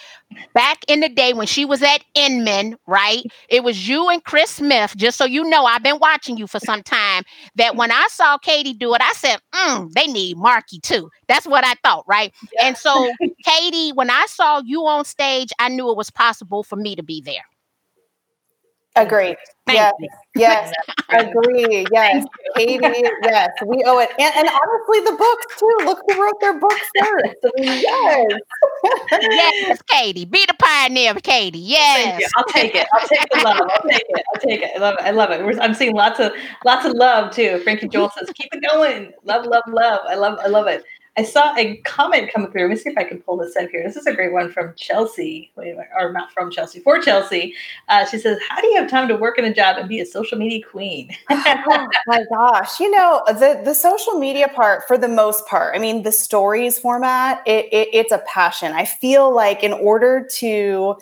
back 0.54 0.80
in 0.88 1.00
the 1.00 1.10
day 1.10 1.34
when 1.34 1.48
she 1.48 1.66
was 1.66 1.82
at 1.82 2.04
Inman, 2.16 2.78
right? 2.88 3.24
It 3.50 3.64
was 3.64 3.88
you 3.88 4.10
and 4.10 4.24
Chris 4.24 4.52
Smith, 4.52 4.96
just 4.98 5.18
so 5.18 5.26
you 5.26 5.44
know, 5.44 5.66
I've 5.66 5.84
been 5.84 6.00
watching 6.00 6.38
you 6.38 6.48
for 6.48 6.60
some 6.60 6.84
time. 6.84 7.24
That 7.56 7.76
when 7.76 7.92
I 7.92 8.08
saw 8.10 8.38
Katie 8.38 8.74
do 8.74 8.94
it, 8.94 9.02
I 9.02 9.14
said, 9.14 9.38
mm, 9.54 9.92
they 9.94 10.08
need 10.08 10.38
Marki 10.38 10.82
too. 10.82 11.10
That's 11.28 11.48
what 11.48 11.66
I 11.66 11.76
thought, 11.84 12.06
right? 12.08 12.34
Yeah. 12.54 12.68
And 12.68 12.78
so, 12.78 13.12
Katie, 13.46 13.92
when 13.92 14.10
I 14.10 14.26
saw 14.28 14.62
you 14.66 14.86
on 14.86 15.06
stage, 15.06 15.52
I 15.60 15.70
knew 15.70 15.90
it 15.90 15.98
was 15.98 16.10
possible 16.10 16.64
for 16.64 16.76
me 16.76 16.96
to 16.96 17.04
be 17.04 17.22
there. 17.22 17.46
Agreed. 18.98 19.38
Thank 19.66 19.78
yes. 19.78 19.94
You. 20.00 20.10
Yes. 20.38 20.72
Agree. 21.10 21.88
Yes. 21.92 22.24
Katie, 22.56 22.80
yes. 23.24 23.50
We 23.66 23.84
owe 23.88 23.98
it. 23.98 24.10
And, 24.20 24.36
and, 24.36 24.48
honestly, 24.48 25.00
the 25.12 25.18
books 25.18 25.46
too. 25.58 25.78
Look 25.84 26.00
who 26.08 26.22
wrote 26.22 26.40
their 26.40 26.60
books 26.60 26.88
first. 27.00 27.36
I 27.44 27.50
mean, 27.56 27.82
yes. 27.82 28.34
yes, 29.12 29.82
Katie. 29.88 30.26
Be 30.26 30.46
the 30.46 30.54
pioneer, 30.60 31.16
Katie. 31.16 31.58
Yes. 31.58 32.32
I'll 32.36 32.44
take 32.46 32.76
it. 32.76 32.88
I'll 32.94 33.08
take 33.08 33.28
the 33.32 33.42
love. 33.44 33.62
I'll 33.62 33.90
take 33.90 34.06
it. 34.08 34.26
I'll 34.36 34.42
take 34.42 34.62
it. 34.62 34.72
I 34.76 34.80
love 34.80 34.94
it. 35.00 35.02
I 35.02 35.10
love 35.10 35.32
it. 35.32 35.60
I'm 35.60 35.74
seeing 35.74 35.96
lots 35.96 36.20
of 36.20 36.34
lots 36.64 36.86
of 36.86 36.94
love 36.94 37.34
too. 37.34 37.60
Frankie 37.64 37.88
Joel 37.88 38.12
says, 38.12 38.30
keep 38.36 38.54
it 38.54 38.64
going. 38.70 39.12
Love, 39.24 39.48
love, 39.48 39.64
love. 39.68 40.02
I 40.08 40.14
love 40.14 40.38
I 40.40 40.50
love 40.50 40.68
it. 40.68 40.84
I 41.18 41.24
saw 41.24 41.56
a 41.58 41.78
comment 41.78 42.32
come 42.32 42.52
through. 42.52 42.62
Let 42.62 42.70
me 42.70 42.76
see 42.76 42.90
if 42.92 42.98
I 42.98 43.04
can 43.04 43.20
pull 43.20 43.38
this 43.38 43.56
up 43.56 43.70
here. 43.70 43.84
This 43.84 43.96
is 43.96 44.06
a 44.06 44.14
great 44.14 44.32
one 44.32 44.52
from 44.52 44.74
Chelsea, 44.76 45.52
or 45.58 46.14
not 46.14 46.32
from 46.32 46.52
Chelsea, 46.52 46.80
for 46.80 47.02
Chelsea. 47.02 47.56
Uh, 47.90 48.06
she 48.06 48.20
says, 48.20 48.38
How 48.48 48.62
do 48.62 48.68
you 48.68 48.80
have 48.80 48.90
time 48.90 49.08
to 49.08 49.16
work 49.16 49.40
in 49.40 49.46
a 49.46 49.54
job 49.54 49.78
and 49.78 49.90
be 49.90 50.00
a 50.00 50.06
social 50.06 50.38
media 50.38 50.64
queen? 50.64 51.10
oh 51.30 51.88
my 52.06 52.24
gosh. 52.32 52.80
You 52.80 52.92
know, 52.92 53.24
the, 53.28 53.62
the 53.66 53.74
social 53.74 54.14
media 54.20 54.48
part, 54.48 54.88
for 54.88 54.96
the 54.96 55.08
most 55.08 55.48
part, 55.48 55.76
I 55.76 55.80
mean, 55.80 56.04
the 56.04 56.12
stories 56.12 56.78
format, 56.78 57.42
it, 57.48 57.66
it, 57.72 57.90
it's 57.94 58.12
a 58.12 58.22
passion. 58.32 58.74
I 58.74 58.86
feel 58.86 59.34
like 59.34 59.64
in 59.64 59.74
order 59.74 60.28
to, 60.36 60.98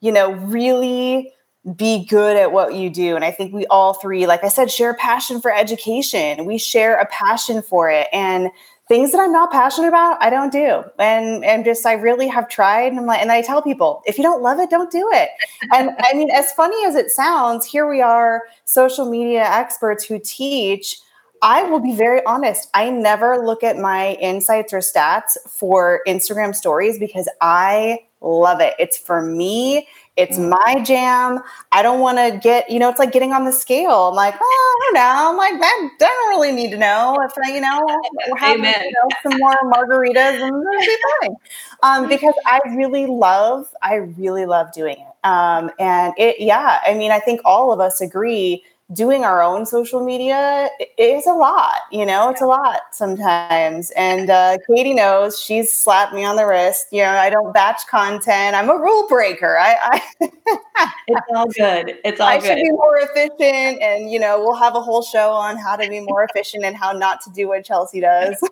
you 0.00 0.12
know, 0.12 0.32
really 0.32 1.32
be 1.76 2.04
good 2.04 2.36
at 2.36 2.52
what 2.52 2.74
you 2.74 2.90
do. 2.90 3.16
And 3.16 3.24
I 3.24 3.30
think 3.30 3.54
we 3.54 3.64
all 3.68 3.94
three, 3.94 4.26
like 4.26 4.44
I 4.44 4.48
said, 4.48 4.70
share 4.70 4.90
a 4.90 4.94
passion 4.94 5.40
for 5.40 5.50
education. 5.50 6.44
We 6.44 6.58
share 6.58 6.96
a 6.96 7.06
passion 7.06 7.62
for 7.62 7.90
it. 7.90 8.08
And 8.12 8.50
things 8.88 9.12
that 9.12 9.20
I'm 9.20 9.32
not 9.32 9.50
passionate 9.50 9.88
about, 9.88 10.22
I 10.22 10.30
don't 10.30 10.52
do. 10.52 10.84
And 10.98 11.44
and 11.44 11.64
just 11.64 11.86
I 11.86 11.94
really 11.94 12.28
have 12.28 12.48
tried 12.48 12.92
and 12.92 13.00
I'm 13.00 13.06
like 13.06 13.20
and 13.20 13.32
I 13.32 13.42
tell 13.42 13.62
people, 13.62 14.02
if 14.06 14.18
you 14.18 14.24
don't 14.24 14.42
love 14.42 14.58
it, 14.58 14.70
don't 14.70 14.90
do 14.90 15.08
it. 15.12 15.30
and 15.74 15.90
I 15.98 16.14
mean, 16.14 16.30
as 16.30 16.52
funny 16.52 16.84
as 16.86 16.94
it 16.94 17.10
sounds, 17.10 17.66
here 17.66 17.88
we 17.88 18.02
are, 18.02 18.42
social 18.64 19.08
media 19.10 19.44
experts 19.44 20.04
who 20.04 20.18
teach. 20.18 20.98
I 21.42 21.62
will 21.64 21.80
be 21.80 21.94
very 21.94 22.24
honest. 22.24 22.70
I 22.72 22.88
never 22.88 23.44
look 23.44 23.62
at 23.62 23.76
my 23.76 24.14
insights 24.14 24.72
or 24.72 24.78
stats 24.78 25.36
for 25.46 26.00
Instagram 26.06 26.54
stories 26.54 26.98
because 26.98 27.28
I 27.42 27.98
love 28.22 28.60
it. 28.60 28.74
It's 28.78 28.96
for 28.96 29.20
me. 29.20 29.86
It's 30.16 30.38
mm. 30.38 30.50
my 30.50 30.82
jam. 30.82 31.40
I 31.72 31.82
don't 31.82 31.98
want 31.98 32.18
to 32.18 32.38
get, 32.38 32.70
you 32.70 32.78
know, 32.78 32.88
it's 32.88 33.00
like 33.00 33.10
getting 33.10 33.32
on 33.32 33.44
the 33.44 33.52
scale. 33.52 34.08
I'm 34.08 34.14
like, 34.14 34.34
oh, 34.40 34.78
I 34.78 34.84
don't 34.84 34.94
know. 34.94 35.30
I'm 35.30 35.36
like, 35.36 35.54
I 35.60 35.90
don't 35.98 36.28
really 36.28 36.52
need 36.52 36.70
to 36.70 36.78
know 36.78 37.18
if 37.22 37.32
I, 37.36 37.52
you 37.52 37.60
know, 37.60 37.84
have 38.38 38.58
you 38.58 38.62
know, 38.62 39.08
some 39.22 39.38
more 39.38 39.56
margaritas 39.72 40.40
and 40.40 40.54
it'll 40.54 40.80
be 40.80 40.96
fine. 41.20 41.36
Um, 41.82 42.08
because 42.08 42.34
I 42.46 42.60
really 42.76 43.06
love, 43.06 43.66
I 43.82 43.94
really 43.94 44.46
love 44.46 44.72
doing 44.72 44.96
it. 44.98 45.26
Um, 45.26 45.70
and 45.80 46.12
it, 46.16 46.36
yeah, 46.38 46.78
I 46.86 46.94
mean, 46.94 47.10
I 47.10 47.18
think 47.18 47.40
all 47.44 47.72
of 47.72 47.80
us 47.80 48.00
agree 48.00 48.62
doing 48.92 49.24
our 49.24 49.42
own 49.42 49.64
social 49.64 50.04
media 50.04 50.68
is 50.98 51.26
a 51.26 51.32
lot, 51.32 51.80
you 51.90 52.04
know, 52.04 52.28
it's 52.28 52.42
a 52.42 52.46
lot 52.46 52.82
sometimes. 52.92 53.90
And 53.92 54.28
uh, 54.28 54.58
Katie 54.68 54.92
knows 54.92 55.40
she's 55.40 55.72
slapped 55.72 56.12
me 56.12 56.24
on 56.24 56.36
the 56.36 56.46
wrist. 56.46 56.88
You 56.92 57.02
know, 57.02 57.10
I 57.10 57.30
don't 57.30 57.54
batch 57.54 57.80
content. 57.90 58.54
I'm 58.54 58.68
a 58.68 58.76
rule 58.76 59.08
breaker. 59.08 59.56
I, 59.58 59.76
I 59.82 60.02
it's 61.08 61.26
all 61.34 61.46
good. 61.46 61.98
It's 62.04 62.20
all 62.20 62.28
good. 62.28 62.34
I 62.34 62.38
good. 62.38 62.46
should 62.46 62.62
be 62.62 62.70
more 62.72 62.98
efficient. 62.98 63.80
And, 63.80 64.10
you 64.10 64.20
know, 64.20 64.38
we'll 64.38 64.54
have 64.54 64.74
a 64.74 64.80
whole 64.80 65.02
show 65.02 65.30
on 65.30 65.56
how 65.56 65.76
to 65.76 65.88
be 65.88 66.00
more 66.00 66.24
efficient 66.24 66.64
and 66.64 66.76
how 66.76 66.92
not 66.92 67.22
to 67.22 67.30
do 67.30 67.48
what 67.48 67.64
Chelsea 67.64 68.00
does. 68.00 68.36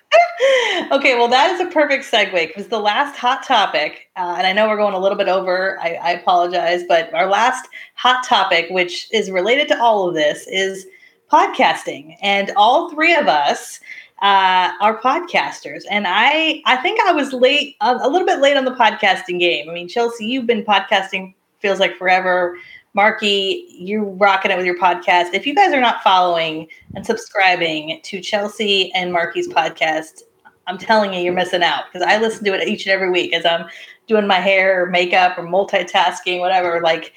okay, 0.92 1.16
well, 1.16 1.28
that 1.28 1.52
is 1.52 1.60
a 1.60 1.72
perfect 1.72 2.06
segue 2.06 2.48
because 2.48 2.68
the 2.68 2.80
last 2.80 3.18
hot 3.18 3.44
topic, 3.44 4.10
uh, 4.16 4.36
and 4.38 4.48
I 4.48 4.54
know 4.54 4.68
we're 4.68 4.78
going 4.78 4.94
a 4.94 5.00
little 5.00 5.18
bit 5.18 5.28
over, 5.28 5.80
I, 5.80 5.94
I, 5.96 6.12
apologize, 6.12 6.84
but 6.88 7.14
our 7.14 7.28
last 7.28 7.68
hot 7.96 8.26
topic, 8.26 8.68
which 8.70 9.08
is 9.12 9.30
related 9.30 9.68
to 9.70 9.82
all 9.82 10.08
of 10.08 10.16
this, 10.16 10.48
is 10.48 10.88
podcasting. 11.32 12.18
And 12.22 12.52
all 12.56 12.90
three 12.90 13.14
of 13.14 13.28
us 13.28 13.80
uh, 14.22 14.72
are 14.82 15.00
podcasters. 15.02 15.84
And 15.92 16.06
I, 16.08 16.62
I 16.66 16.78
think 16.78 17.00
I 17.02 17.12
was 17.12 17.32
late, 17.34 17.76
uh, 17.82 18.00
a 18.02 18.10
little 18.10 18.28
bit 18.28 18.40
late 18.40 18.58
on 18.58 18.66
the 18.66 18.72
podcasting 18.76 19.40
game. 19.40 19.70
I 19.70 19.74
mean, 19.74 19.88
Chelsea, 19.88 20.26
you've 20.26 20.48
been 20.48 20.64
podcasting 20.64 21.34
feels 21.60 21.80
like 21.80 21.98
forever. 21.98 22.58
Marki, 22.98 23.66
you're 23.70 24.04
rocking 24.04 24.52
it 24.52 24.58
with 24.58 24.66
your 24.66 24.78
podcast. 24.78 25.34
If 25.34 25.46
you 25.46 25.54
guys 25.54 25.74
are 25.74 25.82
not 25.82 26.04
following 26.04 26.68
and 26.96 27.06
subscribing 27.06 28.00
to 28.04 28.20
Chelsea 28.20 28.92
and 28.94 29.14
Marki's 29.14 29.48
podcast, 29.48 30.24
I'm 30.68 30.78
telling 30.78 31.14
you, 31.14 31.22
you're 31.22 31.34
missing 31.34 31.64
out 31.64 31.86
because 31.92 32.08
I 32.08 32.20
listen 32.20 32.46
to 32.46 32.54
it 32.54 32.68
each 32.68 32.86
and 32.86 32.94
every 32.94 33.10
week 33.10 33.34
as 33.34 33.46
I'm 33.46 33.68
doing 34.08 34.28
my 34.28 34.40
hair 34.40 34.84
or 34.84 34.88
makeup 34.88 35.38
or 35.38 35.44
multitasking, 35.44 36.40
whatever. 36.40 36.82
Like, 36.82 37.14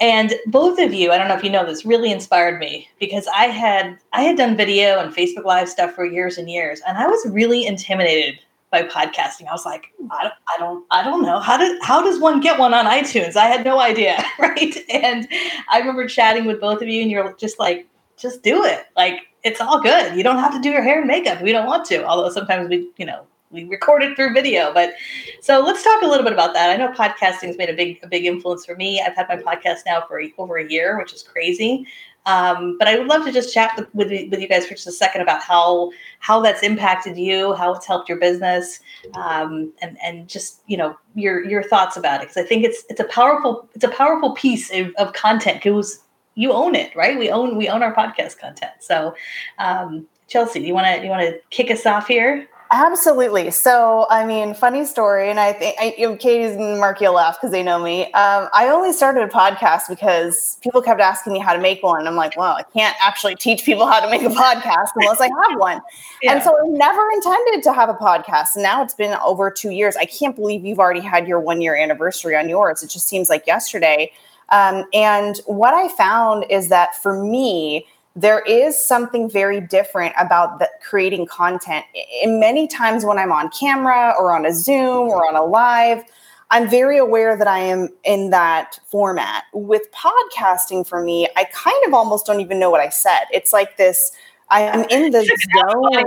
and 0.00 0.34
both 0.46 0.78
of 0.78 0.94
you, 0.94 1.10
I 1.10 1.18
don't 1.18 1.28
know 1.28 1.36
if 1.36 1.44
you 1.44 1.50
know 1.50 1.66
this, 1.66 1.84
really 1.84 2.10
inspired 2.10 2.58
me 2.58 2.88
because 3.00 3.26
I 3.34 3.46
had 3.46 3.98
I 4.12 4.22
had 4.22 4.36
done 4.36 4.56
video 4.56 5.00
and 5.00 5.14
Facebook 5.14 5.44
Live 5.44 5.68
stuff 5.68 5.94
for 5.94 6.04
years 6.04 6.38
and 6.38 6.48
years, 6.48 6.80
and 6.86 6.96
I 6.96 7.06
was 7.06 7.26
really 7.30 7.66
intimidated 7.66 8.38
by 8.70 8.82
podcasting. 8.82 9.48
I 9.48 9.52
was 9.52 9.64
like, 9.64 9.86
I 10.10 10.22
don't, 10.22 10.34
I 10.48 10.58
don't, 10.58 10.84
I 10.90 11.02
don't 11.02 11.22
know 11.22 11.40
how 11.40 11.56
did 11.56 11.80
how 11.82 12.02
does 12.02 12.20
one 12.20 12.40
get 12.40 12.58
one 12.58 12.74
on 12.74 12.84
iTunes? 12.84 13.36
I 13.36 13.46
had 13.46 13.64
no 13.64 13.80
idea, 13.80 14.22
right? 14.38 14.76
And 14.90 15.28
I 15.70 15.78
remember 15.78 16.06
chatting 16.06 16.44
with 16.44 16.60
both 16.60 16.82
of 16.82 16.88
you, 16.88 17.02
and 17.02 17.10
you're 17.10 17.32
just 17.34 17.58
like, 17.58 17.86
just 18.16 18.42
do 18.42 18.64
it. 18.64 18.86
Like 18.96 19.20
it's 19.44 19.60
all 19.60 19.80
good. 19.80 20.16
You 20.16 20.22
don't 20.22 20.38
have 20.38 20.52
to 20.52 20.60
do 20.60 20.70
your 20.70 20.82
hair 20.82 20.98
and 20.98 21.08
makeup. 21.08 21.42
We 21.42 21.52
don't 21.52 21.66
want 21.66 21.86
to. 21.86 22.04
Although 22.04 22.30
sometimes 22.30 22.68
we, 22.68 22.90
you 22.96 23.06
know, 23.06 23.26
we 23.50 23.64
record 23.64 24.02
it 24.02 24.16
through 24.16 24.34
video. 24.34 24.72
But 24.74 24.94
so 25.40 25.60
let's 25.60 25.82
talk 25.82 26.02
a 26.02 26.06
little 26.06 26.24
bit 26.24 26.32
about 26.32 26.52
that. 26.54 26.70
I 26.70 26.76
know 26.76 26.92
podcasting 26.92 27.46
has 27.46 27.56
made 27.56 27.70
a 27.70 27.74
big 27.74 28.00
a 28.02 28.08
big 28.08 28.26
influence 28.26 28.66
for 28.66 28.76
me. 28.76 29.00
I've 29.00 29.14
had 29.14 29.28
my 29.28 29.36
podcast 29.36 29.78
now 29.86 30.04
for 30.06 30.20
over 30.38 30.58
a 30.58 30.70
year, 30.70 30.98
which 30.98 31.12
is 31.12 31.22
crazy. 31.22 31.86
Um, 32.28 32.76
but 32.78 32.86
I 32.86 32.98
would 32.98 33.06
love 33.06 33.24
to 33.24 33.32
just 33.32 33.54
chat 33.54 33.74
with, 33.94 34.10
with, 34.10 34.38
you 34.38 34.48
guys 34.48 34.66
for 34.66 34.74
just 34.74 34.86
a 34.86 34.92
second 34.92 35.22
about 35.22 35.42
how 35.42 35.90
how 36.18 36.42
that's 36.42 36.62
impacted 36.62 37.16
you, 37.16 37.54
how 37.54 37.72
it's 37.72 37.86
helped 37.86 38.06
your 38.06 38.18
business, 38.18 38.80
um, 39.14 39.72
and 39.80 39.96
and 40.04 40.28
just 40.28 40.60
you 40.66 40.76
know 40.76 40.94
your 41.14 41.42
your 41.48 41.62
thoughts 41.62 41.96
about 41.96 42.20
it 42.20 42.28
because 42.28 42.36
I 42.36 42.46
think 42.46 42.66
it's 42.66 42.84
it's 42.90 43.00
a 43.00 43.04
powerful 43.04 43.66
it's 43.74 43.84
a 43.84 43.88
powerful 43.88 44.34
piece 44.34 44.70
of, 44.70 44.92
of 44.98 45.14
content 45.14 45.62
because 45.62 46.00
you 46.34 46.52
own 46.52 46.74
it, 46.74 46.94
right? 46.94 47.18
We 47.18 47.30
own 47.30 47.56
we 47.56 47.66
own 47.66 47.82
our 47.82 47.94
podcast 47.94 48.38
content. 48.38 48.72
So, 48.80 49.14
um, 49.58 50.06
Chelsea, 50.28 50.60
do 50.60 50.66
you 50.66 50.74
want 50.74 50.86
to 50.86 51.02
you 51.02 51.08
want 51.08 51.22
to 51.22 51.40
kick 51.48 51.70
us 51.70 51.86
off 51.86 52.08
here? 52.08 52.46
Absolutely. 52.70 53.50
So, 53.50 54.06
I 54.10 54.26
mean, 54.26 54.52
funny 54.52 54.84
story, 54.84 55.30
and 55.30 55.40
I 55.40 55.54
think 55.54 55.76
I, 55.80 55.94
you 55.96 56.10
know, 56.10 56.16
Katie's 56.16 56.52
and 56.52 56.78
Marki 56.78 57.12
laugh 57.12 57.38
because 57.40 57.50
they 57.50 57.62
know 57.62 57.82
me. 57.82 58.04
Um, 58.12 58.48
I 58.52 58.68
only 58.68 58.92
started 58.92 59.22
a 59.22 59.28
podcast 59.28 59.88
because 59.88 60.58
people 60.62 60.82
kept 60.82 61.00
asking 61.00 61.32
me 61.32 61.38
how 61.38 61.54
to 61.54 61.60
make 61.60 61.82
one. 61.82 62.06
I'm 62.06 62.14
like, 62.14 62.36
well, 62.36 62.56
I 62.56 62.64
can't 62.64 62.94
actually 63.00 63.36
teach 63.36 63.64
people 63.64 63.86
how 63.86 64.00
to 64.00 64.10
make 64.10 64.20
a 64.20 64.28
podcast 64.28 64.88
unless 64.96 65.20
I 65.20 65.26
have 65.26 65.58
one. 65.58 65.80
Yeah. 66.20 66.32
And 66.32 66.42
so, 66.42 66.50
I 66.50 66.66
never 66.66 67.00
intended 67.12 67.62
to 67.62 67.72
have 67.72 67.88
a 67.88 67.94
podcast. 67.94 68.56
And 68.56 68.64
now 68.64 68.82
it's 68.82 68.94
been 68.94 69.16
over 69.24 69.52
two 69.52 69.70
years. 69.70 69.96
I 69.96 70.04
can't 70.04 70.34
believe 70.34 70.64
you've 70.64 70.80
already 70.80 71.00
had 71.00 71.28
your 71.28 71.38
one 71.38 71.62
year 71.62 71.76
anniversary 71.76 72.34
on 72.34 72.48
yours. 72.48 72.82
It 72.82 72.90
just 72.90 73.06
seems 73.06 73.28
like 73.28 73.46
yesterday. 73.46 74.10
Um, 74.48 74.84
and 74.92 75.36
what 75.46 75.74
I 75.74 75.88
found 75.94 76.44
is 76.50 76.70
that 76.70 77.00
for 77.00 77.22
me, 77.22 77.86
there 78.20 78.40
is 78.40 78.82
something 78.82 79.30
very 79.30 79.60
different 79.60 80.14
about 80.18 80.58
the, 80.58 80.68
creating 80.82 81.26
content. 81.26 81.84
In 82.22 82.40
many 82.40 82.66
times 82.66 83.04
when 83.04 83.18
I'm 83.18 83.30
on 83.30 83.48
camera 83.50 84.14
or 84.18 84.32
on 84.32 84.44
a 84.44 84.52
Zoom 84.52 85.08
or 85.08 85.26
on 85.28 85.36
a 85.36 85.44
live, 85.44 86.02
I'm 86.50 86.68
very 86.68 86.98
aware 86.98 87.36
that 87.36 87.46
I 87.46 87.60
am 87.60 87.90
in 88.04 88.30
that 88.30 88.80
format. 88.86 89.44
With 89.52 89.82
podcasting 89.92 90.86
for 90.86 91.02
me, 91.02 91.28
I 91.36 91.44
kind 91.52 91.86
of 91.86 91.94
almost 91.94 92.26
don't 92.26 92.40
even 92.40 92.58
know 92.58 92.70
what 92.70 92.80
I 92.80 92.88
said. 92.88 93.26
It's 93.32 93.52
like 93.52 93.76
this 93.76 94.10
I'm 94.50 94.84
in 94.88 95.12
the 95.12 95.24
zone. 95.56 96.06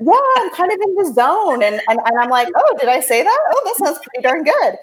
Yeah, 0.00 0.20
I'm 0.38 0.50
kind 0.50 0.72
of 0.72 0.78
in 0.82 0.94
the 0.96 1.12
zone. 1.12 1.62
And, 1.62 1.80
and, 1.88 2.00
and 2.04 2.18
I'm 2.18 2.30
like, 2.30 2.48
oh, 2.54 2.76
did 2.80 2.88
I 2.88 3.00
say 3.00 3.22
that? 3.22 3.40
Oh, 3.50 3.62
that 3.64 3.76
sounds 3.76 3.98
pretty 3.98 4.22
darn 4.22 4.42
good. 4.42 4.76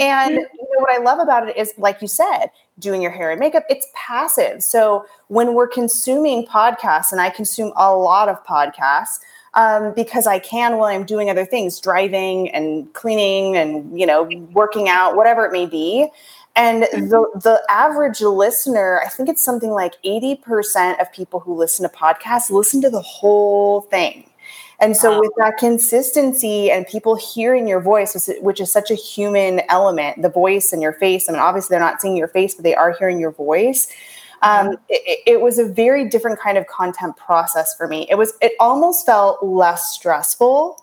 And 0.00 0.34
you 0.34 0.40
know, 0.40 0.78
what 0.78 0.90
I 0.90 1.02
love 1.02 1.18
about 1.18 1.48
it 1.48 1.56
is, 1.56 1.74
like 1.76 2.00
you 2.00 2.08
said, 2.08 2.50
doing 2.78 3.02
your 3.02 3.10
hair 3.10 3.30
and 3.30 3.40
makeup, 3.40 3.64
it's 3.68 3.86
passive. 3.94 4.62
So 4.62 5.06
when 5.28 5.54
we're 5.54 5.68
consuming 5.68 6.46
podcasts, 6.46 7.12
and 7.12 7.20
I 7.20 7.30
consume 7.30 7.72
a 7.76 7.94
lot 7.94 8.28
of 8.28 8.44
podcasts 8.44 9.18
um, 9.54 9.92
because 9.94 10.26
I 10.26 10.38
can 10.38 10.76
while 10.76 10.94
I'm 10.94 11.04
doing 11.04 11.30
other 11.30 11.44
things, 11.44 11.80
driving 11.80 12.50
and 12.50 12.92
cleaning 12.94 13.56
and 13.56 13.98
you 13.98 14.06
know 14.06 14.28
working 14.52 14.88
out, 14.88 15.16
whatever 15.16 15.44
it 15.44 15.52
may 15.52 15.66
be. 15.66 16.08
And 16.56 16.84
mm-hmm. 16.84 17.08
the 17.08 17.24
the 17.42 17.62
average 17.68 18.20
listener, 18.20 19.00
I 19.04 19.08
think 19.08 19.28
it's 19.28 19.42
something 19.42 19.70
like 19.70 19.94
eighty 20.04 20.36
percent 20.36 21.00
of 21.00 21.12
people 21.12 21.40
who 21.40 21.54
listen 21.54 21.88
to 21.88 21.96
podcasts 21.96 22.50
listen 22.50 22.82
to 22.82 22.90
the 22.90 23.02
whole 23.02 23.82
thing. 23.82 24.27
And 24.80 24.96
so, 24.96 25.12
wow. 25.12 25.20
with 25.20 25.32
that 25.38 25.56
consistency 25.58 26.70
and 26.70 26.86
people 26.86 27.16
hearing 27.16 27.66
your 27.66 27.80
voice, 27.80 28.30
which 28.40 28.60
is 28.60 28.70
such 28.70 28.90
a 28.90 28.94
human 28.94 29.62
element, 29.68 30.22
the 30.22 30.28
voice 30.28 30.72
and 30.72 30.80
your 30.80 30.92
face, 30.92 31.28
I 31.28 31.32
mean, 31.32 31.40
obviously 31.40 31.74
they're 31.74 31.80
not 31.80 32.00
seeing 32.00 32.16
your 32.16 32.28
face, 32.28 32.54
but 32.54 32.62
they 32.62 32.76
are 32.76 32.92
hearing 32.92 33.18
your 33.18 33.32
voice. 33.32 33.88
Um, 34.42 34.76
it, 34.88 35.18
it, 35.26 35.40
was 35.40 35.58
a 35.58 35.64
very 35.64 36.08
different 36.08 36.38
kind 36.38 36.56
of 36.56 36.66
content 36.68 37.16
process 37.16 37.74
for 37.74 37.88
me. 37.88 38.06
It 38.08 38.14
was, 38.14 38.34
it 38.40 38.52
almost 38.60 39.04
felt 39.04 39.42
less 39.42 39.90
stressful 39.90 40.80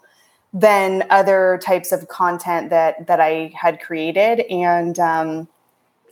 than 0.55 1.05
other 1.09 1.59
types 1.63 1.91
of 1.91 2.07
content 2.07 2.69
that 2.69 3.07
that 3.07 3.19
I 3.19 3.53
had 3.59 3.81
created, 3.81 4.41
and 4.49 4.97
um, 4.99 5.47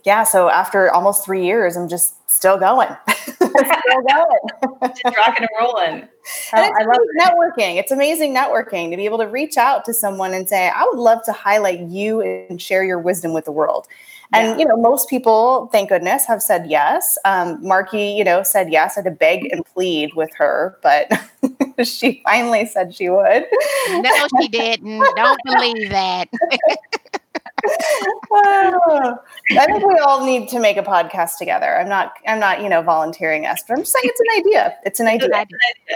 yeah, 0.04 0.24
so 0.24 0.50
after 0.50 0.92
almost 0.92 1.24
three 1.24 1.46
years, 1.46 1.76
I'm 1.76 1.88
just 1.88 2.14
still 2.30 2.58
going. 2.58 2.94
still 3.08 3.48
going. 3.48 4.92
just 4.94 5.16
rocking 5.16 5.46
and 5.46 5.48
rolling. 5.58 5.94
And 5.94 6.08
it's 6.52 6.78
I 6.78 6.84
love 6.84 7.00
networking. 7.18 7.76
It's 7.76 7.90
amazing 7.90 8.34
networking 8.34 8.90
to 8.90 8.98
be 8.98 9.06
able 9.06 9.18
to 9.18 9.26
reach 9.26 9.56
out 9.56 9.86
to 9.86 9.94
someone 9.94 10.34
and 10.34 10.46
say, 10.46 10.68
I 10.68 10.86
would 10.90 10.98
love 10.98 11.24
to 11.24 11.32
highlight 11.32 11.80
you 11.80 12.20
and 12.20 12.60
share 12.60 12.84
your 12.84 12.98
wisdom 12.98 13.32
with 13.32 13.46
the 13.46 13.52
world. 13.52 13.86
And 14.34 14.48
yeah. 14.48 14.58
you 14.58 14.64
know, 14.66 14.76
most 14.76 15.08
people, 15.08 15.68
thank 15.72 15.88
goodness, 15.88 16.26
have 16.26 16.42
said 16.42 16.66
yes. 16.68 17.16
Um, 17.24 17.62
Marki, 17.62 18.14
you 18.16 18.24
know, 18.24 18.42
said 18.42 18.70
yes. 18.70 18.96
I 18.96 19.00
had 19.00 19.04
to 19.04 19.10
beg 19.10 19.50
and 19.52 19.64
plead 19.64 20.14
with 20.14 20.30
her, 20.36 20.78
but 20.82 21.10
she 21.84 22.20
finally 22.26 22.66
said 22.66 22.94
she 22.94 23.08
would. 23.08 23.46
No, 23.88 24.26
she 24.40 24.48
didn't. 24.48 24.98
Don't 25.16 25.40
believe 25.44 25.88
that. 25.90 26.28
I 29.58 29.66
think 29.66 29.86
we 29.86 29.98
all 29.98 30.24
need 30.24 30.48
to 30.50 30.60
make 30.60 30.76
a 30.76 30.82
podcast 30.82 31.38
together. 31.38 31.76
I'm 31.78 31.88
not, 31.88 32.14
I'm 32.26 32.40
not, 32.40 32.62
you 32.62 32.68
know, 32.68 32.82
volunteering 32.82 33.46
us, 33.46 33.62
but 33.66 33.74
I'm 33.74 33.82
just 33.82 33.92
saying 33.92 34.04
it's 34.04 34.20
an 34.20 34.26
idea. 34.38 34.76
It's 34.84 35.00
an 35.00 35.06
idea. 35.06 35.28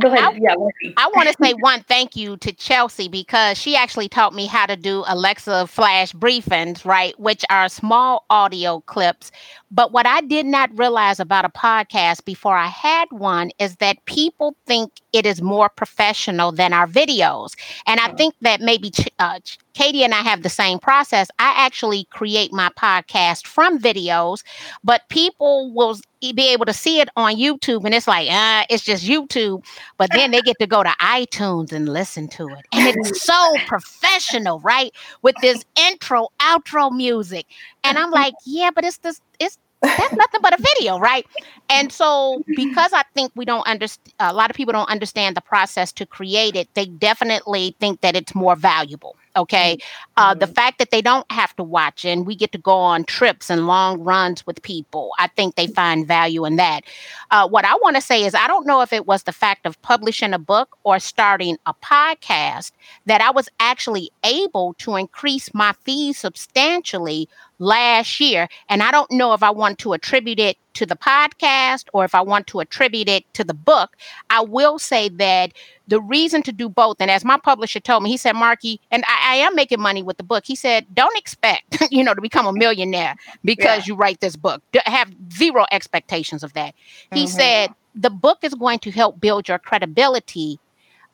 Go 0.00 0.08
ahead. 0.08 0.24
I, 0.24 0.32
yeah. 0.32 0.54
I 0.98 1.10
want 1.14 1.28
to 1.28 1.36
say 1.42 1.54
one 1.54 1.82
thank 1.88 2.16
you 2.16 2.36
to 2.38 2.52
Chelsea 2.52 3.08
because 3.08 3.56
she 3.56 3.74
actually 3.76 4.08
taught 4.08 4.34
me 4.34 4.46
how 4.46 4.66
to 4.66 4.76
do 4.76 5.04
Alexa 5.06 5.66
flash 5.68 6.12
briefings, 6.12 6.84
right? 6.84 7.18
Which 7.18 7.44
are 7.48 7.68
small 7.70 8.26
audio 8.28 8.80
clips. 8.80 9.32
But 9.70 9.92
what 9.92 10.06
I 10.06 10.20
did 10.20 10.44
not 10.44 10.76
realize 10.78 11.18
about 11.18 11.46
a 11.46 11.48
podcast 11.48 12.26
before 12.26 12.56
I 12.56 12.66
had 12.66 13.06
one 13.10 13.50
is 13.58 13.76
that 13.76 14.04
people 14.04 14.54
think 14.66 14.92
it 15.16 15.24
is 15.24 15.40
more 15.40 15.70
professional 15.70 16.52
than 16.52 16.74
our 16.74 16.86
videos. 16.86 17.54
And 17.86 17.98
I 18.00 18.12
think 18.12 18.34
that 18.42 18.60
maybe 18.60 18.92
uh, 19.18 19.40
Katie 19.72 20.04
and 20.04 20.12
I 20.12 20.20
have 20.20 20.42
the 20.42 20.50
same 20.50 20.78
process. 20.78 21.28
I 21.38 21.54
actually 21.56 22.04
create 22.10 22.52
my 22.52 22.68
podcast 22.78 23.46
from 23.46 23.78
videos, 23.78 24.42
but 24.84 25.08
people 25.08 25.72
will 25.72 25.98
be 26.20 26.52
able 26.52 26.66
to 26.66 26.72
see 26.74 27.00
it 27.00 27.08
on 27.16 27.36
YouTube 27.36 27.84
and 27.84 27.94
it's 27.94 28.06
like, 28.06 28.30
uh, 28.30 28.64
it's 28.68 28.84
just 28.84 29.06
YouTube. 29.06 29.64
But 29.96 30.10
then 30.12 30.32
they 30.32 30.42
get 30.42 30.58
to 30.60 30.66
go 30.66 30.82
to 30.82 30.94
iTunes 31.00 31.72
and 31.72 31.88
listen 31.88 32.28
to 32.28 32.48
it. 32.48 32.66
And 32.72 32.96
it's 32.96 33.22
so 33.26 33.54
professional, 33.66 34.60
right? 34.60 34.92
With 35.22 35.36
this 35.40 35.64
intro, 35.78 36.28
outro 36.40 36.90
music. 36.94 37.46
And 37.84 37.98
I'm 37.98 38.10
like, 38.10 38.34
yeah, 38.44 38.70
but 38.74 38.84
it's 38.84 38.98
this, 38.98 39.20
it's 39.40 39.56
that's 39.86 40.12
nothing 40.12 40.40
but 40.42 40.58
a 40.58 40.62
video, 40.76 40.98
right? 40.98 41.26
And 41.68 41.92
so, 41.92 42.42
because 42.56 42.92
I 42.92 43.02
think 43.14 43.32
we 43.34 43.44
don't 43.44 43.66
understand, 43.66 44.14
a 44.20 44.32
lot 44.32 44.50
of 44.50 44.56
people 44.56 44.72
don't 44.72 44.88
understand 44.88 45.36
the 45.36 45.40
process 45.40 45.92
to 45.92 46.06
create 46.06 46.56
it, 46.56 46.68
they 46.74 46.86
definitely 46.86 47.76
think 47.80 48.00
that 48.00 48.16
it's 48.16 48.34
more 48.34 48.56
valuable. 48.56 49.16
Okay. 49.36 49.76
Mm-hmm. 49.76 50.05
Uh, 50.16 50.30
mm-hmm. 50.30 50.38
The 50.38 50.46
fact 50.46 50.78
that 50.78 50.90
they 50.90 51.02
don't 51.02 51.30
have 51.30 51.54
to 51.56 51.62
watch 51.62 52.04
and 52.04 52.26
we 52.26 52.34
get 52.34 52.52
to 52.52 52.58
go 52.58 52.76
on 52.76 53.04
trips 53.04 53.50
and 53.50 53.66
long 53.66 54.00
runs 54.00 54.46
with 54.46 54.62
people, 54.62 55.10
I 55.18 55.28
think 55.28 55.54
they 55.54 55.66
find 55.66 56.06
value 56.06 56.44
in 56.44 56.56
that. 56.56 56.84
Uh, 57.30 57.48
what 57.48 57.64
I 57.64 57.74
want 57.76 57.96
to 57.96 58.02
say 58.02 58.24
is, 58.24 58.34
I 58.34 58.46
don't 58.46 58.66
know 58.66 58.80
if 58.80 58.92
it 58.92 59.06
was 59.06 59.24
the 59.24 59.32
fact 59.32 59.66
of 59.66 59.80
publishing 59.82 60.32
a 60.32 60.38
book 60.38 60.76
or 60.84 60.98
starting 60.98 61.58
a 61.66 61.74
podcast 61.74 62.72
that 63.06 63.20
I 63.20 63.30
was 63.30 63.48
actually 63.60 64.10
able 64.24 64.74
to 64.74 64.96
increase 64.96 65.52
my 65.52 65.72
fees 65.84 66.18
substantially 66.18 67.28
last 67.58 68.20
year. 68.20 68.48
And 68.68 68.82
I 68.82 68.90
don't 68.90 69.10
know 69.10 69.32
if 69.32 69.42
I 69.42 69.50
want 69.50 69.78
to 69.80 69.92
attribute 69.92 70.38
it 70.38 70.58
to 70.74 70.86
the 70.86 70.96
podcast 70.96 71.86
or 71.92 72.04
if 72.04 72.14
I 72.14 72.20
want 72.20 72.46
to 72.48 72.60
attribute 72.60 73.08
it 73.08 73.24
to 73.34 73.44
the 73.44 73.54
book. 73.54 73.96
I 74.28 74.42
will 74.42 74.78
say 74.78 75.08
that 75.08 75.52
the 75.88 76.00
reason 76.00 76.42
to 76.42 76.52
do 76.52 76.68
both, 76.68 76.96
and 77.00 77.10
as 77.10 77.24
my 77.24 77.38
publisher 77.38 77.80
told 77.80 78.02
me, 78.02 78.10
he 78.10 78.16
said, 78.16 78.34
Marki, 78.34 78.78
and 78.90 79.04
I, 79.08 79.32
I 79.32 79.36
am 79.36 79.54
making 79.54 79.80
money 79.80 80.02
with 80.06 80.16
the 80.16 80.22
book. 80.22 80.44
He 80.46 80.54
said, 80.54 80.86
don't 80.94 81.16
expect, 81.18 81.82
you 81.90 82.02
know, 82.02 82.14
to 82.14 82.20
become 82.20 82.46
a 82.46 82.52
millionaire 82.52 83.16
because 83.44 83.86
yeah. 83.86 83.92
you 83.92 83.94
write 83.96 84.20
this 84.20 84.36
book. 84.36 84.62
Have 84.84 85.12
zero 85.32 85.66
expectations 85.70 86.42
of 86.42 86.52
that. 86.54 86.74
He 87.12 87.24
mm-hmm. 87.24 87.36
said, 87.36 87.74
the 87.94 88.10
book 88.10 88.38
is 88.42 88.54
going 88.54 88.78
to 88.80 88.90
help 88.90 89.20
build 89.20 89.48
your 89.48 89.58
credibility, 89.58 90.58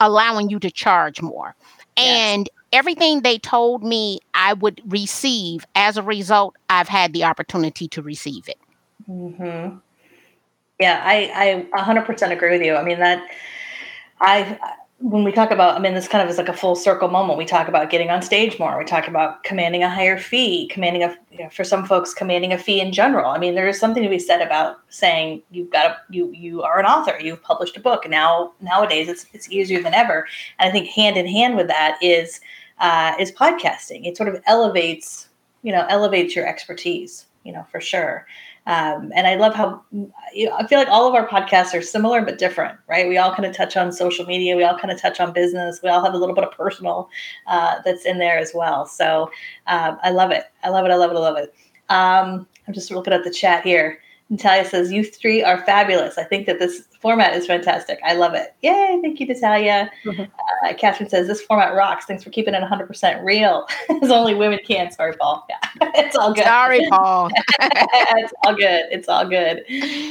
allowing 0.00 0.50
you 0.50 0.58
to 0.58 0.70
charge 0.70 1.22
more. 1.22 1.54
Yes. 1.96 2.06
And 2.36 2.50
everything 2.72 3.20
they 3.20 3.38
told 3.38 3.84
me 3.84 4.20
I 4.34 4.54
would 4.54 4.82
receive 4.86 5.64
as 5.74 5.96
a 5.96 6.02
result, 6.02 6.56
I've 6.68 6.88
had 6.88 7.12
the 7.12 7.24
opportunity 7.24 7.88
to 7.88 8.02
receive 8.02 8.48
it. 8.48 8.58
Mm-hmm. 9.08 9.76
Yeah, 10.80 11.00
I, 11.04 11.66
I 11.74 11.82
100% 11.82 12.32
agree 12.32 12.50
with 12.50 12.62
you. 12.62 12.74
I 12.74 12.82
mean, 12.82 12.98
that 12.98 13.24
I, 14.20 14.58
when 15.02 15.24
we 15.24 15.32
talk 15.32 15.50
about, 15.50 15.76
I 15.76 15.80
mean, 15.80 15.94
this 15.94 16.06
kind 16.06 16.22
of 16.22 16.30
is 16.30 16.38
like 16.38 16.48
a 16.48 16.52
full 16.52 16.76
circle 16.76 17.08
moment. 17.08 17.36
We 17.36 17.44
talk 17.44 17.66
about 17.66 17.90
getting 17.90 18.10
on 18.10 18.22
stage 18.22 18.58
more. 18.58 18.78
We 18.78 18.84
talk 18.84 19.08
about 19.08 19.42
commanding 19.42 19.82
a 19.82 19.90
higher 19.90 20.16
fee, 20.16 20.68
commanding 20.68 21.02
a, 21.02 21.16
you 21.32 21.42
know, 21.42 21.50
for 21.50 21.64
some 21.64 21.84
folks, 21.84 22.14
commanding 22.14 22.52
a 22.52 22.58
fee 22.58 22.80
in 22.80 22.92
general. 22.92 23.30
I 23.30 23.38
mean, 23.38 23.56
there 23.56 23.66
is 23.66 23.80
something 23.80 24.02
to 24.02 24.08
be 24.08 24.20
said 24.20 24.40
about 24.40 24.76
saying 24.90 25.42
you've 25.50 25.70
got 25.70 25.86
a, 25.86 25.96
you, 26.08 26.30
you 26.30 26.62
are 26.62 26.78
an 26.78 26.86
author, 26.86 27.18
you've 27.20 27.42
published 27.42 27.76
a 27.76 27.80
book. 27.80 28.08
Now, 28.08 28.52
nowadays 28.60 29.08
it's, 29.08 29.26
it's 29.32 29.50
easier 29.50 29.82
than 29.82 29.92
ever. 29.92 30.26
And 30.60 30.68
I 30.68 30.72
think 30.72 30.88
hand 30.88 31.16
in 31.16 31.26
hand 31.26 31.56
with 31.56 31.66
that 31.66 31.98
is, 32.00 32.40
uh, 32.78 33.14
is 33.18 33.32
podcasting. 33.32 34.06
It 34.06 34.16
sort 34.16 34.28
of 34.28 34.40
elevates, 34.46 35.28
you 35.62 35.72
know, 35.72 35.84
elevates 35.88 36.36
your 36.36 36.46
expertise, 36.46 37.26
you 37.42 37.52
know, 37.52 37.66
for 37.72 37.80
sure. 37.80 38.26
Um, 38.66 39.12
and 39.14 39.26
I 39.26 39.34
love 39.34 39.54
how 39.54 39.82
you 40.32 40.46
know, 40.46 40.56
I 40.56 40.66
feel 40.66 40.78
like 40.78 40.88
all 40.88 41.08
of 41.08 41.14
our 41.14 41.26
podcasts 41.26 41.74
are 41.76 41.82
similar 41.82 42.22
but 42.22 42.38
different, 42.38 42.78
right? 42.88 43.08
We 43.08 43.18
all 43.18 43.34
kind 43.34 43.44
of 43.44 43.54
touch 43.56 43.76
on 43.76 43.92
social 43.92 44.24
media, 44.24 44.56
we 44.56 44.62
all 44.62 44.78
kind 44.78 44.92
of 44.92 45.00
touch 45.00 45.18
on 45.18 45.32
business, 45.32 45.80
we 45.82 45.88
all 45.88 46.04
have 46.04 46.14
a 46.14 46.18
little 46.18 46.34
bit 46.34 46.44
of 46.44 46.52
personal 46.52 47.08
uh, 47.48 47.80
that's 47.84 48.04
in 48.06 48.18
there 48.18 48.38
as 48.38 48.52
well. 48.54 48.86
So 48.86 49.30
um, 49.66 49.98
I 50.02 50.10
love 50.10 50.30
it. 50.30 50.44
I 50.62 50.68
love 50.68 50.84
it. 50.84 50.90
I 50.90 50.96
love 50.96 51.10
it. 51.10 51.16
I 51.16 51.18
love 51.18 51.36
it. 51.38 51.54
Um, 51.88 52.46
I'm 52.66 52.74
just 52.74 52.90
looking 52.90 53.12
at 53.12 53.24
the 53.24 53.30
chat 53.30 53.64
here. 53.64 53.98
Natalia 54.32 54.64
says, 54.64 54.90
You 54.90 55.04
three 55.04 55.44
are 55.44 55.62
fabulous. 55.66 56.16
I 56.16 56.24
think 56.24 56.46
that 56.46 56.58
this 56.58 56.88
format 57.00 57.36
is 57.36 57.46
fantastic. 57.46 58.00
I 58.02 58.14
love 58.14 58.32
it. 58.32 58.54
Yay. 58.62 58.98
Thank 59.02 59.20
you, 59.20 59.26
Natalia. 59.26 59.90
Mm-hmm. 60.06 60.22
Uh, 60.22 60.72
Catherine 60.72 61.10
says, 61.10 61.26
This 61.26 61.42
format 61.42 61.74
rocks. 61.74 62.06
Thanks 62.06 62.24
for 62.24 62.30
keeping 62.30 62.54
it 62.54 62.62
100% 62.62 63.22
real. 63.22 63.66
As 64.02 64.10
only 64.10 64.34
women 64.34 64.58
can. 64.66 64.90
Sorry, 64.90 65.14
Paul. 65.20 65.46
Yeah, 65.50 65.90
it's 65.94 66.16
all 66.16 66.32
good. 66.32 66.44
Sorry, 66.44 66.80
Paul. 66.88 67.30
it's 67.60 68.32
all 68.46 68.54
good. 68.54 68.86
It's 68.90 69.06
all 69.06 69.28
good. 69.28 69.64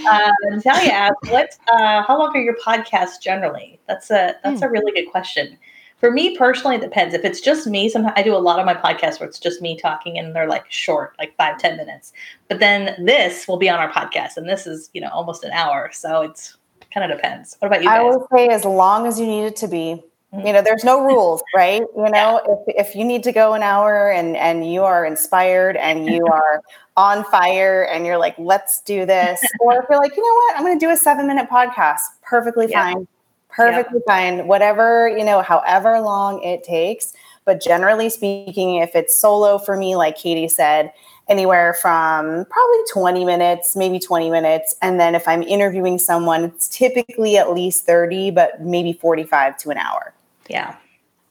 Uh, 0.07 0.32
Natalia 0.43 0.91
asked, 0.91 1.15
What, 1.30 1.57
uh, 1.74 2.03
how 2.03 2.19
long 2.19 2.32
are 2.36 2.41
your 2.41 2.57
podcasts 2.63 3.19
generally? 3.19 3.80
That's 3.88 4.11
a, 4.11 4.36
that's 4.43 4.61
mm. 4.61 4.67
a 4.67 4.69
really 4.69 4.91
good 4.91 5.09
question. 5.09 5.57
For 6.01 6.09
me 6.09 6.35
personally, 6.35 6.77
it 6.77 6.81
depends. 6.81 7.13
If 7.13 7.23
it's 7.23 7.39
just 7.39 7.67
me, 7.67 7.87
sometimes 7.87 8.15
I 8.17 8.23
do 8.23 8.35
a 8.35 8.39
lot 8.39 8.59
of 8.59 8.65
my 8.65 8.73
podcasts 8.73 9.19
where 9.19 9.29
it's 9.29 9.37
just 9.37 9.61
me 9.61 9.77
talking 9.77 10.17
and 10.17 10.35
they're 10.35 10.47
like 10.47 10.69
short, 10.69 11.13
like 11.19 11.37
five 11.37 11.59
ten 11.59 11.77
minutes. 11.77 12.11
But 12.49 12.59
then 12.59 13.05
this 13.05 13.47
will 13.47 13.57
be 13.57 13.69
on 13.69 13.77
our 13.77 13.91
podcast, 13.91 14.35
and 14.35 14.49
this 14.49 14.65
is, 14.65 14.89
you 14.93 14.99
know, 14.99 15.09
almost 15.09 15.43
an 15.43 15.51
hour. 15.51 15.91
So 15.93 16.23
it's 16.23 16.57
kind 16.91 17.09
of 17.09 17.15
depends. 17.15 17.55
What 17.59 17.67
about 17.67 17.83
you? 17.83 17.87
Guys? 17.87 17.99
I 17.99 18.03
would 18.03 18.21
say 18.33 18.47
as 18.47 18.65
long 18.65 19.05
as 19.05 19.19
you 19.19 19.27
need 19.27 19.45
it 19.45 19.55
to 19.57 19.67
be. 19.67 20.03
Mm-hmm. 20.33 20.47
You 20.47 20.53
know, 20.53 20.61
there's 20.63 20.85
no 20.85 21.03
rules, 21.03 21.43
right? 21.53 21.81
You 21.95 22.09
know, 22.09 22.41
yeah. 22.47 22.55
if, 22.75 22.87
if 22.87 22.95
you 22.95 23.03
need 23.03 23.21
to 23.23 23.33
go 23.33 23.53
an 23.53 23.61
hour 23.61 24.09
and 24.09 24.35
and 24.37 24.71
you 24.71 24.81
are 24.81 25.05
inspired 25.05 25.75
and 25.75 26.07
you 26.07 26.25
are 26.31 26.63
on 26.97 27.25
fire 27.25 27.83
and 27.83 28.07
you're 28.07 28.17
like, 28.17 28.33
let's 28.39 28.81
do 28.81 29.05
this, 29.05 29.39
or 29.59 29.83
if 29.83 29.85
you're 29.87 29.99
like, 29.99 30.15
you 30.15 30.23
know 30.23 30.33
what, 30.33 30.57
I'm 30.57 30.65
going 30.65 30.79
to 30.79 30.83
do 30.83 30.89
a 30.89 30.97
seven 30.97 31.27
minute 31.27 31.47
podcast, 31.47 31.99
perfectly 32.23 32.67
yeah. 32.69 32.93
fine 32.93 33.07
perfectly 33.51 33.99
yeah. 34.07 34.13
fine 34.37 34.47
whatever 34.47 35.07
you 35.09 35.23
know 35.23 35.41
however 35.41 35.99
long 35.99 36.41
it 36.43 36.63
takes. 36.63 37.13
But 37.43 37.61
generally 37.61 38.09
speaking 38.09 38.75
if 38.75 38.95
it's 38.95 39.15
solo 39.15 39.57
for 39.57 39.75
me 39.75 39.95
like 39.95 40.17
katie 40.17 40.47
said 40.47 40.93
anywhere 41.27 41.73
from 41.73 42.45
probably 42.45 42.79
20 42.91 43.25
minutes 43.25 43.75
maybe 43.75 43.99
20 43.99 44.29
minutes. 44.29 44.75
And 44.81 44.99
then 44.99 45.15
if 45.15 45.27
i'm 45.27 45.43
interviewing 45.43 45.97
someone 45.97 46.43
it's 46.45 46.67
typically 46.67 47.37
at 47.37 47.53
least 47.53 47.85
30 47.85 48.31
but 48.31 48.61
maybe 48.61 48.93
45 48.93 49.57
to 49.57 49.69
an 49.71 49.77
hour. 49.77 50.13
Yeah. 50.49 50.75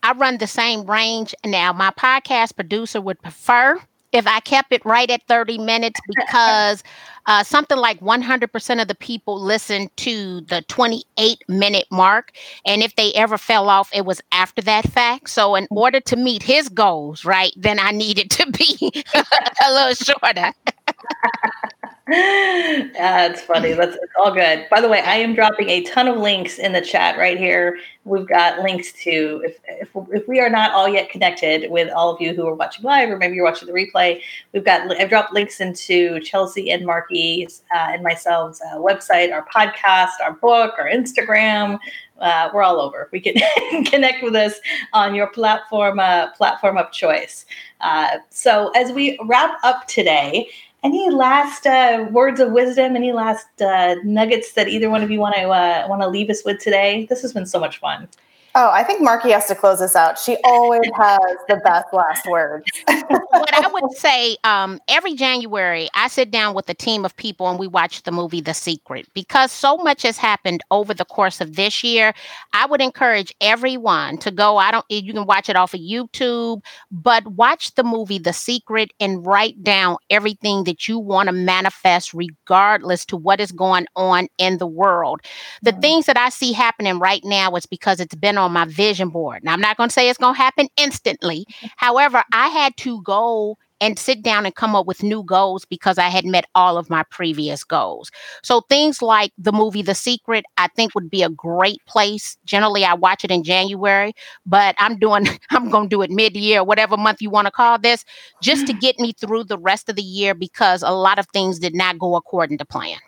I 0.03 0.13
run 0.13 0.39
the 0.39 0.47
same 0.47 0.85
range. 0.91 1.35
Now 1.45 1.73
my 1.73 1.91
podcast 1.91 2.57
producer 2.57 3.01
would 3.01 3.21
prefer 3.21 3.81
if 4.13 4.27
I 4.27 4.41
kept 4.41 4.73
it 4.73 4.85
right 4.85 5.11
at 5.11 5.27
30 5.29 5.59
minutes 5.59 6.01
because 6.17 6.83
uh, 7.27 7.43
something 7.45 7.79
like 7.79 8.01
100% 8.01 8.83
of 8.83 8.89
the 8.89 8.95
people 8.95 9.41
listen 9.41 9.91
to 9.97 10.41
the 10.43 10.63
28 10.63 11.43
minute 11.49 11.87
mark. 11.91 12.33
And 12.67 12.83
if 12.83 12.97
they 12.97 13.13
ever 13.15 13.39
fell 13.39 13.69
off, 13.69 13.91
it 13.93 14.05
was 14.05 14.21
after 14.33 14.63
that 14.63 14.89
fact. 14.91 15.31
So, 15.31 15.55
in 15.55 15.67
order 15.71 16.01
to 16.01 16.17
meet 16.17 16.43
his 16.43 16.69
goals, 16.69 17.25
right, 17.25 17.53
then 17.57 17.79
I 17.79 17.91
needed 17.91 18.31
to 18.33 18.51
be 18.51 19.05
a 19.65 19.73
little 19.73 19.95
shorter. 19.95 20.53
That's 22.95 23.41
funny. 23.43 23.73
That's 23.73 23.97
all 24.19 24.35
good. 24.35 24.67
By 24.69 24.81
the 24.81 24.89
way, 24.89 25.01
I 25.01 25.15
am 25.17 25.33
dropping 25.33 25.69
a 25.69 25.85
ton 25.85 26.09
of 26.09 26.17
links 26.17 26.59
in 26.59 26.73
the 26.73 26.81
chat 26.81 27.17
right 27.17 27.39
here. 27.39 27.79
We've 28.05 28.27
got 28.27 28.59
links 28.59 28.91
to 29.05 29.43
if 29.45 29.59
if, 29.69 29.89
if 30.11 30.27
we 30.27 30.41
are 30.41 30.51
not 30.51 30.73
all 30.73 30.89
yet 30.89 31.09
connected 31.09 31.71
with 31.71 31.89
all 31.93 32.13
of 32.13 32.21
you 32.21 32.35
who 32.35 32.49
are 32.49 32.55
watching 32.57 32.85
live, 32.85 33.11
or 33.11 33.17
maybe 33.17 33.37
you're 33.37 33.45
watching 33.45 33.69
the 33.69 33.75
replay. 33.75 34.23
We've 34.53 34.65
got 34.65 34.91
I've 35.01 35.09
dropped 35.09 35.35
links 35.35 35.61
into 35.61 36.19
Chelsea 36.19 36.73
and 36.73 36.85
Marki's 36.85 37.63
uh, 37.73 37.91
and 37.93 38.03
myself's 38.03 38.61
uh, 38.61 38.79
website, 38.79 39.33
our 39.33 39.47
podcast, 39.47 40.15
our 40.21 40.33
book, 40.33 40.75
our 40.79 40.91
Instagram. 40.91 41.79
Uh, 42.19 42.51
we're 42.53 42.65
all 42.65 42.81
over. 42.81 43.09
We 43.13 43.21
can 43.21 43.35
connect 43.85 44.25
with 44.25 44.35
us 44.35 44.55
on 44.93 45.15
your 45.15 45.29
platform 45.29 46.01
uh, 46.01 46.33
platform 46.33 46.77
of 46.77 46.91
choice. 46.91 47.47
Uh, 47.81 48.19
so 48.31 48.73
as 48.75 48.91
we 48.91 49.17
wrap 49.27 49.61
up 49.63 49.87
today 49.87 50.49
any 50.83 51.11
last 51.11 51.67
uh, 51.67 52.07
words 52.11 52.41
of 52.41 52.53
wisdom? 52.53 52.97
Any 52.97 53.13
last 53.13 53.61
uh, 53.61 53.97
nuggets 54.05 54.53
that 54.53 54.69
either 54.69 54.91
one 54.91 55.03
of 55.03 55.11
you 55.11 55.21
want 55.21 55.35
to 55.37 55.43
uh, 55.43 55.87
want 55.89 56.03
to 56.03 56.09
leave 56.09 56.31
us 56.31 56.45
with 56.45 56.61
today? 56.61 57.07
This 57.09 57.23
has 57.23 57.33
been 57.33 57.47
so 57.47 57.61
much 57.61 57.79
fun 57.79 58.09
Oh, 58.57 58.71
I 58.73 58.83
think 58.83 59.01
Marki 59.01 59.31
has 59.31 59.47
to 59.47 59.55
close 59.55 59.81
us 59.81 59.95
out. 59.95 60.19
She 60.19 60.37
always 60.43 60.83
has 60.97 61.37
the 61.49 61.57
best 61.63 61.87
last 61.93 62.27
words. 62.27 62.67
what 62.87 63.55
I 63.55 63.69
would 63.69 63.93
say, 63.93 64.37
um, 64.43 64.81
every 64.89 65.15
January, 65.15 65.89
I 65.95 66.09
sit 66.09 66.33
down 66.33 66.55
with 66.55 66.69
a 66.69 66.75
team 66.75 67.05
of 67.05 67.15
people 67.17 67.49
and 67.49 67.61
we 67.61 67.69
watch 67.69 68.03
the 68.03 68.11
movie 68.11 68.41
The 68.41 68.55
Secret 68.55 69.07
because 69.15 69.53
so 69.53 69.77
much 69.77 70.03
has 70.03 70.19
happened 70.19 70.63
over 70.73 70.93
the 70.93 71.05
course 71.05 71.41
of 71.41 71.55
this 71.55 71.85
year. 71.85 72.13
I 72.53 72.67
would 72.67 72.81
encourage 72.81 73.33
everyone 73.41 74.19
to 74.19 74.33
go. 74.33 74.57
I 74.57 74.73
don't. 74.73 74.85
You 74.89 75.13
can 75.13 75.27
watch 75.27 75.49
it 75.49 75.55
off 75.55 75.73
of 75.73 75.81
YouTube, 75.81 76.63
but 76.91 77.25
watch 77.29 77.75
the 77.77 77.85
movie 77.85 78.19
The 78.19 78.33
Secret 78.33 78.93
and 78.99 79.25
write 79.25 79.63
down 79.63 79.97
everything 80.11 80.65
that 80.65 80.89
you 80.89 80.99
want 80.99 81.29
to 81.29 81.33
manifest, 81.33 82.13
regardless 82.13 83.05
to 83.07 83.17
what 83.17 83.39
is 83.39 83.53
going 83.53 83.87
on 83.95 84.27
in 84.39 84.59
the 84.59 84.67
world. 84.67 85.21
The 85.63 85.71
mm-hmm. 85.71 85.81
things 85.81 86.07
that 86.07 86.19
I 86.19 86.31
see 86.31 86.53
happening 86.53 86.99
right 86.99 87.23
now 87.25 87.55
is 87.55 87.67
because 87.67 88.01
it's 88.01 88.15
been 88.17 88.40
on 88.41 88.53
my 88.53 88.65
vision 88.65 89.09
board. 89.09 89.45
Now, 89.45 89.53
I'm 89.53 89.61
not 89.61 89.77
going 89.77 89.89
to 89.89 89.93
say 89.93 90.09
it's 90.09 90.19
going 90.19 90.35
to 90.35 90.41
happen 90.41 90.69
instantly. 90.77 91.47
However, 91.77 92.25
I 92.33 92.49
had 92.49 92.77
to 92.79 93.03
go 93.03 93.57
and 93.81 93.99
sit 93.99 94.23
down 94.23 94.45
and 94.45 94.55
come 94.55 94.77
up 94.77 94.87
with 94.87 95.03
new 95.03 95.23
goals 95.23 95.65
because 95.65 95.99
I 95.99 96.09
had 96.09 96.25
met 96.25 96.45
all 96.55 96.77
of 96.77 96.91
my 96.91 97.03
previous 97.05 97.65
goals. 97.65 98.11
So 98.43 98.61
things 98.69 99.01
like 99.01 99.33
the 99.39 99.53
movie 99.53 99.83
The 99.83 99.95
Secret, 99.95 100.45
I 100.59 100.69
think 100.69 100.95
would 100.95 101.11
be 101.11 101.23
a 101.23 101.31
great 101.31 101.85
place. 101.87 102.37
Generally, 102.45 102.85
I 102.85 102.95
watch 102.95 103.25
it 103.25 103.31
in 103.31 103.43
January, 103.43 104.13
but 104.45 104.75
I'm 104.79 104.99
doing 104.99 105.27
I'm 105.51 105.71
going 105.71 105.89
to 105.89 105.97
do 105.97 106.03
it 106.03 106.11
mid-year, 106.11 106.63
whatever 106.63 106.97
month 106.97 107.23
you 107.23 107.31
want 107.31 107.47
to 107.47 107.51
call 107.51 107.79
this, 107.79 108.05
just 108.43 108.67
to 108.67 108.75
mm. 108.75 108.81
get 108.81 108.99
me 108.99 109.13
through 109.13 109.45
the 109.45 109.59
rest 109.59 109.89
of 109.89 109.97
the 109.97 110.03
year 110.03 110.35
because 110.35 110.83
a 110.83 110.91
lot 110.91 111.19
of 111.19 111.27
things 111.29 111.59
did 111.59 111.75
not 111.75 111.99
go 111.99 112.17
according 112.17 112.59
to 112.59 112.65
plan. 112.65 112.99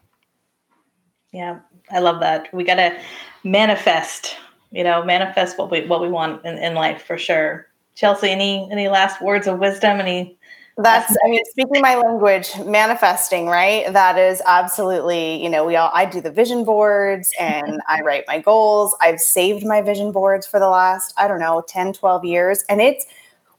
Yeah, 1.32 1.60
I 1.90 1.98
love 2.00 2.20
that. 2.20 2.52
We 2.52 2.64
got 2.64 2.76
to 2.76 2.98
manifest 3.44 4.36
you 4.72 4.82
know, 4.82 5.04
manifest 5.04 5.58
what 5.58 5.70
we 5.70 5.86
what 5.86 6.00
we 6.00 6.08
want 6.08 6.44
in, 6.44 6.58
in 6.58 6.74
life 6.74 7.02
for 7.02 7.18
sure. 7.18 7.68
Chelsea, 7.94 8.30
any 8.30 8.68
any 8.70 8.88
last 8.88 9.20
words 9.22 9.46
of 9.46 9.58
wisdom? 9.58 10.00
Any 10.00 10.38
that's 10.78 11.14
I 11.24 11.28
mean, 11.28 11.44
speaking 11.44 11.82
my 11.82 11.96
language, 11.96 12.50
manifesting, 12.64 13.46
right? 13.46 13.92
That 13.92 14.18
is 14.18 14.40
absolutely, 14.46 15.42
you 15.42 15.50
know, 15.50 15.66
we 15.66 15.76
all 15.76 15.90
I 15.92 16.06
do 16.06 16.22
the 16.22 16.30
vision 16.30 16.64
boards 16.64 17.30
and 17.38 17.82
I 17.86 18.00
write 18.00 18.24
my 18.26 18.40
goals. 18.40 18.96
I've 19.00 19.20
saved 19.20 19.66
my 19.66 19.82
vision 19.82 20.12
boards 20.12 20.46
for 20.46 20.58
the 20.58 20.68
last, 20.68 21.12
I 21.18 21.28
don't 21.28 21.40
know, 21.40 21.62
10, 21.68 21.92
12 21.92 22.24
years. 22.24 22.64
And 22.70 22.80
it's 22.80 23.04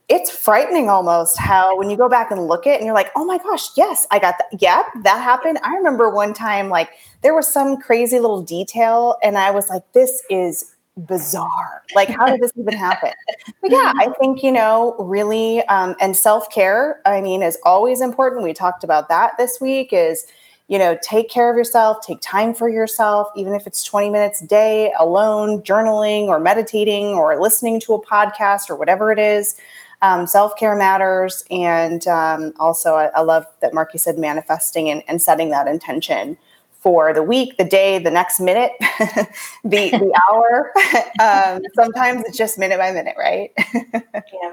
it's 0.08 0.30
frightening 0.30 0.90
almost 0.90 1.38
how 1.38 1.78
when 1.78 1.88
you 1.88 1.96
go 1.96 2.08
back 2.08 2.30
and 2.30 2.46
look 2.46 2.66
at 2.66 2.74
it 2.74 2.76
and 2.76 2.84
you're 2.84 2.94
like, 2.94 3.10
oh 3.16 3.24
my 3.24 3.38
gosh, 3.38 3.68
yes, 3.76 4.06
I 4.10 4.18
got 4.18 4.36
that. 4.38 4.60
Yep, 4.60 5.04
that 5.04 5.22
happened. 5.22 5.58
I 5.62 5.74
remember 5.76 6.10
one 6.10 6.34
time 6.34 6.68
like 6.68 6.90
there 7.22 7.34
was 7.34 7.50
some 7.50 7.78
crazy 7.78 8.18
little 8.18 8.42
detail, 8.42 9.16
and 9.22 9.38
I 9.38 9.50
was 9.50 9.70
like, 9.70 9.82
this 9.92 10.22
is 10.28 10.73
bizarre. 10.96 11.82
Like, 11.94 12.08
how 12.08 12.26
did 12.26 12.40
this 12.40 12.52
even 12.56 12.74
happen? 12.74 13.10
But 13.60 13.70
yeah, 13.70 13.92
I 13.96 14.08
think, 14.20 14.42
you 14.42 14.52
know, 14.52 14.96
really, 14.98 15.62
um, 15.64 15.94
and 16.00 16.16
self 16.16 16.50
care, 16.50 17.00
I 17.04 17.20
mean, 17.20 17.42
is 17.42 17.58
always 17.64 18.00
important. 18.00 18.42
We 18.42 18.52
talked 18.52 18.84
about 18.84 19.08
that 19.08 19.32
this 19.36 19.60
week 19.60 19.92
is, 19.92 20.26
you 20.68 20.78
know, 20.78 20.96
take 21.02 21.28
care 21.28 21.50
of 21.50 21.56
yourself, 21.56 21.98
take 22.06 22.20
time 22.20 22.54
for 22.54 22.68
yourself, 22.68 23.28
even 23.36 23.54
if 23.54 23.66
it's 23.66 23.82
20 23.84 24.08
minutes 24.10 24.40
a 24.40 24.46
day 24.46 24.92
alone, 24.98 25.62
journaling 25.62 26.26
or 26.26 26.40
meditating 26.40 27.08
or 27.08 27.38
listening 27.40 27.80
to 27.80 27.94
a 27.94 28.02
podcast 28.04 28.70
or 28.70 28.76
whatever 28.76 29.12
it 29.12 29.18
is. 29.18 29.56
Um, 30.02 30.26
self 30.26 30.56
care 30.56 30.76
matters. 30.76 31.44
And 31.50 32.06
um, 32.08 32.52
also, 32.58 32.94
I, 32.94 33.06
I, 33.14 33.20
love 33.20 33.46
that 33.60 33.72
Marki 33.72 33.98
said 33.98 34.18
manifesting 34.18 34.90
and, 34.90 35.02
and 35.08 35.22
setting 35.22 35.48
that 35.50 35.66
intention 35.66 36.36
for 36.84 37.14
the 37.14 37.22
week, 37.22 37.56
the 37.56 37.64
day, 37.64 37.98
the 37.98 38.10
next 38.10 38.38
minute, 38.40 38.72
the 39.64 39.90
the 39.90 40.20
hour. 40.28 40.70
um, 41.18 41.62
sometimes 41.74 42.22
it's 42.26 42.36
just 42.36 42.58
minute 42.58 42.78
by 42.78 42.92
minute, 42.92 43.16
right? 43.18 43.52
yeah. 43.74 44.52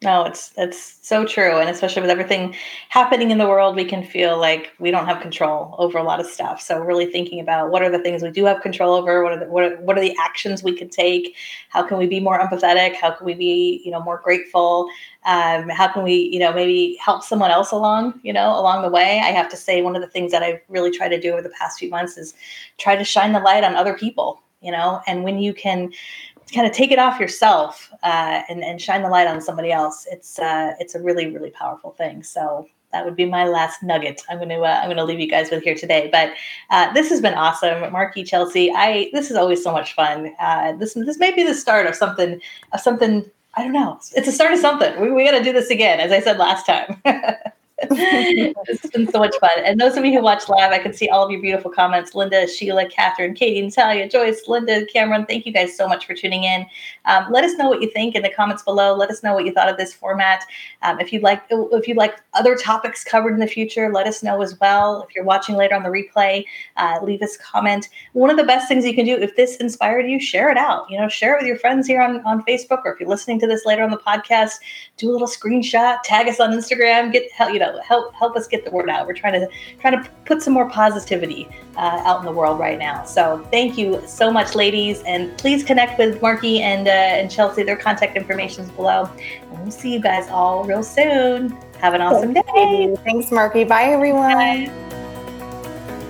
No, 0.00 0.24
it's 0.26 0.52
it's 0.56 0.96
so 1.02 1.24
true, 1.24 1.58
and 1.58 1.68
especially 1.68 2.02
with 2.02 2.10
everything 2.10 2.54
happening 2.88 3.32
in 3.32 3.38
the 3.38 3.48
world, 3.48 3.74
we 3.74 3.84
can 3.84 4.04
feel 4.04 4.38
like 4.38 4.70
we 4.78 4.92
don't 4.92 5.06
have 5.06 5.20
control 5.20 5.74
over 5.76 5.98
a 5.98 6.04
lot 6.04 6.20
of 6.20 6.26
stuff. 6.26 6.60
So, 6.62 6.78
really 6.78 7.06
thinking 7.06 7.40
about 7.40 7.72
what 7.72 7.82
are 7.82 7.90
the 7.90 7.98
things 7.98 8.22
we 8.22 8.30
do 8.30 8.44
have 8.44 8.62
control 8.62 8.94
over, 8.94 9.24
what 9.24 9.32
are 9.32 9.40
the, 9.40 9.46
what 9.46 9.64
are, 9.64 9.76
what 9.78 9.98
are 9.98 10.00
the 10.00 10.14
actions 10.20 10.62
we 10.62 10.72
can 10.72 10.88
take, 10.88 11.34
how 11.70 11.82
can 11.82 11.98
we 11.98 12.06
be 12.06 12.20
more 12.20 12.38
empathetic, 12.38 12.94
how 12.94 13.10
can 13.10 13.26
we 13.26 13.34
be 13.34 13.82
you 13.84 13.90
know 13.90 14.00
more 14.00 14.20
grateful, 14.22 14.88
um, 15.26 15.68
how 15.68 15.88
can 15.88 16.04
we 16.04 16.14
you 16.32 16.38
know 16.38 16.52
maybe 16.52 16.96
help 17.04 17.24
someone 17.24 17.50
else 17.50 17.72
along 17.72 18.20
you 18.22 18.32
know 18.32 18.50
along 18.50 18.82
the 18.82 18.90
way. 18.90 19.18
I 19.18 19.32
have 19.32 19.48
to 19.48 19.56
say 19.56 19.82
one 19.82 19.96
of 19.96 20.02
the 20.02 20.08
things 20.08 20.30
that 20.30 20.44
I've 20.44 20.60
really 20.68 20.92
tried 20.92 21.08
to 21.08 21.20
do 21.20 21.32
over 21.32 21.42
the 21.42 21.52
past 21.58 21.80
few 21.80 21.90
months 21.90 22.16
is 22.16 22.34
try 22.76 22.94
to 22.94 23.02
shine 23.02 23.32
the 23.32 23.40
light 23.40 23.64
on 23.64 23.74
other 23.74 23.94
people 23.94 24.40
you 24.62 24.70
know 24.70 25.00
and 25.08 25.24
when 25.24 25.38
you 25.40 25.52
can 25.54 25.92
kind 26.52 26.66
of 26.66 26.72
take 26.72 26.90
it 26.90 26.98
off 26.98 27.20
yourself 27.20 27.92
uh, 28.02 28.42
and, 28.48 28.62
and 28.64 28.80
shine 28.80 29.02
the 29.02 29.08
light 29.08 29.26
on 29.26 29.40
somebody 29.40 29.70
else. 29.70 30.06
It's 30.10 30.38
uh, 30.38 30.74
it's 30.78 30.94
a 30.94 31.00
really 31.00 31.30
really 31.30 31.50
powerful 31.50 31.92
thing. 31.92 32.22
So 32.22 32.66
that 32.92 33.04
would 33.04 33.16
be 33.16 33.26
my 33.26 33.44
last 33.44 33.82
nugget. 33.82 34.22
I'm 34.30 34.38
going 34.38 34.48
to 34.48 34.60
uh, 34.60 34.80
I'm 34.80 34.86
going 34.86 34.96
to 34.96 35.04
leave 35.04 35.20
you 35.20 35.28
guys 35.28 35.50
with 35.50 35.62
here 35.62 35.74
today. 35.74 36.08
But 36.10 36.32
uh, 36.70 36.92
this 36.92 37.10
has 37.10 37.20
been 37.20 37.34
awesome, 37.34 37.82
Marki 37.92 38.26
Chelsea. 38.26 38.72
I 38.74 39.10
this 39.12 39.30
is 39.30 39.36
always 39.36 39.62
so 39.62 39.72
much 39.72 39.94
fun. 39.94 40.34
Uh, 40.40 40.72
this 40.72 40.94
this 40.94 41.18
may 41.18 41.34
be 41.34 41.44
the 41.44 41.54
start 41.54 41.86
of 41.86 41.94
something 41.94 42.40
of 42.72 42.80
something. 42.80 43.30
I 43.54 43.64
don't 43.64 43.72
know. 43.72 43.98
It's 44.14 44.28
a 44.28 44.32
start 44.32 44.52
of 44.52 44.60
something. 44.60 45.00
We, 45.00 45.10
we 45.10 45.24
got 45.24 45.36
to 45.36 45.42
do 45.42 45.52
this 45.52 45.70
again, 45.70 45.98
as 46.00 46.12
I 46.12 46.20
said 46.20 46.38
last 46.38 46.64
time. 46.64 47.02
it's 47.80 48.90
been 48.90 49.08
so 49.08 49.20
much 49.20 49.34
fun. 49.40 49.50
And 49.64 49.80
those 49.80 49.96
of 49.96 50.04
you 50.04 50.12
who 50.12 50.20
watch 50.20 50.48
live, 50.48 50.72
I 50.72 50.80
can 50.80 50.92
see 50.92 51.08
all 51.08 51.24
of 51.24 51.30
your 51.30 51.40
beautiful 51.40 51.70
comments. 51.70 52.12
Linda, 52.12 52.48
Sheila, 52.48 52.88
Catherine, 52.88 53.34
Katie, 53.34 53.62
Natalia, 53.62 54.08
Joyce, 54.08 54.48
Linda, 54.48 54.84
Cameron, 54.86 55.26
thank 55.26 55.46
you 55.46 55.52
guys 55.52 55.76
so 55.76 55.86
much 55.86 56.04
for 56.04 56.14
tuning 56.14 56.42
in. 56.42 56.66
Um, 57.04 57.26
let 57.30 57.44
us 57.44 57.56
know 57.56 57.68
what 57.68 57.80
you 57.80 57.88
think 57.90 58.16
in 58.16 58.22
the 58.22 58.30
comments 58.30 58.64
below. 58.64 58.96
Let 58.96 59.10
us 59.10 59.22
know 59.22 59.32
what 59.32 59.44
you 59.44 59.52
thought 59.52 59.68
of 59.68 59.76
this 59.76 59.94
format. 59.94 60.42
Um, 60.82 60.98
if 60.98 61.12
you'd 61.12 61.22
like, 61.22 61.42
if 61.50 61.86
you'd 61.86 61.96
like 61.96 62.16
other 62.34 62.56
topics 62.56 63.04
covered 63.04 63.32
in 63.34 63.38
the 63.38 63.46
future, 63.46 63.92
let 63.92 64.08
us 64.08 64.24
know 64.24 64.42
as 64.42 64.58
well. 64.58 65.06
If 65.08 65.14
you're 65.14 65.24
watching 65.24 65.54
later 65.54 65.76
on 65.76 65.84
the 65.84 65.88
replay, 65.88 66.44
uh, 66.76 66.98
leave 67.04 67.22
us 67.22 67.36
a 67.36 67.38
comment. 67.38 67.88
One 68.12 68.30
of 68.30 68.36
the 68.36 68.44
best 68.44 68.66
things 68.66 68.84
you 68.84 68.94
can 68.94 69.06
do, 69.06 69.16
if 69.16 69.36
this 69.36 69.56
inspired 69.56 70.10
you, 70.10 70.18
share 70.18 70.50
it 70.50 70.56
out. 70.56 70.90
You 70.90 70.98
know, 70.98 71.08
share 71.08 71.34
it 71.34 71.42
with 71.42 71.46
your 71.46 71.58
friends 71.58 71.86
here 71.86 72.02
on, 72.02 72.24
on 72.24 72.42
Facebook, 72.42 72.82
or 72.84 72.94
if 72.94 72.98
you're 72.98 73.08
listening 73.08 73.38
to 73.38 73.46
this 73.46 73.64
later 73.64 73.84
on 73.84 73.90
the 73.90 73.98
podcast, 73.98 74.54
do 74.96 75.08
a 75.08 75.12
little 75.12 75.28
screenshot, 75.28 75.98
tag 76.02 76.26
us 76.26 76.40
on 76.40 76.50
Instagram, 76.50 77.12
get 77.12 77.30
help, 77.30 77.52
you 77.52 77.60
know 77.60 77.67
help 77.86 78.14
help 78.14 78.36
us 78.36 78.46
get 78.46 78.64
the 78.64 78.70
word 78.70 78.88
out. 78.88 79.06
We're 79.06 79.14
trying 79.14 79.40
to 79.40 79.48
trying 79.80 80.02
to 80.02 80.10
put 80.24 80.42
some 80.42 80.52
more 80.52 80.68
positivity 80.70 81.48
uh, 81.76 82.02
out 82.04 82.20
in 82.20 82.26
the 82.26 82.32
world 82.32 82.58
right 82.58 82.78
now. 82.78 83.04
So 83.04 83.46
thank 83.50 83.78
you 83.78 84.02
so 84.06 84.30
much, 84.30 84.54
ladies, 84.54 85.02
and 85.02 85.36
please 85.38 85.64
connect 85.64 85.98
with 85.98 86.20
Marki 86.20 86.60
and 86.60 86.88
uh, 86.88 86.90
and 86.90 87.30
Chelsea. 87.30 87.62
Their 87.62 87.76
contact 87.76 88.16
information 88.16 88.64
is 88.64 88.70
below. 88.70 89.10
And 89.50 89.62
we'll 89.62 89.70
see 89.70 89.92
you 89.92 90.00
guys 90.00 90.28
all 90.28 90.64
real 90.64 90.82
soon. 90.82 91.56
Have 91.80 91.94
an 91.94 92.00
awesome 92.00 92.32
day. 92.32 92.96
Thanks, 93.04 93.30
Marki. 93.30 93.66
Bye, 93.66 93.84
everyone. 93.84 94.32
Bye. 94.32 94.87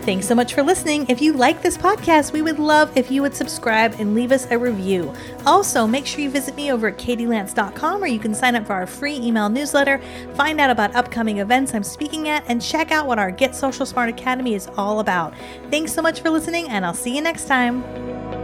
Thanks 0.09 0.27
so 0.27 0.35
much 0.35 0.55
for 0.55 0.63
listening. 0.63 1.05
If 1.11 1.21
you 1.21 1.35
like 1.35 1.61
this 1.61 1.77
podcast, 1.77 2.33
we 2.33 2.41
would 2.41 2.59
love 2.59 2.97
if 2.97 3.11
you 3.11 3.21
would 3.21 3.35
subscribe 3.35 3.95
and 3.99 4.15
leave 4.15 4.33
us 4.33 4.47
a 4.51 4.59
review. 4.59 5.13
Also, 5.45 5.87
make 5.87 6.07
sure 6.07 6.21
you 6.21 6.31
visit 6.31 6.57
me 6.57 6.73
over 6.73 6.89
at 6.89 6.97
katielance.com 6.97 8.01
where 8.01 8.09
you 8.09 8.19
can 8.19 8.35
sign 8.35 8.57
up 8.57 8.67
for 8.67 8.73
our 8.73 8.87
free 8.87 9.17
email 9.17 9.51
newsletter, 9.51 10.01
find 10.33 10.63
out 10.63 10.71
about 10.71 10.95
upcoming 10.95 11.41
events 11.41 11.75
I'm 11.75 11.83
speaking 11.83 12.27
at, 12.27 12.43
and 12.49 12.63
check 12.63 12.91
out 12.91 13.07
what 13.07 13.19
our 13.19 13.31
Get 13.31 13.55
Social 13.55 13.85
Smart 13.85 14.09
Academy 14.09 14.55
is 14.55 14.67
all 14.79 15.01
about. 15.01 15.35
Thanks 15.71 15.93
so 15.93 16.01
much 16.01 16.23
for 16.23 16.31
listening, 16.31 16.71
and 16.71 16.87
I'll 16.87 16.95
see 16.95 17.15
you 17.15 17.21
next 17.21 17.45
time. 17.45 18.38